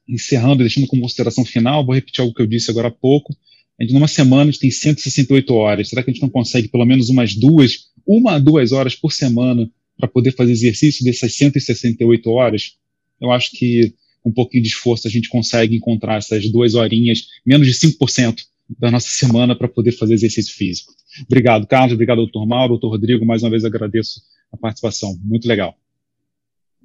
encerrando, 0.07 0.63
deixando 0.63 0.87
como 0.87 1.01
consideração 1.01 1.43
final, 1.45 1.85
vou 1.85 1.95
repetir 1.95 2.21
algo 2.21 2.33
que 2.33 2.41
eu 2.41 2.47
disse 2.47 2.69
agora 2.69 2.89
há 2.89 2.91
pouco. 2.91 3.35
A 3.79 3.83
gente, 3.83 3.93
numa 3.93 4.07
semana, 4.07 4.43
a 4.43 4.45
gente 4.45 4.59
tem 4.59 4.71
168 4.71 5.53
horas. 5.53 5.89
Será 5.89 6.03
que 6.03 6.09
a 6.09 6.13
gente 6.13 6.21
não 6.21 6.29
consegue 6.29 6.67
pelo 6.67 6.85
menos 6.85 7.09
umas 7.09 7.35
duas, 7.35 7.89
uma 8.05 8.35
a 8.35 8.39
duas 8.39 8.71
horas 8.71 8.95
por 8.95 9.11
semana 9.11 9.69
para 9.97 10.07
poder 10.07 10.31
fazer 10.31 10.51
exercício 10.51 11.03
dessas 11.03 11.33
168 11.35 12.29
horas? 12.29 12.77
Eu 13.19 13.31
acho 13.31 13.51
que 13.51 13.93
com 14.21 14.29
um 14.29 14.33
pouquinho 14.33 14.63
de 14.63 14.69
esforço 14.69 15.07
a 15.07 15.11
gente 15.11 15.29
consegue 15.29 15.75
encontrar 15.75 16.17
essas 16.17 16.49
duas 16.49 16.73
horinhas, 16.73 17.27
menos 17.45 17.67
de 17.67 17.73
5% 17.73 18.41
da 18.79 18.89
nossa 18.89 19.09
semana 19.09 19.55
para 19.55 19.67
poder 19.67 19.91
fazer 19.91 20.15
exercício 20.15 20.55
físico. 20.55 20.93
Obrigado, 21.25 21.67
Carlos. 21.67 21.93
Obrigado, 21.93 22.17
doutor 22.17 22.45
Mauro, 22.45 22.69
doutor 22.73 22.89
Rodrigo. 22.89 23.25
Mais 23.25 23.43
uma 23.43 23.49
vez 23.49 23.63
agradeço 23.63 24.21
a 24.51 24.57
participação. 24.57 25.15
Muito 25.23 25.47
legal. 25.47 25.77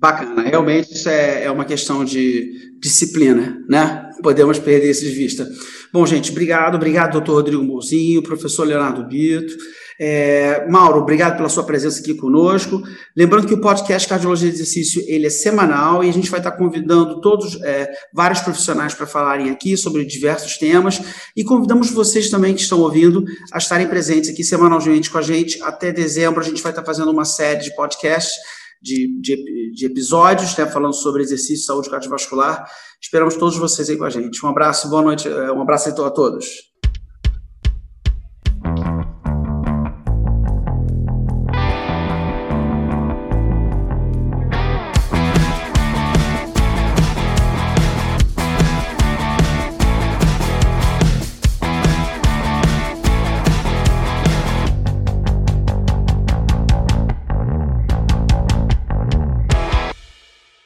Bacana, 0.00 0.40
realmente 0.40 0.94
isso 0.94 1.10
é, 1.10 1.44
é 1.44 1.50
uma 1.50 1.66
questão 1.66 2.02
de 2.06 2.72
disciplina, 2.80 3.62
né? 3.68 4.08
Podemos 4.22 4.58
perder 4.58 4.90
isso 4.90 5.04
de 5.04 5.10
vista. 5.10 5.46
Bom, 5.92 6.06
gente, 6.06 6.30
obrigado, 6.30 6.76
obrigado, 6.76 7.12
doutor 7.12 7.34
Rodrigo 7.34 7.62
Mozinho, 7.62 8.22
professor 8.22 8.64
Leonardo 8.66 9.06
Bito. 9.06 9.54
É, 10.00 10.66
Mauro, 10.70 11.00
obrigado 11.00 11.36
pela 11.36 11.50
sua 11.50 11.64
presença 11.64 12.00
aqui 12.00 12.14
conosco. 12.14 12.82
Lembrando 13.14 13.46
que 13.46 13.52
o 13.52 13.60
podcast 13.60 14.08
Cardiologia 14.08 14.48
de 14.48 14.54
Exercício 14.54 15.04
ele 15.06 15.26
é 15.26 15.30
semanal 15.30 16.02
e 16.02 16.08
a 16.08 16.12
gente 16.12 16.30
vai 16.30 16.40
estar 16.40 16.52
convidando 16.52 17.20
todos, 17.20 17.60
é, 17.62 17.90
vários 18.14 18.40
profissionais 18.40 18.94
para 18.94 19.06
falarem 19.06 19.50
aqui 19.50 19.76
sobre 19.76 20.02
diversos 20.06 20.56
temas 20.56 21.02
e 21.36 21.44
convidamos 21.44 21.90
vocês 21.90 22.30
também 22.30 22.54
que 22.54 22.62
estão 22.62 22.80
ouvindo 22.80 23.22
a 23.52 23.58
estarem 23.58 23.86
presentes 23.86 24.30
aqui 24.30 24.42
semanalmente 24.42 25.10
com 25.10 25.18
a 25.18 25.22
gente. 25.22 25.62
Até 25.62 25.92
dezembro 25.92 26.40
a 26.40 26.44
gente 26.44 26.62
vai 26.62 26.72
estar 26.72 26.84
fazendo 26.84 27.10
uma 27.10 27.26
série 27.26 27.60
de 27.60 27.76
podcasts 27.76 28.32
de, 28.80 29.20
de, 29.20 29.72
de 29.74 29.86
episódios, 29.86 30.56
né, 30.56 30.66
falando 30.66 30.94
sobre 30.94 31.22
exercício, 31.22 31.64
saúde 31.66 31.90
cardiovascular. 31.90 32.64
Esperamos 33.00 33.36
todos 33.36 33.56
vocês 33.56 33.90
aí 33.90 33.96
com 33.96 34.04
a 34.04 34.10
gente. 34.10 34.44
Um 34.44 34.48
abraço, 34.48 34.88
boa 34.88 35.02
noite, 35.02 35.28
eh, 35.28 35.52
um 35.52 35.60
abraço 35.60 35.88
a 35.88 36.10
todos. 36.10 36.69